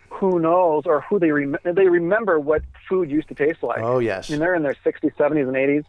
who 0.08 0.38
knows 0.38 0.84
or 0.86 1.00
who 1.02 1.18
they 1.18 1.30
rem- 1.30 1.58
they 1.64 1.88
remember 1.88 2.38
what 2.38 2.62
food 2.88 3.10
used 3.10 3.28
to 3.28 3.34
taste 3.34 3.62
like. 3.62 3.82
Oh, 3.82 3.98
yes. 3.98 4.30
I 4.30 4.32
mean, 4.32 4.40
they're 4.40 4.54
in 4.54 4.62
their 4.62 4.76
60s, 4.84 5.14
70s, 5.16 5.48
and 5.48 5.56
80s. 5.56 5.84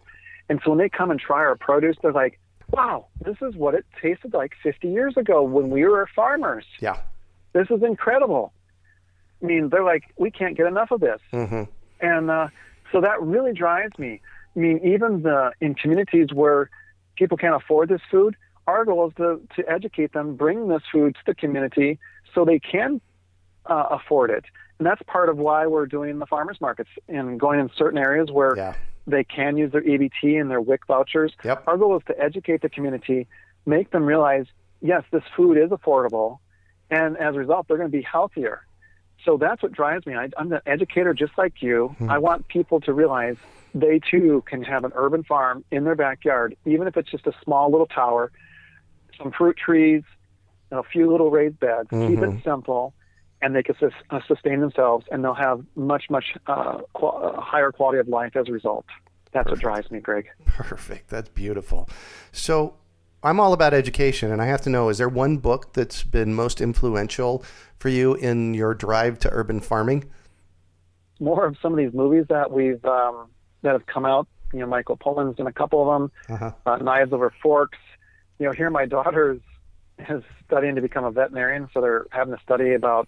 And 0.49 0.59
so 0.63 0.71
when 0.71 0.79
they 0.79 0.89
come 0.89 1.11
and 1.11 1.19
try 1.19 1.39
our 1.39 1.55
produce, 1.55 1.95
they're 2.01 2.11
like, 2.11 2.39
wow, 2.71 3.07
this 3.23 3.37
is 3.41 3.55
what 3.55 3.75
it 3.75 3.85
tasted 4.01 4.33
like 4.33 4.53
50 4.63 4.87
years 4.87 5.15
ago 5.17 5.43
when 5.43 5.69
we 5.69 5.85
were 5.85 6.07
farmers. 6.15 6.65
Yeah. 6.79 6.97
This 7.53 7.67
is 7.69 7.83
incredible. 7.83 8.51
I 9.41 9.45
mean, 9.45 9.69
they're 9.69 9.83
like, 9.83 10.03
we 10.17 10.31
can't 10.31 10.57
get 10.57 10.65
enough 10.65 10.91
of 10.91 10.99
this. 10.99 11.21
Mm-hmm. 11.31 11.63
And 12.01 12.31
uh, 12.31 12.47
so 12.95 13.01
that 13.01 13.21
really 13.21 13.51
drives 13.51 13.91
me. 13.99 14.21
I 14.55 14.59
mean, 14.59 14.79
even 14.85 15.21
the, 15.23 15.51
in 15.59 15.75
communities 15.75 16.27
where 16.31 16.69
people 17.17 17.35
can't 17.35 17.53
afford 17.53 17.89
this 17.89 17.99
food, 18.09 18.37
our 18.67 18.85
goal 18.85 19.09
is 19.09 19.13
to, 19.17 19.41
to 19.57 19.69
educate 19.69 20.13
them, 20.13 20.35
bring 20.37 20.69
this 20.69 20.81
food 20.93 21.15
to 21.15 21.19
the 21.25 21.35
community 21.35 21.99
so 22.33 22.45
they 22.45 22.59
can 22.59 23.01
uh, 23.65 23.87
afford 23.91 24.29
it. 24.29 24.45
And 24.79 24.85
that's 24.87 25.01
part 25.07 25.27
of 25.27 25.37
why 25.37 25.67
we're 25.67 25.87
doing 25.87 26.19
the 26.19 26.25
farmers 26.25 26.61
markets 26.61 26.89
and 27.09 27.37
going 27.37 27.59
in 27.59 27.69
certain 27.77 27.97
areas 27.97 28.31
where 28.31 28.55
Yeah. 28.55 28.75
they 29.05 29.25
can 29.25 29.57
use 29.57 29.73
their 29.73 29.81
EBT 29.81 30.39
and 30.39 30.49
their 30.49 30.61
WIC 30.61 30.87
vouchers. 30.87 31.33
Yep. 31.43 31.63
Our 31.67 31.77
goal 31.77 31.97
is 31.97 32.03
to 32.07 32.17
educate 32.17 32.61
the 32.61 32.69
community, 32.69 33.27
make 33.65 33.91
them 33.91 34.05
realize, 34.05 34.45
yes, 34.81 35.03
this 35.11 35.23
food 35.35 35.57
is 35.57 35.69
affordable, 35.71 36.39
and 36.89 37.17
as 37.17 37.35
a 37.35 37.39
result, 37.39 37.67
they're 37.67 37.77
going 37.77 37.91
to 37.91 37.97
be 37.97 38.03
healthier. 38.03 38.64
So 39.25 39.37
that's 39.37 39.61
what 39.63 39.71
drives 39.71 40.05
me. 40.05 40.15
I, 40.15 40.29
I'm 40.37 40.53
an 40.53 40.61
educator 40.67 41.13
just 41.13 41.33
like 41.37 41.61
you. 41.61 41.95
I 42.07 42.19
want 42.19 42.47
people 42.47 42.79
to 42.81 42.93
realize 42.93 43.35
they 43.73 43.99
too 43.99 44.43
can 44.47 44.61
have 44.63 44.85
an 44.85 44.91
urban 44.95 45.23
farm 45.23 45.65
in 45.71 45.83
their 45.83 45.95
backyard, 45.95 46.55
even 46.65 46.87
if 46.87 46.95
it's 46.95 47.09
just 47.09 47.25
a 47.27 47.33
small 47.43 47.71
little 47.71 47.87
tower, 47.87 48.31
some 49.17 49.31
fruit 49.31 49.57
trees, 49.57 50.03
and 50.71 50.79
a 50.79 50.83
few 50.83 51.11
little 51.11 51.31
raised 51.31 51.59
beds. 51.59 51.89
Keep 51.89 52.19
it 52.37 52.43
simple, 52.43 52.93
and 53.41 53.55
they 53.55 53.63
can 53.63 53.75
sus- 53.79 53.91
uh, 54.11 54.19
sustain 54.27 54.59
themselves, 54.61 55.05
and 55.11 55.23
they'll 55.23 55.33
have 55.33 55.61
much, 55.75 56.05
much 56.09 56.35
uh, 56.47 56.81
qual- 56.93 57.33
uh, 57.35 57.41
higher 57.41 57.71
quality 57.71 57.99
of 57.99 58.07
life 58.07 58.35
as 58.35 58.47
a 58.47 58.51
result. 58.51 58.85
That's 59.31 59.49
what 59.49 59.59
drives 59.59 59.91
me, 59.91 59.99
Greg. 59.99 60.29
Perfect. 60.45 61.09
That's 61.09 61.27
beautiful. 61.29 61.89
So 62.31 62.75
I'm 63.25 63.39
all 63.39 63.53
about 63.53 63.73
education, 63.73 64.31
and 64.31 64.41
I 64.41 64.45
have 64.45 64.61
to 64.61 64.69
know: 64.69 64.89
is 64.89 64.97
there 64.99 65.09
one 65.09 65.37
book 65.37 65.73
that's 65.73 66.03
been 66.03 66.33
most 66.33 66.61
influential 66.61 67.43
for 67.79 67.89
you 67.89 68.13
in 68.13 68.53
your 68.53 68.73
drive 68.73 69.19
to 69.19 69.29
urban 69.31 69.59
farming? 69.59 70.05
More 71.19 71.45
of 71.45 71.57
some 71.61 71.71
of 71.73 71.77
these 71.77 71.93
movies 71.93 72.25
that 72.29 72.51
we've 72.51 72.83
um, 72.85 73.27
that 73.63 73.73
have 73.73 73.85
come 73.87 74.05
out. 74.05 74.27
You 74.53 74.59
know, 74.59 74.67
Michael 74.67 74.95
Pollan's 74.97 75.39
in 75.39 75.47
a 75.47 75.51
couple 75.51 75.81
of 75.81 75.99
them. 75.99 76.11
Uh-huh. 76.35 76.51
uh, 76.65 76.77
Knives 76.77 77.11
Over 77.11 77.33
Forks. 77.41 77.79
You 78.39 78.45
know, 78.45 78.51
here 78.51 78.69
my 78.69 78.85
daughter 78.85 79.39
is 80.09 80.23
studying 80.45 80.75
to 80.75 80.81
become 80.81 81.03
a 81.03 81.11
veterinarian, 81.11 81.67
so 81.73 81.81
they're 81.81 82.05
having 82.11 82.35
to 82.35 82.41
study 82.43 82.73
about 82.73 83.07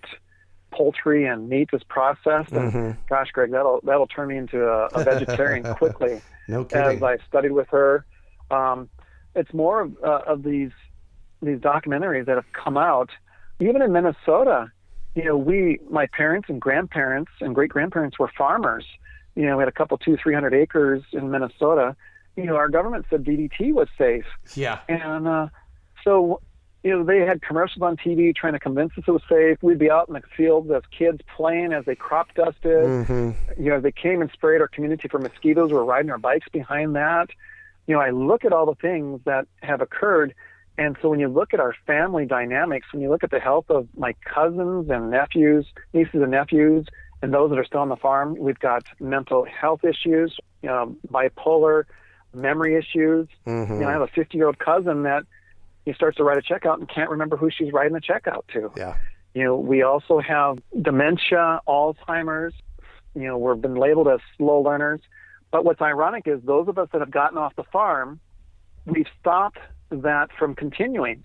poultry 0.72 1.26
and 1.26 1.48
meat 1.48 1.70
is 1.74 1.84
processed. 1.84 2.52
And 2.52 2.74
Mm-hmm. 2.74 2.92
gosh, 3.08 3.30
Greg, 3.32 3.52
that'll 3.52 3.82
that'll 3.84 4.08
turn 4.08 4.30
me 4.30 4.38
into 4.38 4.66
a, 4.66 4.88
a 4.88 5.04
vegetarian 5.04 5.64
quickly. 5.76 6.22
No 6.48 6.64
kidding. 6.66 6.98
As 6.98 7.04
I 7.04 7.18
studied 7.28 7.52
with 7.52 7.68
her, 7.70 8.06
um, 8.50 8.90
it's 9.38 9.54
more 9.54 9.82
of, 9.82 9.98
uh, 10.04 10.22
of 10.28 10.44
these 10.44 10.72
these 11.42 11.60
documentaries 11.60 12.26
that 12.26 12.36
have 12.36 12.52
come 12.52 12.78
out, 12.78 13.12
even 13.60 13.82
in 13.82 13.92
Minnesota. 13.92 14.72
You 15.16 15.26
know, 15.26 15.38
we, 15.38 15.80
my 15.90 16.08
parents 16.08 16.50
and 16.50 16.62
grandparents 16.62 17.32
and 17.42 17.56
great 17.56 17.70
grandparents 17.70 18.20
were 18.20 18.30
farmers. 18.38 18.86
You 19.36 19.46
know, 19.46 19.58
we 19.58 19.62
had 19.62 19.68
a 19.68 19.72
couple, 19.72 19.98
two, 19.98 20.18
three 20.22 20.34
hundred 20.34 20.54
acres 20.54 21.04
in 21.12 21.32
Minnesota. 21.32 21.96
You 22.36 22.46
know, 22.46 22.56
our 22.56 22.70
government 22.70 23.06
said 23.10 23.24
DDT 23.24 23.74
was 23.74 23.88
safe. 23.98 24.26
Yeah. 24.56 24.80
And 24.88 25.28
uh, 25.28 25.48
so, 26.04 26.42
you 26.84 26.92
know, 26.92 27.04
they 27.04 27.20
had 27.20 27.42
commercials 27.42 27.82
on 27.82 27.98
TV 27.98 28.36
trying 28.36 28.54
to 28.54 28.60
convince 28.60 28.92
us 28.98 29.06
it 29.08 29.12
was 29.12 29.24
safe. 29.28 29.58
We'd 29.62 29.80
be 29.80 29.90
out 29.90 30.08
in 30.08 30.14
the 30.14 30.22
fields 30.36 30.70
as 30.70 30.84
kids 30.96 31.20
playing 31.36 31.74
as 31.74 31.86
they 31.86 31.96
crop 31.96 32.34
dusted. 32.36 32.86
Mm-hmm. 32.86 33.64
You 33.64 33.72
know, 33.72 33.80
they 33.80 33.92
came 33.92 34.22
and 34.22 34.30
sprayed 34.32 34.62
our 34.62 34.68
community 34.68 35.08
for 35.08 35.20
mosquitoes. 35.20 35.72
We're 35.72 35.84
riding 35.84 36.12
our 36.12 36.20
bikes 36.20 36.48
behind 36.52 36.96
that. 36.96 37.30
You 37.88 37.96
know, 37.96 38.02
I 38.02 38.12
look 38.12 38.46
at 38.46 38.54
all 38.54 38.66
the 38.66 38.76
things 38.76 39.22
that 39.26 39.48
have 39.64 39.82
occurred. 39.82 40.34
And 40.78 40.96
so 41.02 41.10
when 41.10 41.20
you 41.20 41.28
look 41.28 41.54
at 41.54 41.60
our 41.60 41.74
family 41.88 42.26
dynamics, 42.26 42.88
when 42.94 43.02
you 43.02 43.10
look 43.10 43.24
at 43.24 43.32
the 43.32 43.40
health 43.40 43.66
of 43.70 43.88
my 43.98 44.14
cousins 44.24 44.90
and 44.90 45.10
nephews, 45.10 45.66
nieces 45.94 46.22
and 46.22 46.32
nephews, 46.32 46.86
and 47.22 47.34
those 47.34 47.50
that 47.50 47.58
are 47.58 47.66
still 47.66 47.80
on 47.80 47.90
the 47.90 47.96
farm, 47.96 48.36
we've 48.38 48.60
got 48.60 48.84
mental 49.00 49.46
health 49.46 49.84
issues, 49.84 50.38
you 50.62 50.70
know, 50.70 50.96
bipolar, 51.12 51.86
memory 52.34 52.76
issues. 52.76 53.28
Mm-hmm. 53.48 53.74
You 53.74 53.80
know, 53.80 53.88
I 53.88 53.92
have 53.94 54.02
a 54.02 54.08
50 54.08 54.38
year 54.38 54.48
old 54.48 54.60
cousin 54.60 55.04
that 55.04 55.24
he 55.86 55.94
starts 55.94 56.18
to 56.18 56.24
write 56.24 56.38
a 56.38 56.42
checkout 56.42 56.80
and 56.80 56.88
can't 56.88 57.10
remember 57.10 57.38
who 57.38 57.50
she's 57.50 57.72
writing 57.74 57.94
the 57.94 58.02
checkout 58.02 58.44
to. 58.54 58.72
Yeah. 58.76 58.98
You 59.34 59.44
know, 59.44 59.56
we 59.56 59.84
also 59.84 60.20
have 60.20 60.58
dementia, 60.80 61.62
Alzheimer's. 61.68 62.54
You 63.16 63.24
know, 63.24 63.38
we've 63.38 63.62
been 63.62 63.76
labeled 63.76 64.08
as 64.08 64.20
slow 64.38 64.62
learners. 64.62 65.02
But 65.52 65.66
what's 65.66 65.82
ironic 65.82 66.24
is 66.28 66.42
those 66.44 66.68
of 66.68 66.78
us 66.78 66.90
that 66.92 67.00
have 67.02 67.12
gotten 67.12 67.38
off 67.38 67.56
the 67.56 67.64
farm, 67.64 68.20
we've 68.86 69.08
stopped 69.20 69.60
that 69.90 70.30
from 70.38 70.56
continuing. 70.56 71.24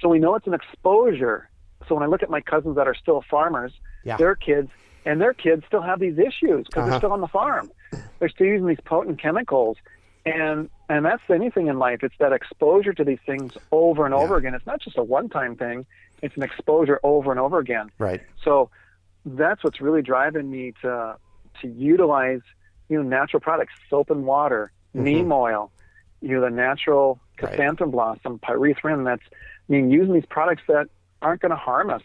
So 0.00 0.08
we 0.08 0.18
know 0.18 0.34
it's 0.36 0.46
an 0.46 0.54
exposure. 0.54 1.48
So 1.88 1.94
when 1.94 2.04
I 2.04 2.06
look 2.06 2.22
at 2.22 2.30
my 2.30 2.40
cousins 2.40 2.76
that 2.76 2.86
are 2.86 2.94
still 2.94 3.22
farmers, 3.28 3.72
Yeah. 4.04 4.16
their 4.16 4.36
kids 4.36 4.70
and 5.04 5.20
their 5.20 5.34
kids 5.34 5.64
still 5.66 5.82
have 5.82 5.98
these 5.98 6.18
issues 6.18 6.66
because 6.66 6.82
Uh-huh. 6.82 6.90
they're 6.90 6.98
still 7.00 7.12
on 7.12 7.20
the 7.20 7.28
farm. 7.28 7.70
They're 8.18 8.28
still 8.28 8.46
using 8.46 8.66
these 8.68 8.80
potent 8.84 9.20
chemicals. 9.20 9.76
And 10.24 10.70
and 10.88 11.04
that's 11.04 11.22
anything 11.30 11.66
in 11.68 11.78
life. 11.78 12.04
It's 12.04 12.14
that 12.18 12.32
exposure 12.32 12.92
to 12.92 13.02
these 13.02 13.18
things 13.26 13.54
over 13.72 14.04
and 14.04 14.14
over 14.14 14.36
again. 14.36 14.54
It's 14.54 14.66
not 14.66 14.80
just 14.80 14.96
a 14.98 15.02
one 15.02 15.28
time 15.28 15.56
thing. 15.56 15.84
It's 16.22 16.36
an 16.36 16.42
exposure 16.44 17.00
over 17.02 17.30
and 17.32 17.40
over 17.40 17.58
again. 17.58 17.90
Right. 17.98 18.20
So 18.44 18.70
that's 19.24 19.64
what's 19.64 19.80
really 19.80 20.02
driving 20.02 20.48
me 20.50 20.74
to 20.82 21.16
to 21.62 21.66
utilize 21.68 22.42
you 22.88 22.96
know 22.96 23.08
natural 23.08 23.40
products, 23.40 23.72
soap 23.88 24.10
and 24.10 24.24
water, 24.24 24.72
neem 24.94 25.32
oil, 25.32 25.70
you 26.20 26.34
know 26.34 26.40
the 26.40 26.50
natural 26.50 27.20
Mm-hmm. 27.42 27.46
Right. 27.46 27.56
chrysanthemum 27.56 27.90
blossom, 27.90 28.38
pyrethrin. 28.38 29.04
That's 29.04 29.22
I 29.32 29.72
mean 29.72 29.90
using 29.90 30.14
these 30.14 30.26
products 30.26 30.62
that 30.68 30.88
aren't 31.20 31.40
going 31.40 31.50
to 31.50 31.56
harm 31.56 31.90
us. 31.90 32.02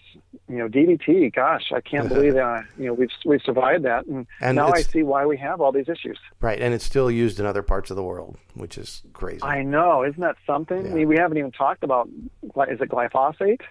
You 0.47 0.57
know 0.57 0.67
DDT. 0.67 1.33
Gosh, 1.33 1.71
I 1.73 1.81
can't 1.81 2.09
believe 2.13 2.33
that 2.35 2.65
you 2.77 2.85
know 2.85 2.93
we've 2.93 3.09
we've 3.25 3.41
survived 3.41 3.85
that, 3.85 4.05
and, 4.05 4.25
And 4.41 4.55
now 4.55 4.71
I 4.71 4.81
see 4.81 5.03
why 5.03 5.25
we 5.25 5.37
have 5.37 5.61
all 5.61 5.71
these 5.71 5.89
issues. 5.89 6.17
Right. 6.41 6.59
And 6.59 6.73
it's 6.73 6.85
still 6.85 7.11
used 7.11 7.39
in 7.39 7.45
other 7.45 7.61
parts 7.61 7.89
of 7.89 7.97
the 7.97 8.03
world, 8.03 8.37
which 8.55 8.77
is 8.77 9.03
crazy. 9.13 9.43
I 9.43 9.63
know, 9.63 10.03
isn't 10.03 10.21
that 10.21 10.37
something? 10.45 10.85
Yeah. 10.85 10.91
I 10.91 10.95
mean, 10.95 11.07
we 11.07 11.17
haven't 11.17 11.37
even 11.37 11.51
talked 11.51 11.83
about 11.83 12.07
is 12.07 12.81
it 12.81 12.89
glyphosate? 12.89 13.61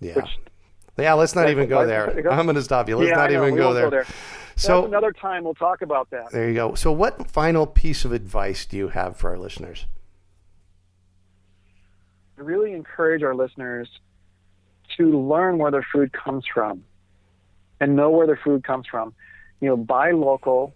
yeah. 0.00 0.14
Which 0.14 0.38
yeah. 0.98 1.12
Let's 1.14 1.34
not 1.34 1.50
even 1.50 1.68
go 1.68 1.86
there. 1.86 2.08
I'm 2.30 2.46
going 2.46 2.56
to 2.56 2.62
stop 2.62 2.88
you. 2.88 2.96
Let's 2.96 3.10
yeah, 3.10 3.16
not 3.16 3.30
even 3.30 3.54
go 3.56 3.72
there. 3.72 3.84
go 3.84 3.90
there. 3.90 4.06
So 4.62 4.82
That's 4.82 4.88
another 4.88 5.12
time 5.12 5.42
we'll 5.42 5.54
talk 5.54 5.82
about 5.82 6.10
that. 6.10 6.30
there 6.30 6.48
you 6.48 6.54
go. 6.54 6.74
So 6.76 6.92
what 6.92 7.28
final 7.28 7.66
piece 7.66 8.04
of 8.04 8.12
advice 8.12 8.64
do 8.64 8.76
you 8.76 8.88
have 8.88 9.16
for 9.16 9.30
our 9.30 9.38
listeners? 9.38 9.86
I 12.38 12.42
really 12.42 12.72
encourage 12.72 13.24
our 13.24 13.34
listeners 13.34 13.88
to 14.96 15.20
learn 15.20 15.58
where 15.58 15.72
their 15.72 15.86
food 15.92 16.12
comes 16.12 16.44
from 16.46 16.84
and 17.80 17.96
know 17.96 18.10
where 18.10 18.26
their 18.26 18.38
food 18.42 18.62
comes 18.62 18.86
from. 18.86 19.14
You 19.60 19.68
know, 19.70 19.76
buy 19.76 20.12
local, 20.12 20.74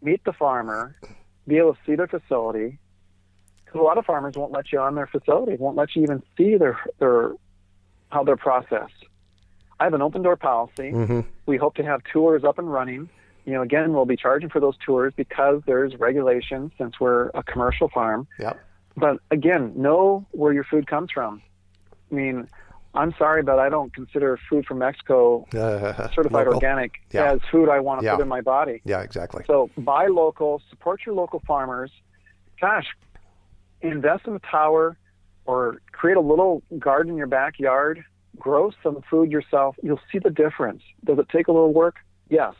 meet 0.00 0.24
the 0.24 0.32
farmer, 0.32 0.96
be 1.46 1.58
able 1.58 1.74
to 1.74 1.80
see 1.84 1.94
their 1.94 2.06
facility. 2.08 2.78
Because 3.64 3.80
a 3.80 3.82
lot 3.82 3.98
of 3.98 4.06
farmers 4.06 4.34
won't 4.34 4.52
let 4.52 4.72
you 4.72 4.78
on 4.78 4.94
their 4.94 5.06
facility, 5.06 5.56
won't 5.56 5.76
let 5.76 5.94
you 5.94 6.02
even 6.02 6.22
see 6.38 6.56
their 6.56 6.78
their 6.98 7.32
how 8.10 8.24
they're 8.24 8.36
processed. 8.36 9.04
I 9.82 9.86
have 9.86 9.94
an 9.94 10.02
open 10.02 10.22
door 10.22 10.36
policy. 10.36 10.92
Mm-hmm. 10.92 11.20
We 11.46 11.56
hope 11.56 11.74
to 11.74 11.82
have 11.82 12.02
tours 12.04 12.44
up 12.44 12.56
and 12.60 12.72
running. 12.72 13.08
You 13.44 13.54
know, 13.54 13.62
again, 13.62 13.92
we'll 13.92 14.04
be 14.06 14.16
charging 14.16 14.48
for 14.48 14.60
those 14.60 14.76
tours 14.86 15.12
because 15.16 15.60
there's 15.66 15.96
regulations 15.98 16.70
since 16.78 17.00
we're 17.00 17.30
a 17.34 17.42
commercial 17.42 17.88
farm. 17.88 18.28
Yep. 18.38 18.60
But 18.96 19.16
again, 19.32 19.72
know 19.74 20.24
where 20.30 20.52
your 20.52 20.62
food 20.62 20.86
comes 20.86 21.10
from. 21.10 21.42
I 22.12 22.14
mean, 22.14 22.46
I'm 22.94 23.12
sorry, 23.18 23.42
but 23.42 23.58
I 23.58 23.70
don't 23.70 23.92
consider 23.92 24.38
food 24.48 24.66
from 24.66 24.78
Mexico 24.78 25.46
Uh, 25.52 26.06
certified 26.14 26.46
local. 26.46 26.54
organic 26.54 26.92
Yeah. 27.10 27.32
as 27.32 27.40
food 27.50 27.68
I 27.68 27.80
want 27.80 28.02
to 28.02 28.06
Yeah. 28.06 28.14
put 28.14 28.22
in 28.22 28.28
my 28.28 28.40
body. 28.40 28.82
Yeah, 28.84 29.00
exactly. 29.02 29.42
So 29.48 29.68
buy 29.78 30.06
local, 30.06 30.62
support 30.70 31.00
your 31.04 31.16
local 31.16 31.42
farmers. 31.44 31.90
Gosh, 32.60 32.86
invest 33.80 34.28
in 34.28 34.36
a 34.36 34.38
tower 34.48 34.96
or 35.44 35.78
create 35.90 36.16
a 36.16 36.20
little 36.20 36.62
garden 36.78 37.10
in 37.10 37.18
your 37.18 37.26
backyard. 37.26 38.04
Grow 38.38 38.72
some 38.82 39.02
food 39.10 39.30
yourself. 39.30 39.76
You'll 39.82 40.00
see 40.10 40.18
the 40.18 40.30
difference. 40.30 40.82
Does 41.04 41.18
it 41.18 41.28
take 41.28 41.48
a 41.48 41.52
little 41.52 41.72
work? 41.72 41.96
Yes. 42.28 42.54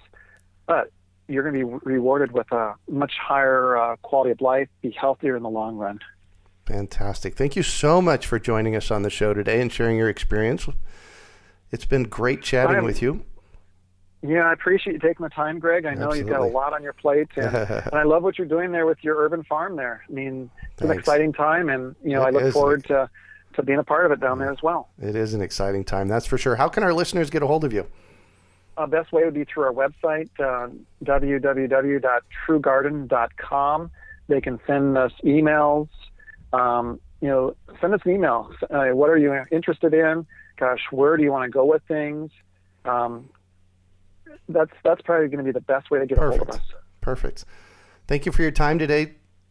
But 0.66 0.90
you're 1.28 1.42
going 1.42 1.58
to 1.58 1.78
be 1.78 1.78
rewarded 1.84 2.32
with 2.32 2.50
a 2.52 2.74
much 2.88 3.12
higher 3.20 3.76
uh, 3.76 3.96
quality 3.96 4.32
of 4.32 4.40
life, 4.40 4.68
be 4.82 4.90
healthier 4.90 5.36
in 5.36 5.42
the 5.42 5.50
long 5.50 5.76
run. 5.76 6.00
Fantastic. 6.66 7.34
Thank 7.34 7.56
you 7.56 7.62
so 7.62 8.00
much 8.00 8.26
for 8.26 8.38
joining 8.38 8.76
us 8.76 8.90
on 8.90 9.02
the 9.02 9.10
show 9.10 9.34
today 9.34 9.60
and 9.60 9.72
sharing 9.72 9.96
your 9.96 10.08
experience. 10.08 10.68
It's 11.70 11.86
been 11.86 12.04
great 12.04 12.42
chatting 12.42 12.76
I'm- 12.76 12.84
with 12.84 13.02
you. 13.02 13.24
Yeah, 14.24 14.42
I 14.42 14.52
appreciate 14.52 14.92
you 14.92 14.98
taking 15.00 15.24
the 15.24 15.30
time, 15.30 15.58
Greg. 15.58 15.84
I 15.84 15.94
know 15.94 16.14
you've 16.14 16.28
got 16.28 16.42
a 16.42 16.46
lot 16.46 16.72
on 16.72 16.80
your 16.80 16.92
plate, 16.92 17.26
and, 17.34 17.56
and 17.56 17.92
I 17.92 18.04
love 18.04 18.22
what 18.22 18.38
you're 18.38 18.46
doing 18.46 18.70
there 18.70 18.86
with 18.86 18.98
your 19.02 19.16
urban 19.16 19.42
farm 19.42 19.74
there. 19.74 20.04
I 20.08 20.12
mean, 20.12 20.48
it's 20.70 20.82
an 20.82 20.92
exciting 20.92 21.32
time, 21.32 21.68
and 21.68 21.96
you 22.04 22.12
know, 22.12 22.22
I 22.22 22.30
look 22.30 22.52
forward 22.52 22.84
to 22.84 23.10
to 23.54 23.62
being 23.62 23.78
a 23.78 23.84
part 23.84 24.06
of 24.06 24.12
it 24.12 24.20
down 24.20 24.38
there 24.38 24.50
as 24.50 24.62
well. 24.62 24.88
It 25.00 25.16
is 25.16 25.34
an 25.34 25.42
exciting 25.42 25.84
time, 25.84 26.08
that's 26.08 26.26
for 26.26 26.38
sure. 26.38 26.56
How 26.56 26.68
can 26.68 26.82
our 26.82 26.94
listeners 26.94 27.30
get 27.30 27.42
a 27.42 27.46
hold 27.46 27.64
of 27.64 27.72
you? 27.72 27.86
Uh, 28.76 28.86
best 28.86 29.12
way 29.12 29.24
would 29.24 29.34
be 29.34 29.44
through 29.44 29.64
our 29.64 29.72
website, 29.72 30.28
uh, 30.38 30.68
www.truegarden.com. 31.04 33.90
They 34.28 34.40
can 34.40 34.60
send 34.66 34.96
us 34.96 35.12
emails. 35.24 35.88
Um, 36.52 37.00
you 37.20 37.28
know, 37.28 37.56
send 37.80 37.94
us 37.94 38.00
an 38.04 38.12
email. 38.12 38.52
Uh, 38.70 38.86
what 38.88 39.10
are 39.10 39.18
you 39.18 39.44
interested 39.50 39.94
in? 39.94 40.26
Gosh, 40.56 40.80
where 40.90 41.16
do 41.16 41.22
you 41.22 41.30
want 41.30 41.44
to 41.44 41.50
go 41.50 41.64
with 41.64 41.82
things? 41.86 42.30
Um, 42.84 43.30
that's 44.48 44.72
that's 44.82 45.00
probably 45.02 45.28
going 45.28 45.38
to 45.38 45.44
be 45.44 45.52
the 45.52 45.60
best 45.60 45.90
way 45.90 45.98
to 45.98 46.06
get 46.06 46.18
a 46.18 46.20
hold 46.20 46.40
of 46.40 46.50
us. 46.50 46.60
Perfect. 47.00 47.44
Thank 48.06 48.26
you 48.26 48.32
for 48.32 48.42
your 48.42 48.50
time 48.50 48.78
today, 48.78 49.14